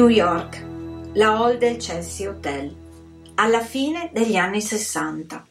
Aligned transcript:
New 0.00 0.08
York, 0.08 0.64
la 1.12 1.36
hall 1.36 1.58
del 1.58 1.76
Chelsea 1.76 2.26
Hotel, 2.26 2.74
alla 3.34 3.60
fine 3.60 4.08
degli 4.14 4.34
anni 4.34 4.62
sessanta. 4.62 5.46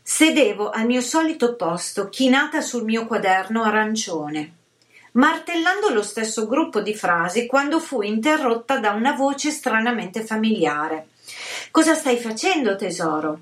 Sedevo 0.00 0.70
al 0.70 0.86
mio 0.86 1.02
solito 1.02 1.54
posto, 1.54 2.08
chinata 2.08 2.62
sul 2.62 2.84
mio 2.84 3.06
quaderno 3.06 3.62
arancione, 3.62 4.54
martellando 5.12 5.90
lo 5.90 6.02
stesso 6.02 6.46
gruppo 6.46 6.80
di 6.80 6.94
frasi 6.94 7.44
quando 7.44 7.80
fui 7.80 8.08
interrotta 8.08 8.78
da 8.78 8.92
una 8.92 9.12
voce 9.12 9.50
stranamente 9.50 10.24
familiare. 10.24 11.08
Cosa 11.70 11.94
stai 11.94 12.16
facendo, 12.16 12.76
tesoro? 12.76 13.40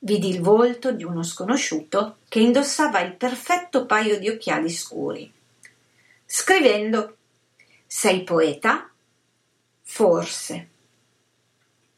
Vidi 0.00 0.28
il 0.28 0.42
volto 0.42 0.92
di 0.92 1.02
uno 1.02 1.22
sconosciuto 1.22 2.16
che 2.28 2.40
indossava 2.40 3.00
il 3.00 3.14
perfetto 3.14 3.86
paio 3.86 4.18
di 4.18 4.28
occhiali 4.28 4.68
scuri. 4.68 5.32
Scrivendo. 6.26 7.16
Sei 7.86 8.22
poeta? 8.22 8.89
Forse. 9.92 10.68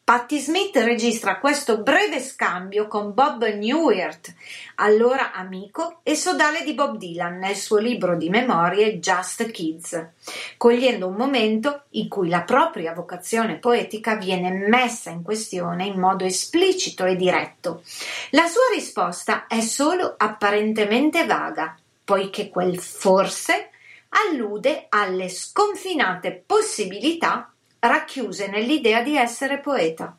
Patti 0.03 0.39
Smith 0.41 0.75
registra 0.77 1.39
questo 1.39 1.83
breve 1.83 2.21
scambio 2.21 2.89
con 2.89 3.13
Bob 3.13 3.45
Newhart, 3.45 4.35
allora 4.77 5.33
amico 5.33 6.01
e 6.03 6.17
sodale 6.17 6.65
di 6.65 6.73
Bob 6.73 6.97
Dylan, 6.97 7.37
nel 7.39 7.55
suo 7.55 7.77
libro 7.77 8.17
di 8.17 8.31
memorie 8.31 8.99
Just 8.99 9.49
Kids, 9.51 10.09
cogliendo 10.57 11.07
un 11.07 11.15
momento 11.15 11.83
in 11.91 12.09
cui 12.09 12.31
la 12.31 12.43
propria 12.43 12.95
vocazione 12.95 13.59
poetica 13.59 14.17
viene 14.17 14.51
messa 14.51 15.11
in 15.11 15.23
questione 15.23 15.85
in 15.85 16.01
modo 16.01 16.25
esplicito 16.25 17.05
e 17.05 17.15
diretto. 17.15 17.83
La 18.31 18.47
sua 18.47 18.73
risposta 18.75 19.47
è 19.47 19.61
solo 19.61 20.15
apparentemente 20.17 21.27
vaga, 21.27 21.79
poiché 22.03 22.49
quel 22.49 22.81
forse 22.81 23.69
allude 24.09 24.87
alle 24.89 25.29
sconfinate 25.29 26.43
possibilità 26.45 27.52
racchiuse 27.89 28.47
nell'idea 28.47 29.03
di 29.03 29.17
essere 29.17 29.59
poeta. 29.59 30.17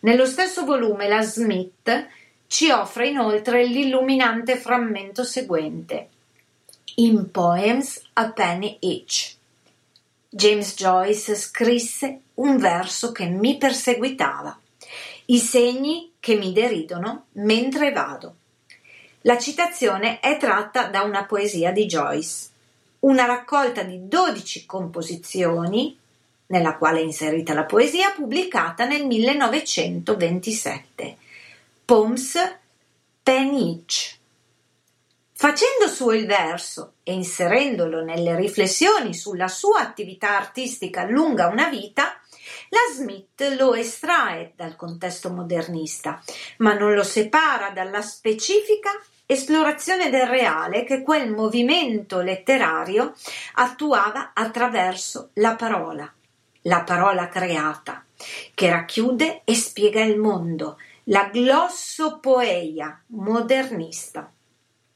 Nello 0.00 0.26
stesso 0.26 0.64
volume 0.64 1.08
la 1.08 1.22
Smith 1.22 2.06
ci 2.46 2.70
offre 2.70 3.08
inoltre 3.08 3.64
l'illuminante 3.64 4.56
frammento 4.56 5.24
seguente 5.24 6.08
In 6.96 7.30
Poems 7.30 8.02
a 8.12 8.30
Penny 8.30 8.76
Each. 8.80 9.34
James 10.28 10.74
Joyce 10.74 11.34
scrisse 11.34 12.20
un 12.34 12.58
verso 12.58 13.10
che 13.10 13.24
mi 13.24 13.56
perseguitava, 13.56 14.58
i 15.26 15.38
segni 15.38 16.12
che 16.20 16.34
mi 16.36 16.52
deridono 16.52 17.26
mentre 17.32 17.90
vado. 17.90 18.34
La 19.22 19.38
citazione 19.38 20.20
è 20.20 20.36
tratta 20.36 20.88
da 20.88 21.02
una 21.02 21.24
poesia 21.24 21.72
di 21.72 21.86
Joyce, 21.86 22.48
una 23.00 23.24
raccolta 23.24 23.82
di 23.82 24.06
dodici 24.06 24.66
composizioni 24.66 25.98
nella 26.48 26.76
quale 26.76 27.00
è 27.00 27.02
inserita 27.02 27.54
la 27.54 27.64
poesia, 27.64 28.10
pubblicata 28.10 28.86
nel 28.86 29.06
1927. 29.06 31.16
Poms 31.84 32.58
Penich. 33.22 34.14
Facendo 35.32 35.88
suo 35.88 36.12
il 36.12 36.26
verso 36.26 36.94
e 37.02 37.12
inserendolo 37.12 38.02
nelle 38.02 38.36
riflessioni 38.36 39.12
sulla 39.12 39.48
sua 39.48 39.80
attività 39.80 40.36
artistica 40.36 41.04
lunga 41.04 41.48
una 41.48 41.68
vita, 41.68 42.18
la 42.70 42.78
Smith 42.94 43.54
lo 43.58 43.74
estrae 43.74 44.52
dal 44.56 44.76
contesto 44.76 45.30
modernista, 45.30 46.22
ma 46.58 46.74
non 46.74 46.94
lo 46.94 47.02
separa 47.02 47.70
dalla 47.70 48.00
specifica 48.00 48.90
esplorazione 49.26 50.08
del 50.08 50.26
reale 50.26 50.84
che 50.84 51.02
quel 51.02 51.30
movimento 51.30 52.22
letterario 52.22 53.12
attuava 53.54 54.30
attraverso 54.32 55.30
la 55.34 55.56
parola 55.56 56.10
la 56.66 56.82
parola 56.82 57.28
creata, 57.28 58.04
che 58.54 58.70
racchiude 58.70 59.42
e 59.44 59.54
spiega 59.54 60.02
il 60.02 60.18
mondo, 60.18 60.78
la 61.04 61.28
glossopoeia 61.32 63.02
modernista. 63.08 64.30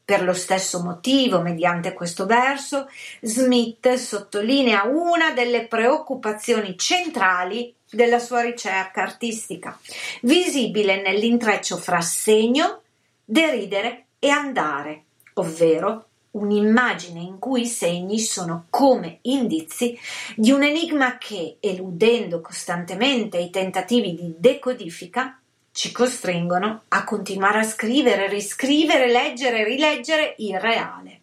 Per 0.04 0.24
lo 0.24 0.32
stesso 0.32 0.82
motivo, 0.82 1.40
mediante 1.40 1.92
questo 1.92 2.26
verso, 2.26 2.88
Smith 3.20 3.94
sottolinea 3.94 4.84
una 4.84 5.32
delle 5.32 5.68
preoccupazioni 5.68 6.76
centrali 6.76 7.72
della 7.88 8.18
sua 8.18 8.40
ricerca 8.40 9.02
artistica, 9.02 9.78
visibile 10.22 11.00
nell'intreccio 11.00 11.76
fra 11.76 12.00
segno, 12.00 12.82
deridere 13.24 14.06
e 14.18 14.28
andare, 14.28 15.04
ovvero 15.34 16.09
un'immagine 16.32 17.20
in 17.20 17.38
cui 17.38 17.62
i 17.62 17.66
segni 17.66 18.18
sono 18.18 18.66
come 18.70 19.18
indizi 19.22 19.98
di 20.36 20.50
un 20.50 20.62
enigma 20.62 21.18
che, 21.18 21.56
eludendo 21.60 22.40
costantemente 22.40 23.38
i 23.38 23.50
tentativi 23.50 24.14
di 24.14 24.34
decodifica, 24.38 25.40
ci 25.72 25.92
costringono 25.92 26.82
a 26.88 27.04
continuare 27.04 27.60
a 27.60 27.64
scrivere, 27.64 28.28
riscrivere, 28.28 29.10
leggere 29.10 29.64
rileggere 29.64 30.34
il 30.38 30.58
reale. 30.58 31.20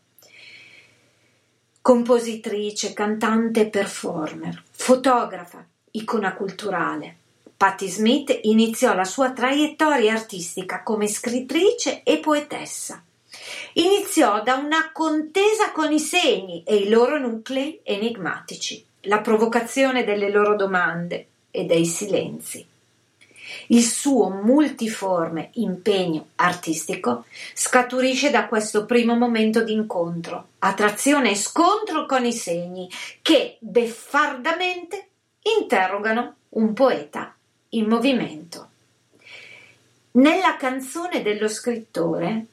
Compositrice, 1.81 2.93
cantante, 2.93 3.67
performer, 3.67 4.61
fotografa, 4.71 5.65
icona 5.91 6.33
culturale. 6.33 7.15
Patti 7.55 7.87
Smith 7.87 8.37
iniziò 8.43 8.93
la 8.93 9.05
sua 9.05 9.31
traiettoria 9.31 10.13
artistica 10.13 10.83
come 10.83 11.07
scrittrice 11.07 12.03
e 12.03 12.19
poetessa 12.19 13.01
Iniziò 13.73 14.41
da 14.43 14.55
una 14.55 14.91
contesa 14.91 15.71
con 15.71 15.91
i 15.91 15.99
segni 15.99 16.63
e 16.65 16.75
i 16.77 16.89
loro 16.89 17.19
nuclei 17.19 17.79
enigmatici, 17.83 18.83
la 19.01 19.19
provocazione 19.19 20.03
delle 20.03 20.29
loro 20.29 20.55
domande 20.55 21.27
e 21.51 21.65
dei 21.65 21.85
silenzi. 21.85 22.65
Il 23.67 23.83
suo 23.83 24.29
multiforme 24.29 25.51
impegno 25.53 26.27
artistico 26.35 27.25
scaturisce 27.53 28.29
da 28.29 28.47
questo 28.47 28.85
primo 28.85 29.15
momento 29.15 29.63
di 29.63 29.73
incontro, 29.73 30.49
attrazione 30.59 31.31
e 31.31 31.35
scontro 31.35 32.05
con 32.05 32.25
i 32.25 32.33
segni 32.33 32.89
che 33.21 33.57
beffardamente 33.59 35.07
interrogano 35.59 36.35
un 36.49 36.73
poeta 36.73 37.33
in 37.69 37.87
movimento. 37.87 38.69
Nella 40.11 40.57
canzone 40.57 41.21
dello 41.21 41.47
scrittore 41.47 42.45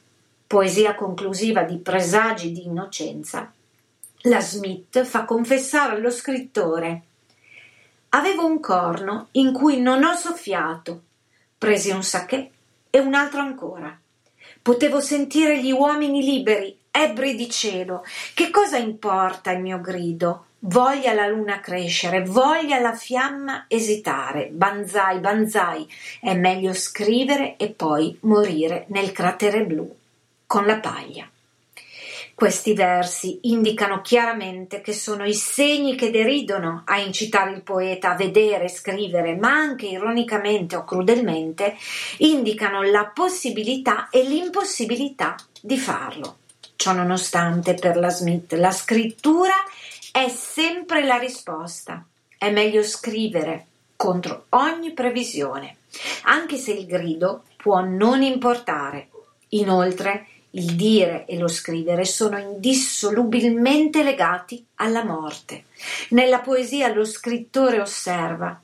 poesia 0.55 0.95
conclusiva 0.95 1.65
di 1.65 1.79
Presagi 1.79 2.53
di 2.53 2.67
innocenza, 2.67 3.53
la 4.19 4.41
Smith 4.41 5.03
fa 5.03 5.25
confessare 5.25 5.97
allo 5.97 6.13
scrittore 6.13 7.03
Avevo 8.11 8.47
un 8.47 8.61
corno 8.61 9.27
in 9.33 9.53
cui 9.53 9.81
non 9.81 10.05
ho 10.05 10.15
soffiato, 10.15 11.03
presi 11.59 11.91
un 11.91 12.05
sacché 12.05 12.51
e 12.89 13.01
un 13.01 13.15
altro 13.15 13.41
ancora. 13.41 13.99
Potevo 14.63 15.01
sentire 15.01 15.61
gli 15.61 15.73
uomini 15.73 16.23
liberi, 16.23 16.79
ebbri 16.89 17.35
di 17.35 17.51
cielo. 17.51 18.05
Che 18.33 18.51
cosa 18.51 18.77
importa 18.77 19.51
il 19.51 19.61
mio 19.61 19.81
grido? 19.81 20.45
Voglia 20.61 21.15
la 21.15 21.27
luna 21.27 21.59
crescere, 21.59 22.23
voglia 22.23 22.79
la 22.79 22.95
fiamma 22.95 23.65
esitare. 23.67 24.51
Banzai, 24.53 25.19
banzai. 25.19 25.85
È 26.21 26.33
meglio 26.37 26.73
scrivere 26.75 27.57
e 27.57 27.71
poi 27.71 28.17
morire 28.21 28.85
nel 28.91 29.11
cratere 29.11 29.67
blu 29.67 30.03
con 30.47 30.67
la 30.67 30.79
paglia. 30.79 31.29
Questi 32.35 32.75
versi 32.75 33.39
indicano 33.43 34.01
chiaramente 34.01 34.81
che 34.81 34.93
sono 34.93 35.25
i 35.25 35.35
segni 35.35 35.95
che 35.95 36.11
deridono 36.11 36.83
a 36.85 36.99
incitare 36.99 37.53
il 37.53 37.63
poeta 37.63 38.11
a 38.11 38.17
vedere, 38.17 38.69
scrivere, 38.69 39.37
ma 39.37 39.51
anche 39.51 39.87
ironicamente 39.87 40.75
o 40.75 40.83
crudelmente 40.83 41.77
indicano 42.19 42.83
la 42.83 43.05
possibilità 43.15 44.09
e 44.11 44.25
l'impossibilità 44.25 45.37
di 45.61 45.79
farlo. 45.79 46.39
Ciò 46.75 46.93
nonostante, 46.93 47.75
per 47.75 47.97
la 47.97 48.11
Smith, 48.11 48.53
la 48.55 48.73
scrittura 48.73 49.55
è 50.11 50.29
sempre 50.29 51.05
la 51.05 51.17
risposta. 51.17 52.05
È 52.37 52.51
meglio 52.51 52.83
scrivere 52.83 53.67
contro 53.95 54.47
ogni 54.51 54.93
previsione, 54.93 55.77
anche 56.25 56.57
se 56.57 56.73
il 56.73 56.85
grido 56.85 57.45
può 57.57 57.81
non 57.81 58.23
importare. 58.23 59.09
Inoltre, 59.51 60.27
il 60.55 60.75
dire 60.75 61.25
e 61.27 61.39
lo 61.39 61.49
scrivere 61.49 62.05
sono 62.05 62.39
indissolubilmente 62.39 64.03
legati 64.03 64.65
alla 64.77 65.05
morte. 65.05 65.65
Nella 66.11 66.41
poesia 66.41 66.93
lo 66.93 67.05
scrittore 67.05 67.81
osserva 67.81 68.61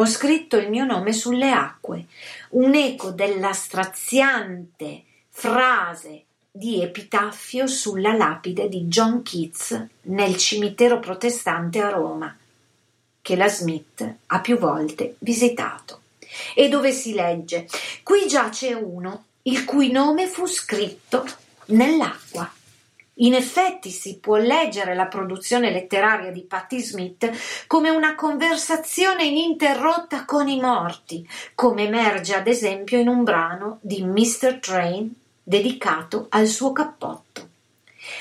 ho 0.00 0.06
scritto 0.06 0.56
il 0.56 0.70
mio 0.70 0.86
nome 0.86 1.12
sulle 1.12 1.50
acque, 1.50 2.06
un 2.50 2.74
eco 2.74 3.10
della 3.10 3.52
straziante 3.52 5.02
frase 5.28 6.24
di 6.50 6.82
epitaffio 6.82 7.66
sulla 7.66 8.14
lapide 8.14 8.70
di 8.70 8.84
John 8.84 9.22
Keats 9.22 9.88
nel 10.04 10.38
cimitero 10.38 11.00
protestante 11.00 11.82
a 11.82 11.90
Roma, 11.90 12.34
che 13.20 13.36
la 13.36 13.48
Smith 13.48 14.14
ha 14.24 14.40
più 14.40 14.56
volte 14.56 15.16
visitato, 15.18 16.00
e 16.54 16.70
dove 16.70 16.92
si 16.92 17.12
legge 17.12 17.68
Qui 18.02 18.26
giace 18.26 18.72
uno 18.72 19.24
il 19.50 19.64
cui 19.64 19.90
nome 19.90 20.28
fu 20.28 20.46
scritto 20.46 21.26
nell'acqua. 21.66 22.48
In 23.14 23.34
effetti 23.34 23.90
si 23.90 24.18
può 24.18 24.36
leggere 24.36 24.94
la 24.94 25.06
produzione 25.06 25.72
letteraria 25.72 26.30
di 26.30 26.42
Patti 26.42 26.80
Smith 26.80 27.30
come 27.66 27.90
una 27.90 28.14
conversazione 28.14 29.24
ininterrotta 29.24 30.24
con 30.24 30.46
i 30.48 30.60
morti, 30.60 31.28
come 31.54 31.86
emerge 31.86 32.34
ad 32.34 32.46
esempio 32.46 32.98
in 32.98 33.08
un 33.08 33.24
brano 33.24 33.78
di 33.82 34.04
Mr. 34.04 34.60
Train 34.60 35.12
dedicato 35.42 36.26
al 36.30 36.46
suo 36.46 36.72
cappotto. 36.72 37.48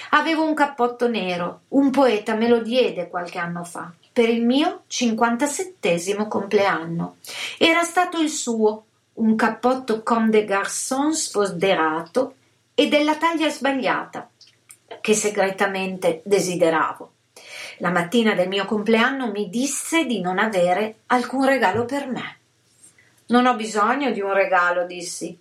Avevo 0.09 0.43
un 0.43 0.55
cappotto 0.55 1.07
nero, 1.07 1.61
un 1.69 1.91
poeta 1.91 2.33
me 2.33 2.47
lo 2.47 2.59
diede 2.59 3.07
qualche 3.07 3.37
anno 3.37 3.63
fa, 3.63 3.93
per 4.11 4.29
il 4.29 4.43
mio 4.43 4.81
57 4.87 6.27
compleanno. 6.27 7.17
Era 7.57 7.83
stato 7.83 8.19
il 8.19 8.29
suo, 8.29 8.85
un 9.19 9.35
cappotto 9.35 10.01
comme 10.01 10.29
des 10.29 10.45
garçons 10.45 11.11
sfoderato 11.11 12.35
e 12.73 12.87
della 12.87 13.15
taglia 13.15 13.49
sbagliata, 13.49 14.29
che 15.01 15.13
segretamente 15.13 16.21
desideravo. 16.23 17.11
La 17.79 17.91
mattina 17.91 18.33
del 18.33 18.47
mio 18.47 18.65
compleanno 18.65 19.31
mi 19.31 19.49
disse 19.49 20.05
di 20.05 20.21
non 20.21 20.39
avere 20.39 20.99
alcun 21.07 21.45
regalo 21.45 21.85
per 21.85 22.07
me. 22.07 22.37
Non 23.27 23.45
ho 23.45 23.55
bisogno 23.55 24.11
di 24.11 24.21
un 24.21 24.33
regalo, 24.33 24.85
dissi, 24.85 25.37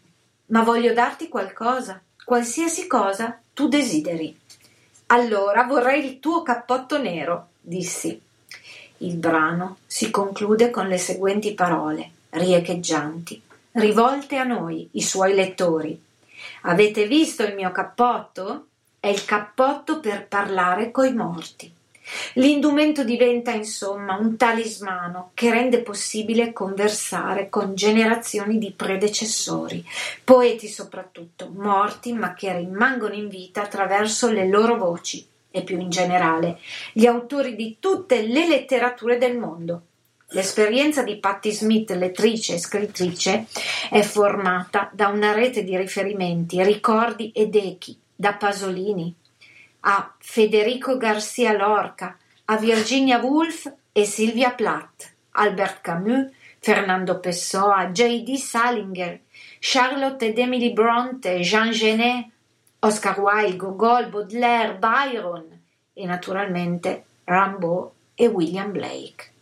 ma 0.46 0.62
voglio 0.62 0.92
darti 0.92 1.28
qualcosa, 1.28 2.00
qualsiasi 2.24 2.86
cosa 2.86 3.40
tu 3.54 3.68
desideri. 3.68 4.36
Allora 5.06 5.64
vorrei 5.64 6.04
il 6.04 6.20
tuo 6.20 6.42
cappotto 6.42 7.00
nero, 7.00 7.48
dissi. 7.60 8.20
Il 8.98 9.16
brano 9.16 9.78
si 9.86 10.10
conclude 10.10 10.70
con 10.70 10.88
le 10.88 10.98
seguenti 10.98 11.54
parole, 11.54 12.10
riecheggianti, 12.30 13.42
rivolte 13.78 14.36
a 14.36 14.44
noi, 14.44 14.88
i 14.92 15.02
suoi 15.02 15.34
lettori. 15.34 16.00
Avete 16.62 17.06
visto 17.06 17.42
il 17.42 17.54
mio 17.54 17.72
cappotto? 17.72 18.66
È 19.00 19.06
il 19.06 19.24
cappotto 19.24 20.00
per 20.00 20.26
parlare 20.26 20.90
coi 20.90 21.14
morti. 21.14 21.72
L'indumento 22.34 23.04
diventa 23.04 23.50
insomma 23.50 24.16
un 24.16 24.36
talismano 24.36 25.32
che 25.34 25.50
rende 25.50 25.80
possibile 25.80 26.52
conversare 26.52 27.48
con 27.48 27.74
generazioni 27.74 28.58
di 28.58 28.72
predecessori, 28.72 29.84
poeti 30.24 30.68
soprattutto, 30.68 31.50
morti 31.54 32.12
ma 32.12 32.34
che 32.34 32.56
rimangono 32.56 33.14
in 33.14 33.28
vita 33.28 33.62
attraverso 33.62 34.30
le 34.30 34.48
loro 34.48 34.76
voci 34.76 35.26
e 35.50 35.62
più 35.62 35.78
in 35.78 35.90
generale 35.90 36.58
gli 36.92 37.06
autori 37.06 37.56
di 37.56 37.76
tutte 37.78 38.22
le 38.22 38.46
letterature 38.46 39.18
del 39.18 39.36
mondo. 39.36 39.82
L'esperienza 40.32 41.02
di 41.02 41.16
Patti 41.16 41.52
Smith, 41.52 41.90
lettrice 41.92 42.54
e 42.54 42.58
scrittrice, 42.58 43.46
è 43.88 44.02
formata 44.02 44.90
da 44.92 45.08
una 45.08 45.32
rete 45.32 45.64
di 45.64 45.74
riferimenti, 45.74 46.62
ricordi 46.62 47.30
ed 47.32 47.54
echi 47.54 47.98
da 48.14 48.34
Pasolini 48.34 49.14
a 49.80 50.14
Federico 50.18 50.98
Garcia 50.98 51.56
Lorca, 51.56 52.18
a 52.44 52.56
Virginia 52.58 53.18
Woolf 53.18 53.72
e 53.90 54.04
Sylvia 54.04 54.50
Plath, 54.50 55.10
Albert 55.30 55.80
Camus, 55.80 56.30
Fernando 56.58 57.20
Pessoa, 57.20 57.86
J.D. 57.86 58.34
Salinger, 58.34 59.20
Charlotte 59.60 60.26
ed 60.26 60.38
Emily 60.38 60.74
Bronte, 60.74 61.40
Jean 61.40 61.70
Genet, 61.70 62.26
Oscar 62.80 63.18
Wilde, 63.18 63.56
Gogol, 63.56 64.08
Baudelaire, 64.10 64.74
Byron 64.74 65.58
e 65.94 66.04
naturalmente 66.04 67.04
Rimbaud 67.24 67.90
e 68.14 68.26
William 68.26 68.72
Blake. 68.72 69.36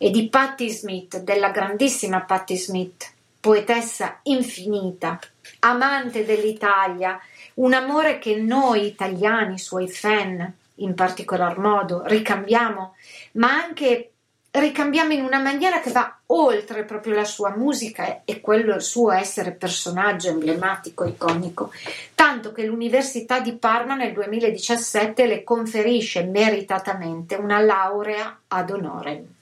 E 0.00 0.10
di 0.10 0.28
Patti 0.28 0.70
Smith, 0.70 1.18
della 1.22 1.50
grandissima 1.50 2.20
Patti 2.20 2.56
Smith, 2.56 3.10
poetessa 3.40 4.20
infinita, 4.22 5.18
amante 5.58 6.24
dell'Italia, 6.24 7.20
un 7.54 7.72
amore 7.72 8.18
che 8.18 8.36
noi 8.36 8.86
italiani, 8.86 9.58
suoi 9.58 9.88
fan, 9.88 10.54
in 10.76 10.94
particolar 10.94 11.58
modo, 11.58 12.02
ricambiamo, 12.06 12.94
ma 13.32 13.60
anche 13.60 14.12
ricambiamo 14.52 15.12
in 15.14 15.24
una 15.24 15.40
maniera 15.40 15.80
che 15.80 15.90
va 15.90 16.20
oltre 16.26 16.84
proprio 16.84 17.14
la 17.14 17.24
sua 17.24 17.56
musica 17.56 18.22
e 18.24 18.40
quello 18.40 18.76
il 18.76 18.82
suo 18.82 19.10
essere 19.10 19.50
personaggio 19.50 20.28
emblematico, 20.28 21.04
iconico, 21.04 21.72
tanto 22.14 22.52
che 22.52 22.64
l'Università 22.64 23.40
di 23.40 23.54
Parma 23.54 23.96
nel 23.96 24.12
2017 24.12 25.26
le 25.26 25.42
conferisce 25.42 26.22
meritatamente 26.22 27.34
una 27.34 27.58
laurea 27.58 28.42
ad 28.46 28.70
honorem 28.70 29.36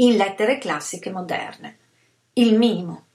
in 0.00 0.16
lettere 0.16 0.58
classiche 0.58 1.10
moderne, 1.10 1.78
il 2.34 2.56
minimo. 2.56 3.06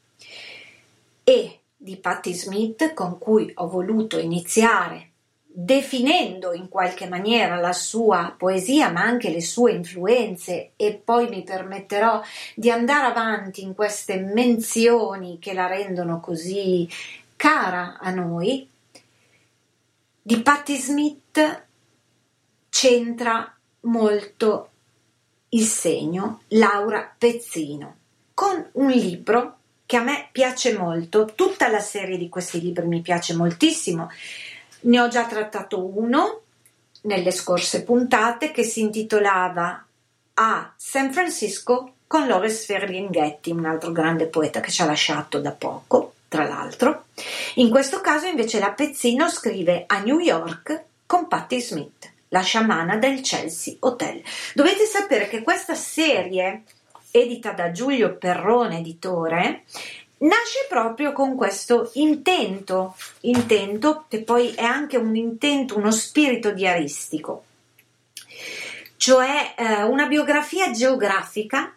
E 1.23 1.59
di 1.75 1.97
Patti 1.97 2.33
Smith 2.33 2.93
con 2.93 3.17
cui 3.17 3.51
ho 3.55 3.67
voluto 3.67 4.17
iniziare 4.17 5.11
definendo 5.57 6.51
in 6.51 6.67
qualche 6.67 7.07
maniera 7.07 7.55
la 7.55 7.71
sua 7.71 8.35
poesia 8.37 8.89
ma 8.89 9.03
anche 9.03 9.29
le 9.29 9.39
sue 9.39 9.71
influenze 9.71 10.71
e 10.75 11.01
poi 11.01 11.29
mi 11.29 11.43
permetterò 11.43 12.21
di 12.55 12.69
andare 12.69 13.05
avanti 13.05 13.63
in 13.63 13.73
queste 13.73 14.17
menzioni 14.17 15.39
che 15.39 15.53
la 15.53 15.67
rendono 15.67 16.19
così 16.19 16.89
cara 17.37 17.97
a 18.01 18.09
noi 18.09 18.67
di 20.21 20.41
Patti 20.41 20.75
Smith 20.75 21.63
c'entra 22.67 23.55
molto 23.81 24.71
il 25.55 25.65
segno 25.65 26.41
Laura 26.49 27.13
Pezzino 27.17 27.95
con 28.33 28.69
un 28.73 28.89
libro 28.91 29.57
che 29.85 29.95
a 29.95 30.03
me 30.03 30.27
piace 30.31 30.77
molto, 30.77 31.31
tutta 31.35 31.69
la 31.69 31.79
serie 31.79 32.17
di 32.17 32.27
questi 32.27 32.59
libri 32.59 32.85
mi 32.87 33.01
piace 33.01 33.33
moltissimo. 33.33 34.09
Ne 34.81 34.99
ho 34.99 35.07
già 35.07 35.25
trattato 35.25 35.83
uno 35.83 36.41
nelle 37.01 37.31
scorse 37.31 37.83
puntate 37.83 38.51
che 38.51 38.63
si 38.63 38.81
intitolava 38.81 39.85
A 40.33 40.73
San 40.75 41.13
Francisco 41.13 41.93
con 42.07 42.27
Loris 42.27 42.65
Ferlinghetti, 42.65 43.51
un 43.51 43.65
altro 43.65 43.91
grande 43.91 44.25
poeta 44.25 44.59
che 44.59 44.71
ci 44.71 44.81
ha 44.81 44.85
lasciato 44.85 45.39
da 45.39 45.51
poco, 45.51 46.15
tra 46.27 46.45
l'altro. 46.45 47.05
In 47.55 47.69
questo 47.69 48.01
caso 48.01 48.25
invece 48.25 48.59
la 48.59 48.71
Pezzino 48.71 49.29
scrive 49.29 49.85
a 49.87 49.99
New 49.99 50.19
York 50.19 50.83
con 51.05 51.27
Patti 51.27 51.61
Smith, 51.61 52.11
la 52.35 52.41
sciamana 52.41 52.97
del 52.97 53.21
Chelsea 53.21 53.75
Hotel. 53.79 54.21
Dovete 54.53 54.83
sapere 54.85 55.29
che 55.29 55.41
questa 55.41 55.73
serie 55.73 56.63
edita 57.11 57.51
da 57.51 57.71
Giulio 57.71 58.17
Perrone, 58.17 58.79
editore, 58.79 59.63
nasce 60.17 60.65
proprio 60.67 61.13
con 61.13 61.35
questo 61.35 61.91
intento, 61.93 62.97
intento 63.21 64.03
che 64.09 64.21
poi 64.21 64.53
è 64.53 64.63
anche 64.63 64.97
un 64.97 65.15
intento, 65.15 65.77
uno 65.77 65.91
spirito 65.91 66.51
diaristico, 66.51 67.45
cioè 68.97 69.53
eh, 69.57 69.83
una 69.83 70.07
biografia 70.07 70.71
geografica 70.71 71.73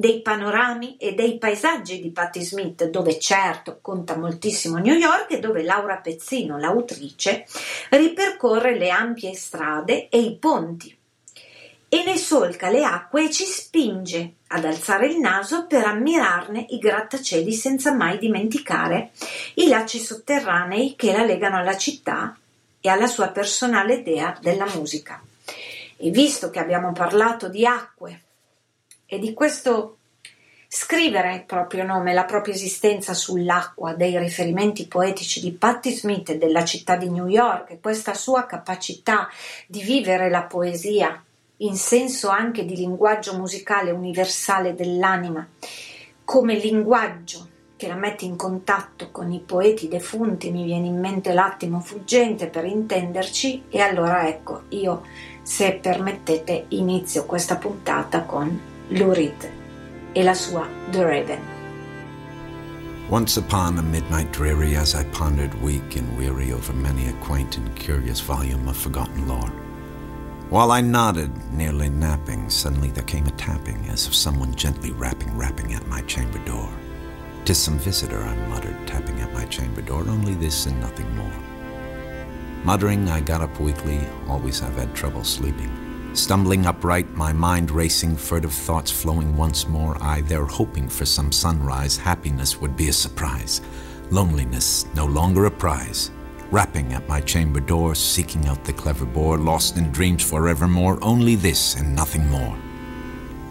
dei 0.00 0.22
panorami 0.22 0.96
e 0.96 1.12
dei 1.12 1.36
paesaggi 1.36 2.00
di 2.00 2.10
Patti 2.10 2.40
Smith, 2.40 2.86
dove 2.86 3.18
certo 3.18 3.80
conta 3.82 4.16
moltissimo 4.16 4.78
New 4.78 4.94
York 4.94 5.32
e 5.32 5.40
dove 5.40 5.62
Laura 5.62 5.96
Pezzino, 5.96 6.56
l'autrice, 6.56 7.44
ripercorre 7.90 8.78
le 8.78 8.88
ampie 8.88 9.34
strade 9.34 10.08
e 10.08 10.18
i 10.18 10.36
ponti 10.38 10.96
e 11.86 12.02
ne 12.02 12.16
solca 12.16 12.70
le 12.70 12.82
acque 12.82 13.24
e 13.24 13.30
ci 13.30 13.44
spinge 13.44 14.36
ad 14.46 14.64
alzare 14.64 15.08
il 15.08 15.18
naso 15.18 15.66
per 15.66 15.84
ammirarne 15.84 16.64
i 16.70 16.78
grattacieli 16.78 17.52
senza 17.52 17.92
mai 17.92 18.16
dimenticare 18.16 19.10
i 19.56 19.68
lacci 19.68 19.98
sotterranei 19.98 20.94
che 20.96 21.12
la 21.12 21.24
legano 21.24 21.58
alla 21.58 21.76
città 21.76 22.38
e 22.80 22.88
alla 22.88 23.06
sua 23.06 23.28
personale 23.28 23.96
idea 23.96 24.34
della 24.40 24.66
musica. 24.74 25.22
E 25.98 26.10
visto 26.10 26.48
che 26.48 26.58
abbiamo 26.58 26.92
parlato 26.92 27.50
di 27.50 27.66
acque 27.66 28.22
e 29.12 29.18
di 29.18 29.34
questo 29.34 29.96
scrivere 30.68 31.34
il 31.34 31.44
proprio 31.44 31.84
nome, 31.84 32.14
la 32.14 32.24
propria 32.24 32.54
esistenza 32.54 33.12
sull'acqua, 33.12 33.94
dei 33.94 34.16
riferimenti 34.18 34.86
poetici 34.86 35.40
di 35.40 35.50
Patti 35.50 35.90
Smith 35.90 36.30
e 36.30 36.38
della 36.38 36.64
città 36.64 36.94
di 36.94 37.10
New 37.10 37.26
York 37.26 37.70
e 37.70 37.80
questa 37.80 38.14
sua 38.14 38.46
capacità 38.46 39.28
di 39.66 39.82
vivere 39.82 40.30
la 40.30 40.44
poesia 40.44 41.24
in 41.56 41.74
senso 41.74 42.28
anche 42.28 42.64
di 42.64 42.76
linguaggio 42.76 43.36
musicale 43.36 43.90
universale 43.90 44.76
dell'anima, 44.76 45.46
come 46.24 46.54
linguaggio 46.54 47.48
che 47.76 47.88
la 47.88 47.96
mette 47.96 48.24
in 48.24 48.36
contatto 48.36 49.10
con 49.10 49.32
i 49.32 49.40
poeti 49.40 49.88
defunti, 49.88 50.52
mi 50.52 50.64
viene 50.64 50.86
in 50.86 51.00
mente 51.00 51.32
l'attimo 51.32 51.80
fuggente 51.80 52.46
per 52.46 52.64
intenderci, 52.64 53.64
e 53.70 53.80
allora 53.80 54.28
ecco, 54.28 54.62
io, 54.68 55.02
se 55.42 55.72
permettete, 55.72 56.66
inizio 56.68 57.26
questa 57.26 57.56
puntata 57.56 58.22
con 58.22 58.69
Lou 58.90 59.14
Reed 59.14 59.48
e 60.14 60.22
la 60.24 60.32
sua 60.32 60.66
The 60.90 61.06
Raven. 61.06 61.40
Once 63.08 63.36
upon 63.36 63.78
a 63.78 63.82
midnight 63.82 64.32
dreary, 64.32 64.74
as 64.74 64.96
I 64.96 65.04
pondered 65.12 65.54
weak 65.62 65.94
and 65.94 66.18
weary 66.18 66.52
over 66.52 66.72
many 66.72 67.06
a 67.06 67.12
quaint 67.20 67.56
and 67.56 67.76
curious 67.76 68.18
volume 68.18 68.66
of 68.66 68.76
forgotten 68.76 69.28
lore, 69.28 69.52
While 70.48 70.72
I 70.72 70.80
nodded, 70.80 71.30
nearly 71.52 71.88
napping, 71.88 72.50
suddenly 72.50 72.90
there 72.90 73.04
came 73.04 73.28
a 73.28 73.30
tapping, 73.30 73.88
as 73.90 74.08
of 74.08 74.14
someone 74.16 74.56
gently 74.56 74.90
rapping, 74.90 75.38
rapping 75.38 75.72
at 75.74 75.86
my 75.86 76.00
chamber 76.02 76.40
door. 76.44 76.68
"'Tis 77.44 77.58
some 77.58 77.78
visitor, 77.78 78.20
I 78.20 78.34
muttered, 78.48 78.88
tapping 78.88 79.20
at 79.20 79.32
my 79.32 79.44
chamber 79.44 79.82
door, 79.82 80.02
only 80.08 80.34
this 80.34 80.66
and 80.66 80.80
nothing 80.80 81.14
more. 81.14 81.40
Muttering, 82.64 83.08
I 83.08 83.20
got 83.20 83.40
up 83.40 83.60
weakly, 83.60 84.00
always 84.26 84.62
I've 84.62 84.74
had 84.74 84.96
trouble 84.96 85.22
sleeping. 85.22 85.89
Stumbling 86.12 86.66
upright, 86.66 87.08
my 87.14 87.32
mind 87.32 87.70
racing, 87.70 88.16
furtive 88.16 88.52
thoughts 88.52 88.90
flowing 88.90 89.36
once 89.36 89.68
more, 89.68 89.96
I 90.02 90.22
there 90.22 90.44
hoping 90.44 90.88
for 90.88 91.06
some 91.06 91.30
sunrise, 91.30 91.96
happiness 91.96 92.60
would 92.60 92.76
be 92.76 92.88
a 92.88 92.92
surprise, 92.92 93.60
loneliness 94.10 94.86
no 94.94 95.06
longer 95.06 95.44
a 95.46 95.50
prize. 95.50 96.10
Rapping 96.50 96.92
at 96.94 97.08
my 97.08 97.20
chamber 97.20 97.60
door, 97.60 97.94
seeking 97.94 98.46
out 98.46 98.64
the 98.64 98.72
clever 98.72 99.06
bore, 99.06 99.38
lost 99.38 99.76
in 99.76 99.92
dreams 99.92 100.28
forevermore, 100.28 100.98
only 101.00 101.36
this 101.36 101.76
and 101.76 101.94
nothing 101.94 102.28
more. 102.28 102.58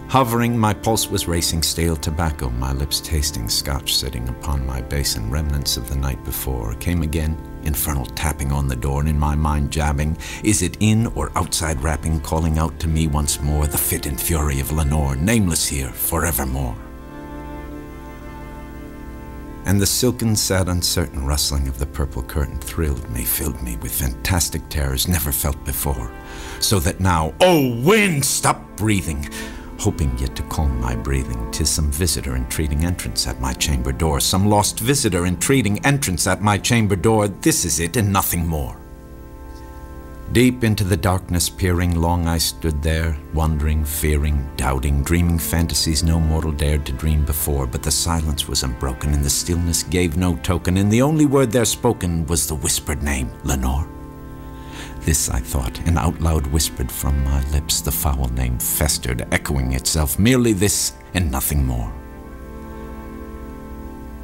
Hovering, 0.10 0.58
my 0.58 0.74
pulse 0.74 1.10
was 1.10 1.30
racing 1.30 1.64
stale 1.64 1.96
tobacco, 1.96 2.50
my 2.50 2.74
lips 2.74 3.00
tasting 3.00 3.48
scotch 3.48 3.96
sitting 3.96 4.28
upon 4.28 4.66
my 4.66 4.82
basin, 4.82 5.32
remnants 5.32 5.78
of 5.78 5.88
the 5.88 5.96
night 5.96 6.22
before. 6.26 6.74
Came 6.76 7.04
again, 7.04 7.38
infernal 7.64 8.06
tapping 8.06 8.52
on 8.52 8.68
the 8.68 8.76
door, 8.76 9.02
and 9.02 9.10
in 9.10 9.20
my 9.20 9.36
mind 9.36 9.72
jabbing, 9.72 10.18
is 10.44 10.62
it 10.62 10.78
in 10.80 11.08
or 11.08 11.32
outside 11.36 11.82
rapping, 11.82 12.20
calling 12.22 12.58
out 12.58 12.80
to 12.80 12.88
me 12.88 13.08
once 13.08 13.42
more 13.42 13.68
the 13.68 13.78
fit 13.78 14.06
and 14.06 14.20
fury 14.20 14.60
of 14.60 14.72
Lenore, 14.72 15.16
nameless 15.16 15.68
here 15.68 15.90
forevermore. 15.90 16.76
And 19.66 19.80
the 19.80 19.86
silken, 19.86 20.36
sad, 20.36 20.68
uncertain 20.68 21.26
rustling 21.26 21.68
of 21.68 21.78
the 21.78 21.86
purple 21.86 22.24
curtain 22.24 22.58
thrilled 22.60 23.08
me, 23.12 23.24
filled 23.24 23.62
me 23.62 23.76
with 23.78 23.94
fantastic 23.94 24.68
terrors 24.70 25.08
never 25.08 25.32
felt 25.32 25.64
before. 25.64 26.12
So 26.60 26.80
that 26.80 27.00
now, 27.00 27.34
oh 27.40 27.80
wind, 27.84 28.26
stop 28.26 28.64
breathing! 28.76 29.30
Hoping 29.80 30.16
yet 30.18 30.36
to 30.36 30.44
calm 30.44 30.80
my 30.80 30.96
breathing. 30.96 31.50
Tis 31.52 31.70
some 31.70 31.92
visitor 31.92 32.36
entreating 32.36 32.86
entrance 32.86 33.28
at 33.28 33.40
my 33.40 33.54
chamber 33.54 33.92
door, 33.92 34.20
some 34.20 34.50
lost 34.50 34.80
visitor 34.80 35.26
entreating 35.26 35.84
entrance 35.86 36.28
at 36.28 36.42
my 36.42 36.58
chamber 36.58 36.96
door. 36.96 37.28
This 37.28 37.66
is 37.66 37.80
it 37.80 37.98
and 37.98 38.12
nothing 38.12 38.46
more. 38.46 38.78
Deep 40.32 40.64
into 40.64 40.84
the 40.84 40.98
darkness 40.98 41.50
peering, 41.50 42.00
long 42.00 42.28
I 42.28 42.38
stood 42.38 42.84
there, 42.84 43.18
wondering, 43.34 43.84
fearing, 43.84 44.48
doubting, 44.58 45.02
dreaming 45.02 45.40
fantasies 45.40 46.04
no 46.04 46.20
mortal 46.20 46.52
dared 46.52 46.86
to 46.86 46.92
dream 46.92 47.26
before. 47.26 47.66
But 47.66 47.82
the 47.82 47.90
silence 47.90 48.48
was 48.48 48.62
unbroken, 48.62 49.14
and 49.16 49.26
the 49.26 49.30
stillness 49.30 49.82
gave 49.82 50.18
no 50.18 50.36
token, 50.38 50.78
and 50.78 50.92
the 50.92 51.02
only 51.02 51.26
word 51.26 51.52
there 51.52 51.66
spoken 51.66 52.28
was 52.28 52.48
the 52.48 52.54
whispered 52.54 53.02
name, 53.02 53.32
Lenore. 53.44 53.88
This 55.10 55.28
I 55.28 55.40
thought, 55.40 55.80
and 55.88 55.98
out 55.98 56.22
loud 56.22 56.46
whispered 56.46 56.92
from 56.92 57.24
my 57.24 57.44
lips 57.50 57.82
the 57.82 57.92
foul 57.92 58.28
name 58.28 58.60
festered, 58.60 59.26
echoing 59.32 59.74
itself, 59.74 60.20
merely 60.20 60.54
this 60.54 60.94
and 61.16 61.32
nothing 61.32 61.66
more. 61.66 61.92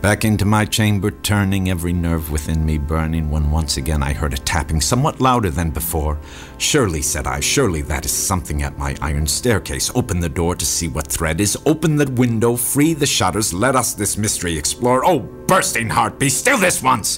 Back 0.04 0.25
into 0.25 0.46
my 0.46 0.63
chamber, 0.63 1.10
turning 1.10 1.72
every 1.72 1.92
nerve 1.92 2.30
within 2.30 2.63
me 2.63 2.77
burning, 2.77 3.32
when 3.32 3.50
once 3.50 3.77
again 3.77 4.04
I 4.04 4.13
heard 4.13 4.36
a 4.36 4.38
tapping, 4.38 4.80
somewhat 4.80 5.20
louder 5.20 5.50
than 5.50 5.72
before. 5.72 6.20
Surely, 6.60 7.01
said 7.01 7.25
I, 7.25 7.39
surely 7.39 7.82
that 7.82 8.06
is 8.06 8.12
something 8.12 8.62
at 8.62 8.77
my 8.77 8.96
iron 9.01 9.25
staircase. 9.25 9.89
Open 9.96 10.20
the 10.20 10.30
door 10.30 10.54
to 10.54 10.65
see 10.68 10.88
what 10.88 11.08
thread 11.08 11.42
is. 11.42 11.58
Open 11.65 11.96
the 11.96 12.12
window, 12.12 12.56
free 12.56 12.94
the 12.94 13.08
shutters, 13.08 13.56
let 13.56 13.75
us 13.75 13.96
this 13.96 14.18
mystery 14.18 14.56
explore. 14.56 15.04
Oh, 15.04 15.18
bursting 15.48 15.89
heart, 15.89 16.20
be 16.20 16.30
still 16.30 16.60
this 16.60 16.84
once! 16.84 17.18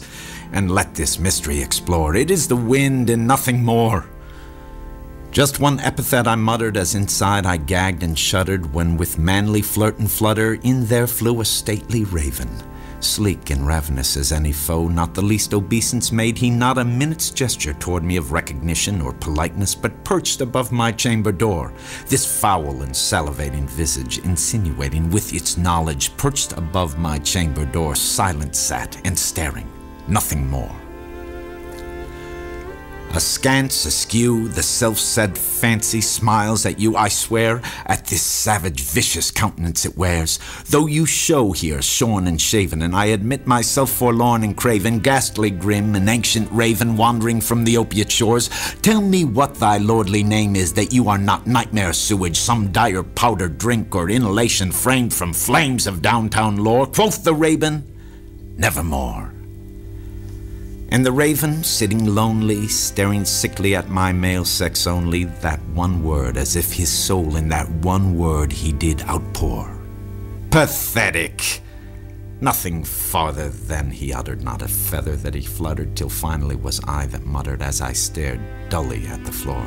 And 0.51 0.71
let 0.71 0.95
this 0.95 1.19
mystery 1.19 1.61
explore. 1.61 2.15
It 2.15 2.31
is 2.31 2.47
the 2.47 2.55
wind 2.55 3.09
and 3.09 3.27
nothing 3.27 3.63
more. 3.63 4.09
Just 5.31 5.59
one 5.59 5.79
epithet 5.81 6.27
I 6.27 6.35
muttered 6.35 6.77
as 6.77 6.95
inside 6.95 7.45
I 7.45 7.57
gagged 7.57 8.01
and 8.01 8.17
shuddered 8.17 8.73
when 8.73 8.97
with 8.97 9.19
manly 9.19 9.61
flirt 9.61 9.99
and 9.99 10.09
flutter 10.09 10.55
in 10.63 10.85
there 10.85 11.05
flew 11.05 11.41
a 11.41 11.45
stately 11.45 12.05
raven. 12.05 12.49
Sleek 12.99 13.51
and 13.51 13.67
ravenous 13.67 14.17
as 14.17 14.31
any 14.31 14.51
foe, 14.51 14.87
not 14.87 15.13
the 15.13 15.21
least 15.21 15.53
obeisance 15.53 16.11
made 16.11 16.37
he 16.37 16.49
not 16.49 16.79
a 16.79 16.83
minute's 16.83 17.29
gesture 17.29 17.75
toward 17.75 18.03
me 18.03 18.17
of 18.17 18.31
recognition 18.31 19.01
or 19.01 19.13
politeness, 19.13 19.75
but 19.75 20.03
perched 20.03 20.41
above 20.41 20.71
my 20.71 20.91
chamber 20.91 21.31
door, 21.31 21.71
this 22.07 22.25
foul 22.41 22.81
and 22.81 22.91
salivating 22.91 23.69
visage 23.69 24.17
insinuating 24.19 25.11
with 25.11 25.31
its 25.33 25.57
knowledge, 25.57 26.15
perched 26.17 26.53
above 26.53 26.97
my 26.97 27.19
chamber 27.19 27.65
door, 27.65 27.93
silent 27.93 28.55
sat 28.55 28.99
and 29.05 29.17
staring 29.17 29.71
nothing 30.07 30.47
more. 30.49 30.75
Askance, 33.17 33.87
askew, 33.87 34.47
the 34.49 34.61
self 34.61 34.99
said 34.99 35.35
fancy 35.35 36.01
smiles 36.01 36.67
at 36.67 36.77
you, 36.77 36.95
I 36.95 37.07
swear, 37.07 37.63
at 37.87 38.05
this 38.05 38.21
savage, 38.21 38.81
vicious 38.81 39.31
countenance 39.31 39.85
it 39.85 39.97
wears. 39.97 40.37
Though 40.65 40.85
you 40.85 41.07
show 41.07 41.51
here 41.51 41.81
shorn 41.81 42.27
and 42.27 42.39
shaven, 42.39 42.83
and 42.83 42.95
I 42.95 43.05
admit 43.05 43.47
myself 43.47 43.89
forlorn 43.89 44.43
and 44.43 44.55
craven, 44.55 44.99
ghastly 44.99 45.49
grim, 45.49 45.95
an 45.95 46.09
ancient 46.09 46.47
raven 46.51 46.95
wandering 46.95 47.41
from 47.41 47.63
the 47.63 47.77
opiate 47.77 48.11
shores, 48.11 48.49
tell 48.83 49.01
me 49.01 49.23
what 49.23 49.55
thy 49.55 49.77
lordly 49.77 50.21
name 50.21 50.55
is, 50.55 50.73
that 50.73 50.93
you 50.93 51.09
are 51.09 51.17
not 51.17 51.47
nightmare 51.47 51.93
sewage, 51.93 52.37
some 52.37 52.71
dire 52.71 53.03
powder 53.03 53.47
drink 53.47 53.95
or 53.95 54.11
inhalation 54.11 54.71
framed 54.71 55.13
from 55.13 55.33
flames 55.33 55.87
of 55.87 56.03
downtown 56.03 56.57
lore. 56.57 56.85
Quoth 56.85 57.23
the 57.23 57.33
raven, 57.33 57.83
nevermore. 58.57 59.36
And 60.89 61.05
the 61.05 61.11
raven, 61.11 61.63
sitting 61.63 62.05
lonely, 62.05 62.67
staring 62.67 63.25
sickly 63.25 63.75
at 63.75 63.89
my 63.89 64.13
male 64.13 64.45
sex 64.45 64.87
only, 64.87 65.25
that 65.25 65.61
one 65.73 66.01
word, 66.01 66.37
as 66.37 66.55
if 66.55 66.71
his 66.71 66.89
soul 66.89 67.35
in 67.35 67.49
that 67.49 67.69
one 67.69 68.17
word 68.17 68.53
he 68.53 68.71
did 68.71 69.01
outpour. 69.03 69.77
Pathetic! 70.49 71.61
Nothing 72.39 72.83
farther 72.83 73.49
than 73.49 73.91
he 73.91 74.13
uttered, 74.13 74.43
not 74.43 74.61
a 74.61 74.67
feather 74.67 75.15
that 75.17 75.33
he 75.33 75.41
fluttered, 75.41 75.95
till 75.95 76.09
finally 76.09 76.55
was 76.55 76.79
I 76.85 77.07
that 77.07 77.25
muttered 77.25 77.61
as 77.61 77.81
I 77.81 77.93
stared 77.93 78.39
dully 78.69 79.07
at 79.07 79.25
the 79.25 79.31
floor. 79.31 79.65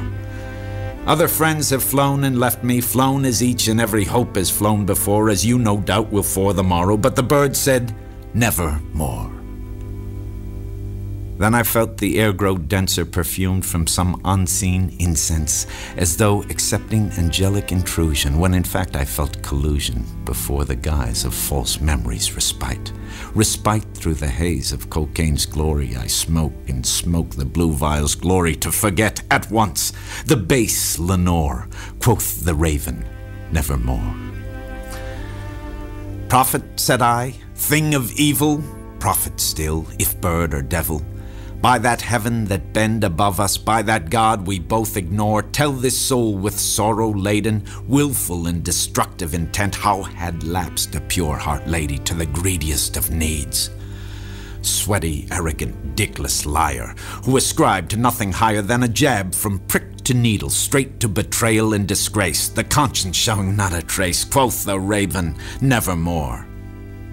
Other 1.06 1.28
friends 1.28 1.70
have 1.70 1.82
flown 1.82 2.24
and 2.24 2.38
left 2.38 2.62
me, 2.62 2.80
flown 2.80 3.24
as 3.24 3.42
each 3.42 3.68
and 3.68 3.80
every 3.80 4.04
hope 4.04 4.36
has 4.36 4.50
flown 4.50 4.86
before, 4.86 5.28
as 5.28 5.44
you 5.44 5.58
no 5.58 5.78
doubt 5.78 6.10
will 6.12 6.22
for 6.22 6.54
the 6.54 6.62
morrow, 6.62 6.96
but 6.96 7.16
the 7.16 7.22
bird 7.22 7.56
said, 7.56 7.94
Never 8.32 8.80
more. 8.92 9.39
Then 11.40 11.54
I 11.54 11.62
felt 11.62 11.96
the 11.96 12.20
air 12.20 12.34
grow 12.34 12.58
denser, 12.58 13.06
perfumed 13.06 13.64
from 13.64 13.86
some 13.86 14.20
unseen 14.26 14.94
incense, 14.98 15.66
as 15.96 16.14
though 16.14 16.42
accepting 16.50 17.10
angelic 17.12 17.72
intrusion, 17.72 18.38
when 18.38 18.52
in 18.52 18.62
fact 18.62 18.94
I 18.94 19.06
felt 19.06 19.42
collusion 19.42 20.04
before 20.26 20.66
the 20.66 20.76
guise 20.76 21.24
of 21.24 21.32
false 21.32 21.80
memories' 21.80 22.34
respite. 22.34 22.92
Respite 23.34 23.86
through 23.94 24.16
the 24.16 24.28
haze 24.28 24.70
of 24.70 24.90
cocaine's 24.90 25.46
glory, 25.46 25.96
I 25.96 26.08
smoke 26.08 26.52
and 26.68 26.84
smoke 26.84 27.30
the 27.30 27.46
blue 27.46 27.72
vial's 27.72 28.14
glory 28.14 28.54
to 28.56 28.70
forget 28.70 29.22
at 29.30 29.50
once 29.50 29.94
the 30.26 30.36
base 30.36 30.98
Lenore, 30.98 31.68
quoth 32.00 32.44
the 32.44 32.54
raven, 32.54 33.02
nevermore. 33.50 34.14
Prophet, 36.28 36.62
said 36.76 37.00
I, 37.00 37.30
thing 37.54 37.94
of 37.94 38.12
evil, 38.12 38.62
prophet 38.98 39.40
still, 39.40 39.86
if 39.98 40.20
bird 40.20 40.52
or 40.52 40.60
devil 40.60 41.02
by 41.60 41.78
that 41.78 42.00
heaven 42.00 42.46
that 42.46 42.72
bend 42.72 43.04
above 43.04 43.38
us, 43.38 43.58
by 43.58 43.82
that 43.82 44.10
God 44.10 44.46
we 44.46 44.58
both 44.58 44.96
ignore, 44.96 45.42
tell 45.42 45.72
this 45.72 45.98
soul 45.98 46.34
with 46.34 46.58
sorrow 46.58 47.10
laden, 47.10 47.64
wilful 47.86 48.46
and 48.46 48.64
destructive 48.64 49.34
intent, 49.34 49.74
how 49.74 50.02
had 50.02 50.44
lapsed 50.44 50.94
a 50.94 51.00
pure 51.02 51.36
heart 51.36 51.66
lady 51.66 51.98
to 51.98 52.14
the 52.14 52.26
greediest 52.26 52.96
of 52.96 53.10
needs. 53.10 53.70
Sweaty, 54.62 55.26
arrogant, 55.30 55.96
dickless 55.96 56.44
liar, 56.44 56.94
who 57.24 57.36
ascribed 57.36 57.90
to 57.90 57.96
nothing 57.96 58.32
higher 58.32 58.62
than 58.62 58.82
a 58.82 58.88
jab 58.88 59.34
from 59.34 59.58
prick 59.60 59.96
to 60.04 60.14
needle, 60.14 60.50
straight 60.50 61.00
to 61.00 61.08
betrayal 61.08 61.74
and 61.74 61.86
disgrace, 61.86 62.48
the 62.48 62.64
conscience 62.64 63.16
showing 63.16 63.56
not 63.56 63.72
a 63.72 63.82
trace, 63.82 64.24
quoth 64.24 64.64
the 64.64 64.78
raven, 64.78 65.34
nevermore. 65.60 66.49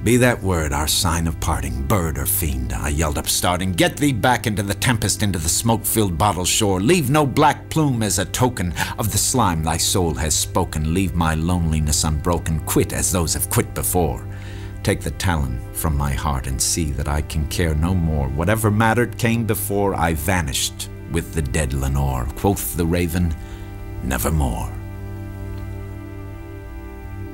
Be 0.03 0.15
that 0.17 0.41
word 0.41 0.73
our 0.73 0.87
sign 0.87 1.27
of 1.27 1.39
parting, 1.39 1.81
bird 1.83 2.17
or 2.17 2.25
fiend, 2.25 2.71
I 2.71 2.89
yelled 2.89 3.17
up, 3.17 3.27
starting. 3.27 3.73
Get 3.73 3.97
thee 3.97 4.13
back 4.13 4.47
into 4.47 4.63
the 4.63 4.75
tempest, 4.75 5.23
into 5.23 5.39
the 5.39 5.49
smoke 5.49 5.83
filled 5.83 6.17
bottle 6.17 6.45
shore. 6.45 6.79
Leave 6.79 7.09
no 7.09 7.25
black 7.25 7.69
plume 7.69 8.03
as 8.03 8.19
a 8.19 8.25
token 8.25 8.73
of 8.99 9.11
the 9.11 9.17
slime 9.17 9.63
thy 9.63 9.77
soul 9.77 10.13
has 10.13 10.35
spoken. 10.35 10.93
Leave 10.93 11.15
my 11.15 11.33
loneliness 11.33 12.03
unbroken. 12.03 12.59
Quit 12.61 12.93
as 12.93 13.11
those 13.11 13.33
have 13.33 13.49
quit 13.49 13.73
before. 13.73 14.25
Take 14.83 15.01
the 15.01 15.11
talon 15.11 15.59
from 15.73 15.97
my 15.97 16.13
heart 16.13 16.47
and 16.47 16.61
see 16.61 16.91
that 16.91 17.09
I 17.09 17.21
can 17.21 17.47
care 17.47 17.75
no 17.75 17.93
more. 17.93 18.29
Whatever 18.29 18.71
mattered 18.71 19.17
came 19.17 19.45
before, 19.45 19.95
I 19.95 20.13
vanished 20.13 20.89
with 21.11 21.33
the 21.33 21.41
dead 21.41 21.73
Lenore. 21.73 22.25
Quoth 22.35 22.77
the 22.77 22.85
raven, 22.85 23.35
Nevermore. 24.03 24.76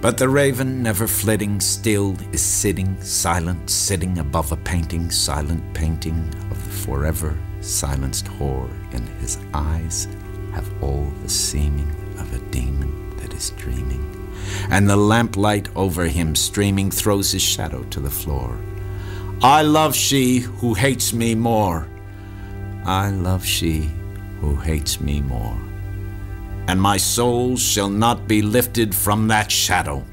But 0.04 0.18
the 0.18 0.28
raven, 0.28 0.84
never 0.84 1.08
flitting, 1.08 1.62
still 1.62 2.18
is 2.34 2.42
sitting, 2.42 3.02
silent, 3.02 3.70
sitting 3.70 4.18
above 4.18 4.52
a 4.52 4.58
painting, 4.58 5.10
silent 5.10 5.74
painting 5.74 6.30
of 6.52 6.62
the 6.66 6.72
forever 6.72 7.38
silenced 7.62 8.26
whore. 8.26 8.70
and 8.92 9.08
his 9.22 9.38
eyes 9.54 10.10
have 10.52 10.70
all 10.84 11.10
the 11.24 11.30
seeming 11.30 11.90
of 12.20 12.34
a 12.34 12.40
demon 12.52 13.16
that 13.16 13.34
is 13.34 13.52
dreaming, 13.52 14.04
and 14.70 14.90
the 14.90 14.98
lamplight 14.98 15.70
over 15.74 16.04
him 16.04 16.36
streaming 16.36 16.92
throws 16.92 17.32
his 17.32 17.42
shadow 17.42 17.84
to 17.84 18.02
the 18.02 18.10
floor. 18.10 18.58
I 19.42 19.62
love 19.62 19.96
she 19.96 20.40
who 20.40 20.74
hates 20.74 21.14
me 21.14 21.34
more. 21.34 21.88
I 22.84 23.10
love 23.10 23.46
she 23.46 23.90
who 24.42 24.58
hates 24.58 25.00
me 25.00 25.22
more. 25.22 25.62
And 26.66 26.80
my 26.80 26.98
soul 26.98 27.58
shall 27.58 27.90
not 27.90 28.26
be 28.26 28.42
lifted 28.42 28.96
from 28.96 29.28
that 29.28 29.52
shadow, 29.52 30.04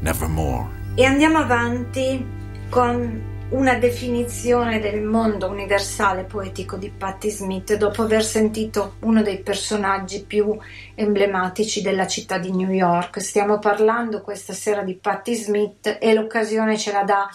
nevermore. 0.00 0.68
E 0.94 1.04
andiamo 1.04 1.38
avanti 1.38 2.24
con 2.68 3.36
una 3.50 3.76
definizione 3.76 4.78
del 4.78 5.00
mondo 5.00 5.48
universale 5.48 6.24
poetico 6.24 6.76
di 6.76 6.90
Patti 6.90 7.30
Smith 7.30 7.74
dopo 7.76 8.02
aver 8.02 8.22
sentito 8.22 8.96
uno 9.00 9.22
dei 9.22 9.40
personaggi 9.40 10.22
più 10.24 10.54
emblematici 10.94 11.80
della 11.80 12.06
città 12.06 12.36
di 12.36 12.52
New 12.52 12.70
York. 12.70 13.22
Stiamo 13.22 13.58
parlando 13.58 14.20
questa 14.20 14.52
sera 14.52 14.82
di 14.82 14.94
Patti 14.94 15.34
Smith 15.34 15.96
e 15.98 16.12
l'occasione 16.12 16.76
ce 16.76 16.92
la 16.92 17.04
dà 17.04 17.28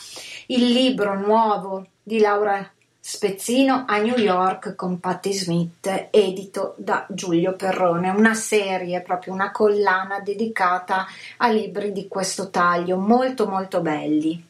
il 0.48 0.68
libro 0.68 1.20
nuovo 1.20 1.88
di 2.04 2.20
Laura 2.20 2.73
Spezzino 3.06 3.84
a 3.86 3.98
New 3.98 4.18
York 4.18 4.76
con 4.76 5.02
Patti 5.02 5.34
Smith, 5.34 6.08
edito 6.10 6.74
da 6.78 7.06
Giulio 7.10 7.54
Perrone, 7.54 8.10
una 8.10 8.34
serie, 8.34 9.02
proprio 9.02 9.34
una 9.34 9.52
collana 9.52 10.22
dedicata 10.22 11.06
a 11.36 11.50
libri 11.50 11.92
di 11.92 12.08
questo 12.08 12.50
taglio, 12.50 12.96
molto 12.96 13.46
molto 13.46 13.82
belli. 13.82 14.42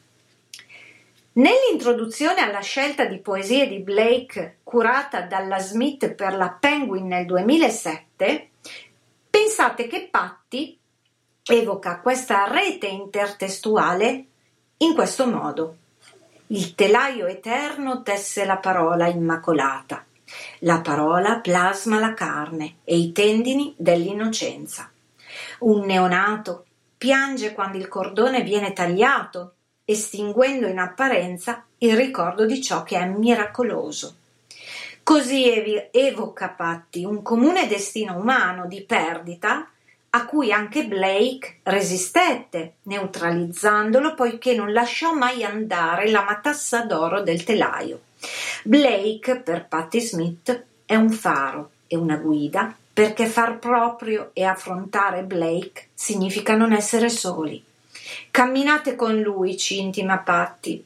Nell'introduzione 1.32 2.42
alla 2.42 2.60
scelta 2.60 3.06
di 3.06 3.18
poesie 3.18 3.68
di 3.68 3.80
Blake 3.80 4.58
curata 4.62 5.22
dalla 5.22 5.58
Smith 5.58 6.12
per 6.12 6.36
la 6.36 6.50
Penguin 6.50 7.08
nel 7.08 7.26
2007, 7.26 8.50
pensate 9.32 9.88
che 9.88 10.10
Patti 10.12 10.78
evoca 11.44 12.02
questa 12.02 12.46
rete 12.48 12.86
intertestuale 12.86 14.26
in 14.78 14.94
questo 14.94 15.26
modo. 15.26 15.78
Il 16.54 16.76
telaio 16.76 17.26
eterno 17.26 18.04
tesse 18.04 18.46
la 18.46 18.58
parola 18.58 19.08
immacolata. 19.08 20.06
La 20.60 20.82
parola 20.82 21.40
plasma 21.40 21.98
la 21.98 22.14
carne 22.14 22.76
e 22.84 22.96
i 22.96 23.12
tendini 23.12 23.74
dell'innocenza. 23.76 24.92
Un 25.62 25.84
neonato 25.84 26.66
piange 26.96 27.54
quando 27.54 27.78
il 27.78 27.88
cordone 27.88 28.44
viene 28.44 28.72
tagliato 28.72 29.56
estinguendo 29.84 30.68
in 30.68 30.78
apparenza 30.78 31.66
il 31.80 31.96
ricordo 31.96 32.46
di 32.46 32.62
ciò 32.62 32.84
che 32.84 33.00
è 33.00 33.06
miracoloso. 33.08 34.18
Così 35.02 35.90
evoca 35.90 36.50
Patti 36.50 37.04
un 37.04 37.24
comune 37.24 37.66
destino 37.66 38.16
umano 38.16 38.68
di 38.68 38.84
perdita 38.84 39.73
a 40.16 40.26
cui 40.26 40.52
anche 40.52 40.86
Blake 40.86 41.60
resistette, 41.64 42.76
neutralizzandolo 42.84 44.14
poiché 44.14 44.54
non 44.54 44.72
lasciò 44.72 45.14
mai 45.14 45.44
andare 45.44 46.12
la 46.12 46.24
matassa 46.24 46.82
d'oro 46.82 47.22
del 47.22 47.44
telaio. 47.44 48.02
Blake, 48.64 49.40
per 49.40 49.66
Patti 49.68 50.00
Smith, 50.00 50.66
è 50.86 50.96
un 50.96 51.10
faro 51.10 51.72
e 51.88 51.98
una 51.98 52.18
guida 52.18 52.76
perché 52.94 53.26
far 53.26 53.58
proprio 53.58 54.30
e 54.34 54.44
affrontare 54.44 55.24
Blake 55.24 55.88
significa 55.96 56.56
non 56.56 56.74
essere 56.74 57.10
soli. 57.10 57.64
Camminate 58.30 58.96
con 58.96 59.20
lui, 59.20 59.58
ci 59.58 59.80
intima 59.80 60.20
Patti. 60.20 60.86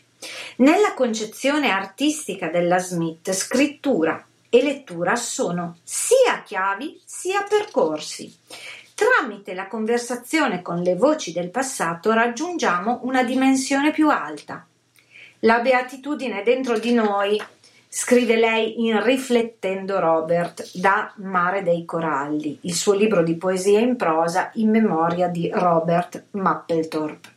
Nella 0.57 0.93
concezione 0.93 1.69
artistica 1.69 2.47
della 2.47 2.79
Smith, 2.79 3.33
scrittura 3.33 4.25
e 4.49 4.63
lettura 4.63 5.17
sono 5.17 5.77
sia 5.83 6.41
chiavi 6.45 7.01
sia 7.03 7.43
percorsi. 7.43 8.33
Tramite 8.97 9.53
la 9.53 9.67
conversazione 9.67 10.63
con 10.63 10.81
le 10.81 10.95
voci 10.95 11.31
del 11.31 11.51
passato 11.51 12.13
raggiungiamo 12.13 13.01
una 13.03 13.23
dimensione 13.23 13.91
più 13.91 14.09
alta. 14.09 14.65
La 15.41 15.59
beatitudine 15.59 16.41
dentro 16.41 16.79
di 16.79 16.93
noi, 16.93 17.39
scrive 17.87 18.37
lei 18.37 18.87
in 18.87 18.99
Riflettendo 19.03 19.99
Robert 19.99 20.71
da 20.73 21.13
Mare 21.17 21.61
dei 21.61 21.85
Coralli, 21.85 22.57
il 22.61 22.73
suo 22.73 22.93
libro 22.93 23.21
di 23.21 23.35
poesia 23.35 23.79
in 23.79 23.97
prosa 23.97 24.49
in 24.55 24.71
memoria 24.71 25.27
di 25.27 25.47
Robert 25.53 26.29
Mapplethorpe. 26.31 27.29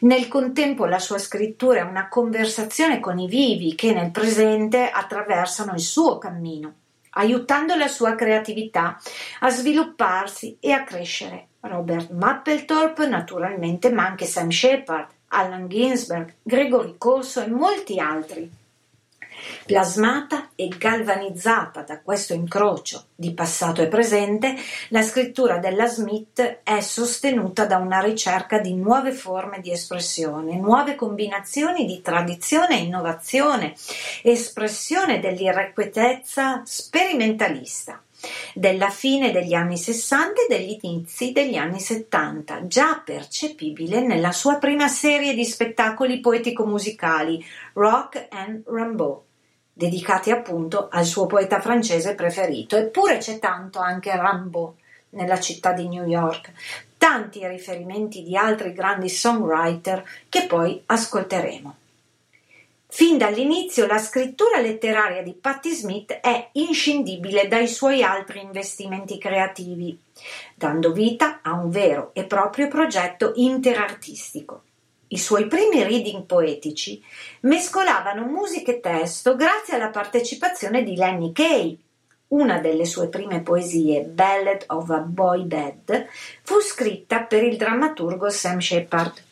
Nel 0.00 0.28
contempo 0.28 0.84
la 0.84 0.98
sua 0.98 1.16
scrittura 1.16 1.78
è 1.78 1.88
una 1.88 2.08
conversazione 2.10 3.00
con 3.00 3.18
i 3.18 3.28
vivi 3.28 3.74
che 3.74 3.94
nel 3.94 4.10
presente 4.10 4.90
attraversano 4.90 5.72
il 5.72 5.80
suo 5.80 6.18
cammino, 6.18 6.74
aiutando 7.16 7.74
la 7.74 7.88
sua 7.88 8.14
creatività 8.14 8.98
a 9.40 9.50
svilupparsi 9.50 10.56
e 10.60 10.72
a 10.72 10.84
crescere. 10.84 11.48
Robert 11.60 12.10
Mapplethorpe 12.10 13.06
naturalmente, 13.06 13.90
ma 13.90 14.06
anche 14.06 14.24
Sam 14.24 14.50
Shepard, 14.50 15.08
Allen 15.28 15.68
Ginsberg, 15.68 16.34
Gregory 16.42 16.94
Corso 16.96 17.42
e 17.42 17.48
molti 17.48 17.98
altri. 17.98 18.50
Plasmata 19.66 20.50
e 20.54 20.68
galvanizzata 20.68 21.82
da 21.82 22.00
questo 22.00 22.34
incrocio 22.34 23.06
di 23.14 23.34
passato 23.34 23.82
e 23.82 23.88
presente, 23.88 24.54
la 24.90 25.02
scrittura 25.02 25.58
della 25.58 25.86
Smith 25.86 26.60
è 26.62 26.80
sostenuta 26.80 27.66
da 27.66 27.78
una 27.78 28.00
ricerca 28.00 28.58
di 28.58 28.74
nuove 28.74 29.12
forme 29.12 29.60
di 29.60 29.72
espressione, 29.72 30.56
nuove 30.56 30.94
combinazioni 30.94 31.84
di 31.84 32.00
tradizione 32.00 32.78
e 32.78 32.84
innovazione, 32.84 33.74
espressione 34.22 35.18
dell'irrequietezza 35.18 36.62
sperimentalista 36.64 38.00
della 38.54 38.90
fine 38.90 39.30
degli 39.30 39.54
anni 39.54 39.76
60 39.76 40.42
e 40.42 40.46
degli 40.48 40.78
inizi 40.80 41.32
degli 41.32 41.56
anni 41.56 41.80
70, 41.80 42.66
già 42.66 43.02
percepibile 43.04 44.00
nella 44.00 44.32
sua 44.32 44.56
prima 44.56 44.88
serie 44.88 45.34
di 45.34 45.44
spettacoli 45.44 46.20
poetico-musicali, 46.20 47.44
Rock 47.74 48.26
and 48.30 48.62
Rambeau 48.66 49.24
dedicati 49.78 50.30
appunto 50.30 50.88
al 50.90 51.04
suo 51.04 51.26
poeta 51.26 51.60
francese 51.60 52.14
preferito. 52.14 52.76
Eppure 52.76 53.18
c'è 53.18 53.38
tanto 53.38 53.78
anche 53.78 54.10
Rimbaud 54.10 54.72
nella 55.10 55.38
città 55.38 55.72
di 55.72 55.86
New 55.86 56.06
York, 56.06 56.50
tanti 56.96 57.46
riferimenti 57.46 58.22
di 58.22 58.38
altri 58.38 58.72
grandi 58.72 59.10
songwriter 59.10 60.02
che 60.30 60.46
poi 60.46 60.82
ascolteremo. 60.86 61.76
Fin 62.86 63.18
dall'inizio 63.18 63.86
la 63.86 63.98
scrittura 63.98 64.60
letteraria 64.60 65.22
di 65.22 65.34
Patti 65.34 65.74
Smith 65.74 66.12
è 66.12 66.48
inscindibile 66.52 67.46
dai 67.46 67.68
suoi 67.68 68.02
altri 68.02 68.40
investimenti 68.40 69.18
creativi, 69.18 70.00
dando 70.54 70.92
vita 70.92 71.40
a 71.42 71.52
un 71.52 71.68
vero 71.68 72.12
e 72.14 72.24
proprio 72.24 72.68
progetto 72.68 73.32
interartistico. 73.34 74.62
I 75.08 75.18
suoi 75.18 75.46
primi 75.46 75.84
reading 75.84 76.24
poetici 76.24 77.00
mescolavano 77.42 78.24
musica 78.24 78.72
e 78.72 78.80
testo 78.80 79.36
grazie 79.36 79.76
alla 79.76 79.90
partecipazione 79.90 80.82
di 80.82 80.96
Lenny 80.96 81.30
Kay. 81.30 81.78
Una 82.28 82.58
delle 82.58 82.84
sue 82.86 83.06
prime 83.06 83.40
poesie, 83.42 84.02
Ballad 84.02 84.64
of 84.66 84.90
a 84.90 84.98
Boy 84.98 85.44
Bed, 85.44 86.08
fu 86.42 86.58
scritta 86.58 87.22
per 87.22 87.44
il 87.44 87.56
drammaturgo 87.56 88.28
Sam 88.30 88.58
Shepard. 88.58 89.22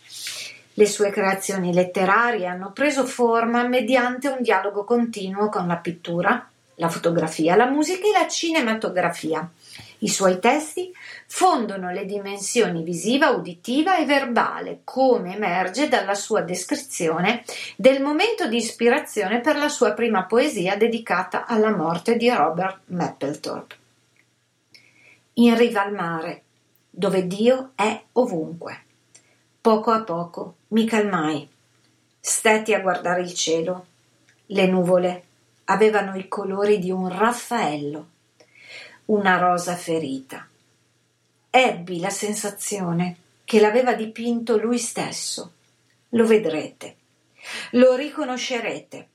Le 0.75 0.87
sue 0.87 1.11
creazioni 1.11 1.75
letterarie 1.75 2.47
hanno 2.47 2.71
preso 2.71 3.05
forma 3.05 3.67
mediante 3.67 4.29
un 4.29 4.43
dialogo 4.43 4.85
continuo 4.85 5.49
con 5.49 5.67
la 5.67 5.77
pittura, 5.77 6.49
la 6.77 6.89
fotografia, 6.89 7.57
la 7.57 7.69
musica 7.69 8.07
e 8.07 8.13
la 8.13 8.29
cinematografia. 8.29 9.51
I 9.99 10.09
suoi 10.09 10.39
testi 10.39 10.93
fondono 11.27 11.91
le 11.91 12.05
dimensioni 12.05 12.83
visiva, 12.83 13.31
uditiva 13.31 13.97
e 13.97 14.05
verbale, 14.05 14.81
come 14.85 15.35
emerge 15.35 15.89
dalla 15.89 16.15
sua 16.15 16.43
descrizione 16.43 17.45
del 17.77 18.03
momento 18.03 18.47
di 18.47 18.57
ispirazione 18.57 19.41
per 19.41 19.57
la 19.57 19.69
sua 19.69 19.93
prima 19.93 20.25
poesia 20.25 20.77
dedicata 20.77 21.47
alla 21.47 21.75
morte 21.75 22.17
di 22.17 22.29
Robert 22.29 22.81
Mapplethorpe. 22.87 23.77
In 25.35 25.57
riva 25.57 25.83
al 25.83 25.93
mare, 25.93 26.43
dove 26.91 27.27
Dio 27.27 27.71
è 27.75 28.03
ovunque. 28.13 28.83
Poco 29.61 29.91
a 29.91 30.03
poco 30.03 30.57
mi 30.69 30.85
calmai. 30.85 31.49
Stetti 32.21 32.73
a 32.73 32.81
guardare 32.81 33.23
il 33.23 33.35
cielo. 33.35 33.87
Le 34.47 34.67
nuvole 34.67 35.25
avevano 35.65 36.17
i 36.17 36.29
colori 36.29 36.79
di 36.79 36.91
un 36.91 37.09
raffaello, 37.09 38.09
una 39.07 39.39
rosa 39.39 39.77
ferita 39.77 40.49
ebbi 41.57 42.01
la 42.01 42.11
sensazione 42.11 43.17
che 43.45 43.61
l'aveva 43.61 43.95
dipinto 43.95 44.57
lui 44.57 44.77
stesso. 44.77 45.53
Lo 46.09 46.27
vedrete, 46.27 46.97
lo 47.73 47.95
riconoscerete, 47.95 49.09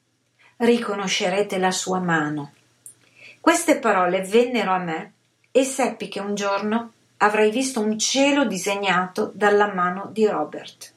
riconoscerete 0.55 1.57
la 1.57 1.71
sua 1.71 1.99
mano. 1.99 2.53
Queste 3.41 3.79
parole 3.79 4.21
vennero 4.21 4.71
a 4.71 4.77
me 4.77 5.13
e 5.51 5.65
seppi 5.65 6.07
che 6.07 6.21
un 6.21 6.33
giorno 6.33 6.93
avrei 7.17 7.51
visto 7.51 7.81
un 7.81 7.99
cielo 7.99 8.45
disegnato 8.45 9.31
dalla 9.33 9.73
mano 9.73 10.07
di 10.13 10.25
Robert. 10.25 10.93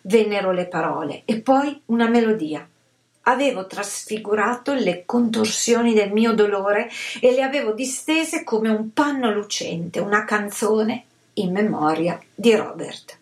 Vennero 0.00 0.50
le 0.50 0.66
parole 0.66 1.22
e 1.24 1.40
poi 1.40 1.80
una 1.86 2.08
melodia 2.08 2.68
avevo 3.24 3.66
trasfigurato 3.66 4.72
le 4.74 5.04
contorsioni 5.04 5.94
del 5.94 6.12
mio 6.12 6.32
dolore 6.32 6.90
e 7.20 7.32
le 7.32 7.42
avevo 7.42 7.72
distese 7.72 8.44
come 8.44 8.68
un 8.68 8.92
panno 8.92 9.30
lucente, 9.30 10.00
una 10.00 10.24
canzone 10.24 11.04
in 11.34 11.52
memoria 11.52 12.20
di 12.34 12.54
Robert. 12.54 13.18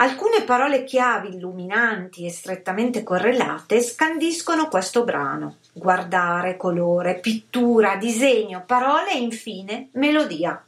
Alcune 0.00 0.42
parole 0.44 0.84
chiavi 0.84 1.34
illuminanti 1.34 2.24
e 2.24 2.30
strettamente 2.30 3.02
correlate 3.02 3.80
scandiscono 3.82 4.68
questo 4.68 5.02
brano. 5.02 5.56
guardare, 5.72 6.56
colore, 6.56 7.18
pittura, 7.20 7.96
disegno, 7.96 8.64
parole 8.66 9.12
e 9.12 9.18
infine 9.18 9.88
melodia. 9.92 10.60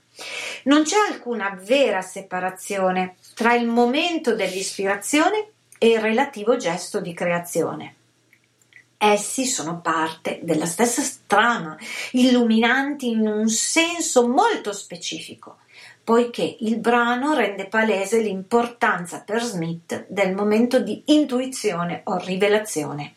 Non 0.64 0.82
c'è 0.82 0.96
alcuna 1.10 1.56
vera 1.60 2.00
separazione 2.00 3.16
tra 3.34 3.54
il 3.54 3.66
momento 3.66 4.34
dell'ispirazione 4.34 5.48
e 5.78 5.90
il 5.90 6.00
relativo 6.00 6.56
gesto 6.56 7.00
di 7.00 7.12
creazione. 7.12 7.94
Essi 9.02 9.46
sono 9.46 9.80
parte 9.80 10.40
della 10.42 10.66
stessa 10.66 11.02
trama, 11.26 11.74
illuminanti 12.12 13.08
in 13.08 13.26
un 13.26 13.48
senso 13.48 14.28
molto 14.28 14.74
specifico, 14.74 15.56
poiché 16.04 16.58
il 16.60 16.76
brano 16.76 17.32
rende 17.32 17.64
palese 17.64 18.20
l'importanza 18.20 19.22
per 19.24 19.40
Smith 19.40 20.04
del 20.06 20.34
momento 20.34 20.80
di 20.80 21.02
intuizione 21.06 22.02
o 22.04 22.18
rivelazione. 22.18 23.14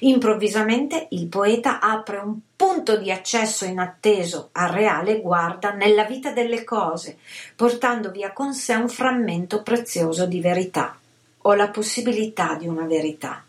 Improvvisamente 0.00 1.06
il 1.12 1.28
poeta 1.28 1.80
apre 1.80 2.18
un 2.18 2.36
punto 2.54 2.98
di 2.98 3.10
accesso 3.10 3.64
inatteso 3.64 4.50
al 4.52 4.68
reale 4.68 5.22
guarda 5.22 5.70
nella 5.72 6.04
vita 6.04 6.30
delle 6.30 6.62
cose, 6.62 7.16
portando 7.56 8.10
via 8.10 8.34
con 8.34 8.52
sé 8.52 8.74
un 8.74 8.90
frammento 8.90 9.62
prezioso 9.62 10.26
di 10.26 10.42
verità 10.42 10.94
o 11.38 11.54
la 11.54 11.70
possibilità 11.70 12.54
di 12.54 12.68
una 12.68 12.84
verità. 12.84 13.42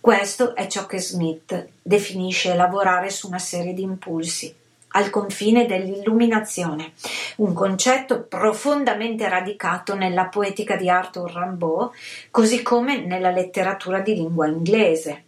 Questo 0.00 0.54
è 0.54 0.66
ciò 0.66 0.86
che 0.86 1.00
Smith 1.00 1.68
definisce 1.82 2.54
lavorare 2.54 3.10
su 3.10 3.26
una 3.26 3.38
serie 3.38 3.74
di 3.74 3.82
impulsi, 3.82 4.54
al 4.92 5.10
confine 5.10 5.66
dell'illuminazione, 5.66 6.92
un 7.36 7.52
concetto 7.52 8.22
profondamente 8.22 9.28
radicato 9.28 9.94
nella 9.94 10.26
poetica 10.26 10.76
di 10.76 10.88
Arthur 10.88 11.32
Rimbaud, 11.32 11.90
così 12.30 12.62
come 12.62 13.04
nella 13.04 13.30
letteratura 13.30 14.00
di 14.00 14.14
lingua 14.14 14.46
inglese. 14.46 15.24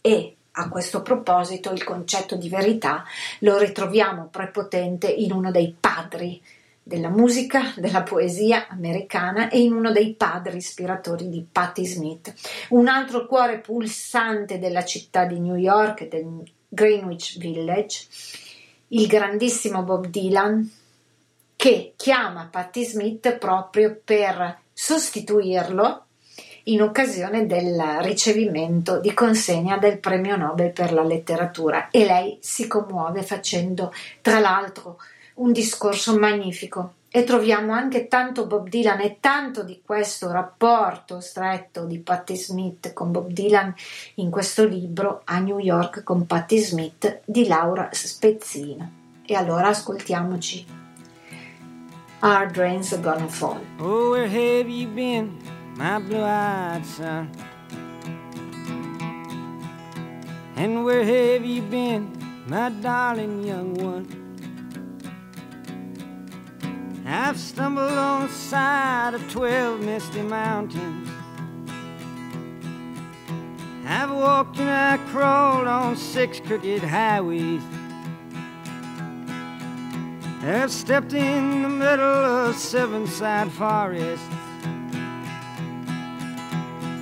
E 0.00 0.34
a 0.52 0.68
questo 0.68 1.02
proposito 1.02 1.72
il 1.72 1.84
concetto 1.84 2.36
di 2.36 2.48
verità 2.48 3.04
lo 3.40 3.58
ritroviamo 3.58 4.28
prepotente 4.30 5.08
in 5.08 5.32
uno 5.32 5.50
dei 5.50 5.74
padri 5.78 6.40
della 6.90 7.08
musica, 7.08 7.72
della 7.76 8.02
poesia 8.02 8.66
americana 8.66 9.48
e 9.48 9.60
in 9.60 9.72
uno 9.72 9.92
dei 9.92 10.14
padri 10.14 10.56
ispiratori 10.56 11.28
di 11.28 11.46
Patti 11.50 11.86
Smith. 11.86 12.34
Un 12.70 12.88
altro 12.88 13.26
cuore 13.26 13.60
pulsante 13.60 14.58
della 14.58 14.84
città 14.84 15.24
di 15.24 15.38
New 15.38 15.54
York, 15.54 16.08
del 16.08 16.42
Greenwich 16.68 17.38
Village, 17.38 18.08
il 18.88 19.06
grandissimo 19.06 19.84
Bob 19.84 20.08
Dylan, 20.08 20.68
che 21.54 21.92
chiama 21.94 22.48
Patti 22.50 22.84
Smith 22.84 23.36
proprio 23.36 23.96
per 24.02 24.58
sostituirlo 24.72 26.06
in 26.64 26.82
occasione 26.82 27.46
del 27.46 27.80
ricevimento 28.00 28.98
di 28.98 29.14
consegna 29.14 29.78
del 29.78 30.00
premio 30.00 30.36
Nobel 30.36 30.72
per 30.72 30.92
la 30.92 31.04
letteratura 31.04 31.88
e 31.90 32.04
lei 32.04 32.38
si 32.40 32.66
commuove 32.66 33.22
facendo 33.22 33.92
tra 34.20 34.40
l'altro 34.40 34.98
un 35.40 35.52
discorso 35.52 36.18
magnifico 36.18 36.94
e 37.10 37.24
troviamo 37.24 37.72
anche 37.72 38.06
tanto 38.08 38.46
Bob 38.46 38.68
Dylan 38.68 39.00
e 39.00 39.16
tanto 39.20 39.64
di 39.64 39.80
questo 39.84 40.30
rapporto 40.30 41.20
stretto 41.20 41.84
di 41.84 41.98
Patti 41.98 42.36
Smith 42.36 42.92
con 42.92 43.10
Bob 43.10 43.32
Dylan 43.32 43.74
in 44.16 44.30
questo 44.30 44.64
libro 44.64 45.22
A 45.24 45.38
New 45.40 45.58
York 45.58 46.02
con 46.04 46.26
Patti 46.26 46.58
Smith 46.58 47.22
di 47.24 47.46
Laura 47.46 47.88
Spezzino. 47.90 48.98
E 49.24 49.34
allora 49.34 49.68
ascoltiamoci 49.68 50.64
Our 52.20 52.50
Drains 52.50 52.92
Are 52.92 53.00
Gonna 53.00 53.28
Fall. 53.28 53.60
Oh, 53.78 54.10
where 54.10 54.28
have 54.28 54.68
you 54.68 54.88
been, 54.88 55.36
my 55.76 55.98
blue-eyed 56.00 56.84
son? 56.84 57.30
And 60.56 60.84
where 60.84 61.02
have 61.02 61.46
you 61.46 61.62
been, 61.62 62.10
my 62.46 62.70
darling 62.80 63.42
young 63.42 63.74
one? 63.82 64.29
I've 67.06 67.38
stumbled 67.38 67.92
on 67.92 68.26
the 68.26 68.32
side 68.32 69.14
of 69.14 69.32
twelve 69.32 69.80
misty 69.80 70.22
mountains. 70.22 71.08
I've 73.86 74.10
walked 74.10 74.58
and 74.58 74.70
I 74.70 74.98
crawled 75.10 75.66
on 75.66 75.96
six 75.96 76.38
crooked 76.40 76.82
highways. 76.82 77.62
I've 80.42 80.70
stepped 80.70 81.12
in 81.12 81.62
the 81.62 81.68
middle 81.68 82.04
of 82.04 82.56
seven 82.56 83.06
sad 83.06 83.50
forests. 83.52 84.24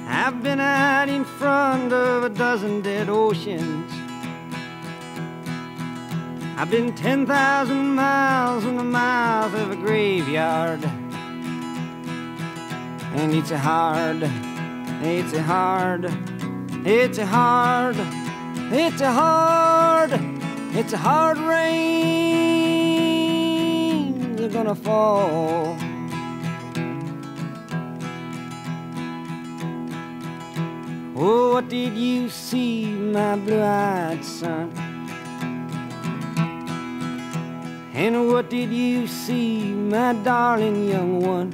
I've 0.08 0.42
been 0.42 0.61
out 0.61 1.08
in 1.08 1.24
front 1.24 1.92
of 1.92 2.24
a 2.24 2.28
dozen 2.30 2.80
dead 2.80 3.08
oceans. 3.08 3.92
I've 6.61 6.73
been 6.73 6.92
10,000 6.92 7.94
miles 7.94 8.64
in 8.64 8.77
the 8.77 8.83
mouth 8.83 9.55
of 9.55 9.71
a 9.71 9.77
graveyard. 9.77 10.85
And 13.14 13.33
it's 13.33 13.53
a 13.53 13.59
hard, 13.59 14.25
it's 15.01 15.33
a 15.35 15.40
hard, 15.40 16.12
it's 16.85 17.18
a 17.18 17.27
hard, 17.27 17.94
it's 18.73 19.01
a 19.01 19.12
hard, 19.12 20.11
it's 20.75 20.92
a 20.92 20.97
hard 20.97 21.38
rain. 21.38 21.94
They're 24.35 24.49
gonna 24.49 24.75
fall. 24.75 25.77
Oh, 31.14 31.53
what 31.53 31.68
did 31.68 31.94
you 31.94 32.29
see, 32.29 32.87
my 32.87 33.37
blue 33.37 33.62
eyed 33.62 34.25
son? 34.25 34.88
And 37.98 38.28
what 38.28 38.48
did 38.48 38.70
you 38.70 39.08
see, 39.08 39.72
my 39.72 40.12
darling 40.22 40.88
young 40.88 41.18
one? 41.18 41.52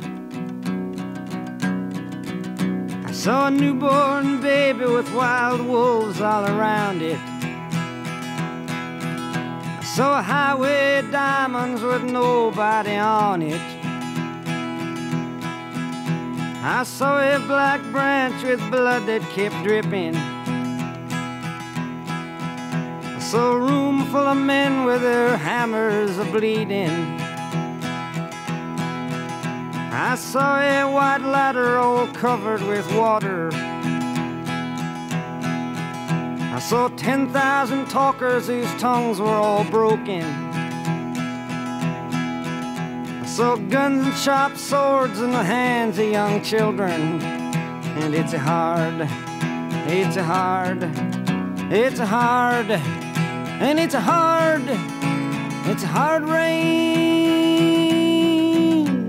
I 3.06 3.12
saw 3.12 3.46
a 3.46 3.50
newborn 3.50 4.42
baby 4.42 4.84
with 4.84 5.10
wild 5.14 5.62
wolves 5.62 6.20
all 6.20 6.44
around 6.44 7.00
it. 7.00 7.18
I 9.78 9.82
saw 9.96 10.20
highway 10.20 11.02
diamonds 11.10 11.80
with 11.80 12.04
nobody 12.04 12.96
on 12.96 13.40
it. 13.40 13.62
I 16.62 16.82
saw 16.84 17.20
a 17.20 17.38
black 17.46 17.80
branch 17.90 18.42
with 18.42 18.60
blood 18.70 19.06
that 19.06 19.22
kept 19.30 19.54
dripping 19.64 20.33
saw 23.24 23.52
a 23.52 23.58
room 23.58 24.04
full 24.12 24.26
of 24.26 24.36
men 24.36 24.84
with 24.84 25.00
their 25.00 25.34
hammers 25.38 26.18
a 26.18 26.24
bleeding. 26.26 26.90
I 29.90 30.14
saw 30.14 30.60
a 30.60 30.84
white 30.92 31.22
ladder 31.22 31.78
all 31.78 32.06
covered 32.08 32.60
with 32.60 32.86
water. 32.94 33.48
I 36.52 36.58
saw 36.60 36.88
10,000 36.88 37.86
talkers 37.86 38.48
whose 38.48 38.70
tongues 38.74 39.18
were 39.18 39.26
all 39.26 39.64
broken. 39.64 40.22
I 43.22 43.26
saw 43.26 43.56
guns 43.56 44.04
and 44.06 44.14
sharp 44.16 44.58
swords 44.58 45.20
in 45.20 45.30
the 45.30 45.42
hands 45.42 45.98
of 45.98 46.10
young 46.10 46.42
children. 46.42 47.22
And 47.22 48.14
it's 48.14 48.34
hard, 48.34 49.08
it's 49.88 50.16
hard, 50.16 50.82
it's 51.72 51.98
hard 51.98 53.03
and 53.60 53.78
it's 53.78 53.94
a 53.94 54.00
hard, 54.00 54.62
it's 55.66 55.82
a 55.82 55.86
hard 55.86 56.24
rain. 56.24 56.74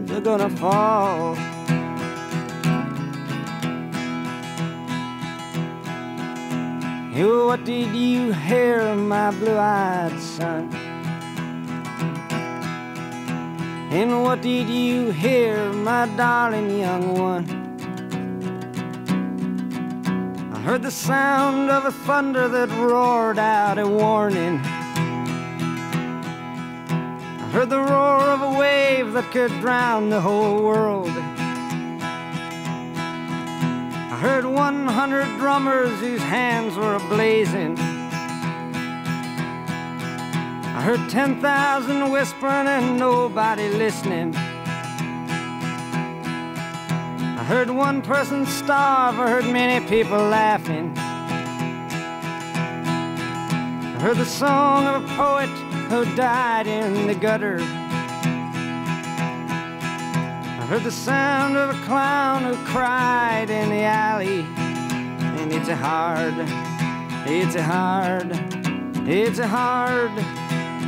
They're 0.05 0.21
gonna 0.21 0.49
fall. 0.49 1.35
what 7.55 7.63
did 7.63 7.95
you 7.95 8.33
hear, 8.33 8.93
my 8.95 9.31
blue-eyed 9.31 10.19
son? 10.19 10.69
And 13.93 14.23
what 14.23 14.41
did 14.41 14.67
you 14.67 15.11
hear, 15.11 15.71
my 15.71 16.05
darling 16.17 16.77
young 16.77 17.17
one? 17.17 17.54
Heard 20.65 20.81
the 20.81 20.89
sound 20.89 21.69
of 21.69 21.85
a 21.85 21.91
thunder 21.91 22.47
that 22.47 22.69
roared 22.71 23.37
out 23.37 23.77
a 23.77 23.87
warning. 23.87 24.59
I 27.37 27.49
heard 27.51 27.69
the 27.69 27.77
roar 27.77 28.21
of 28.21 28.41
a 28.41 28.57
wave 28.57 29.13
that 29.13 29.29
could 29.31 29.51
drown 29.61 30.09
the 30.09 30.19
whole 30.19 30.63
world. 30.63 31.11
I 34.11 34.17
heard 34.19 34.43
100 34.43 35.37
drummers 35.37 35.99
whose 35.99 36.21
hands 36.21 36.75
were 36.75 36.97
ablazing. 36.97 37.77
I 40.73 40.81
heard 40.81 41.07
10,000 41.11 42.09
whispering 42.09 42.65
and 42.65 42.97
nobody 42.97 43.69
listening. 43.69 44.33
I 47.45 47.47
heard 47.47 47.69
one 47.69 48.01
person 48.01 48.43
starve, 48.47 49.19
I 49.19 49.29
heard 49.29 49.45
many 49.45 49.87
people 49.87 50.17
laughing. 50.17 50.91
I 53.77 53.99
heard 54.01 54.17
the 54.17 54.25
song 54.25 54.87
of 54.87 55.03
a 55.03 55.07
poet 55.09 55.49
who 55.91 56.05
died 56.15 56.65
in 56.65 57.05
the 57.05 57.13
gutter. 57.13 57.59
I 60.59 60.65
heard 60.67 60.81
the 60.81 60.89
sound 60.89 61.55
of 61.55 61.69
a 61.69 61.85
clown 61.85 62.45
who 62.45 62.55
cried 62.65 63.51
in 63.51 63.69
the 63.69 63.83
alley. 63.83 64.43
And 65.39 65.53
it's 65.53 65.69
a 65.69 65.75
hard, 65.75 66.33
it's 67.27 67.53
a 67.53 67.61
hard, 67.61 68.31
it's 69.07 69.37
a 69.37 69.47
hard, 69.47 70.13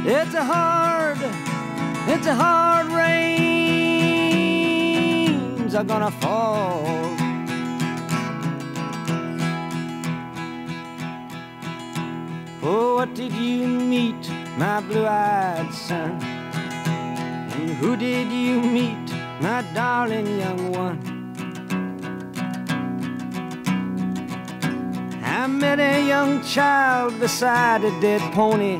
it's 0.07 0.33
a 0.33 0.43
hard, 0.43 1.19
it's 2.09 2.25
a 2.25 2.33
hard 2.33 2.87
are 5.75 5.83
gonna 5.83 6.11
fall. 6.11 6.81
Oh, 12.63 12.95
what 12.95 13.13
did 13.13 13.33
you 13.33 13.67
meet, 13.67 14.29
my 14.57 14.79
blue-eyed 14.81 15.73
son? 15.73 16.21
And 16.21 17.69
who 17.79 17.95
did 17.95 18.31
you 18.31 18.61
meet, 18.61 19.11
my 19.41 19.61
darling 19.73 20.39
young 20.39 20.71
one? 20.71 20.99
I 25.23 25.47
met 25.47 25.79
a 25.79 26.05
young 26.07 26.43
child 26.43 27.19
beside 27.19 27.83
a 27.83 27.91
dead 28.01 28.21
pony. 28.33 28.79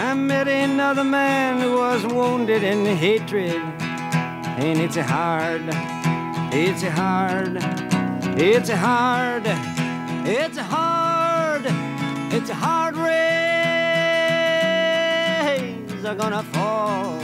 I 0.00 0.14
met 0.14 0.46
another 0.46 1.02
man 1.02 1.60
who 1.60 1.78
was 1.78 2.06
wounded 2.06 2.62
in 2.62 2.86
hatred. 2.86 3.60
And 4.60 4.78
it's 4.78 4.94
hard, 4.94 5.62
it's 6.52 6.82
hard, 6.82 7.56
it's 8.38 8.70
hard, 8.70 9.42
it's 10.24 10.56
hard, 10.56 11.62
it's 12.32 12.50
hard 12.50 12.96
rains 12.96 13.24
are 16.04 16.14
gonna 16.14 16.44
fall. 16.44 17.18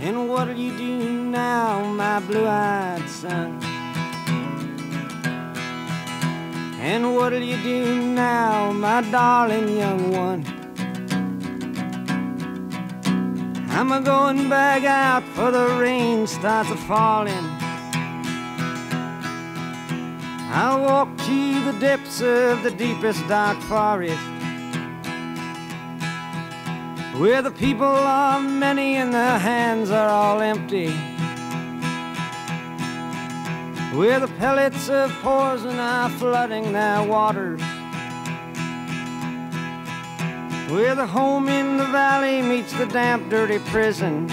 And 0.00 0.28
what'll 0.30 0.54
you 0.54 0.74
do 0.78 1.22
now, 1.24 1.84
my 1.84 2.18
blue-eyed 2.20 3.06
son? 3.10 3.65
And 6.78 7.14
what'll 7.14 7.42
you 7.42 7.56
do 7.62 8.02
now, 8.02 8.70
my 8.72 9.00
darling 9.10 9.76
young 9.76 10.12
one? 10.12 10.44
I'm 13.70 13.92
a 13.92 14.00
going 14.00 14.48
back 14.48 14.84
out 14.84 15.24
for 15.34 15.50
the 15.50 15.78
rain 15.80 16.26
starts 16.26 16.70
a 16.70 16.76
falling. 16.76 17.44
I'll 20.48 20.80
walk 20.82 21.16
to 21.18 21.64
the 21.64 21.78
depths 21.78 22.20
of 22.22 22.62
the 22.62 22.70
deepest 22.70 23.26
dark 23.28 23.58
forest. 23.62 24.18
Where 27.18 27.42
the 27.42 27.50
people 27.50 27.86
are 27.86 28.40
many 28.40 28.96
and 28.96 29.12
their 29.12 29.38
hands 29.38 29.90
are 29.90 30.08
all 30.08 30.40
empty. 30.40 31.15
Where 33.96 34.20
the 34.20 34.28
pellets 34.28 34.90
of 34.90 35.10
poison 35.22 35.78
are 35.78 36.10
flooding 36.10 36.72
their 36.74 37.02
waters. 37.02 37.62
Where 40.70 40.94
the 40.94 41.06
home 41.06 41.48
in 41.48 41.78
the 41.78 41.86
valley 41.86 42.42
meets 42.42 42.74
the 42.74 42.84
damp, 42.84 43.30
dirty 43.30 43.58
prison. 43.70 44.30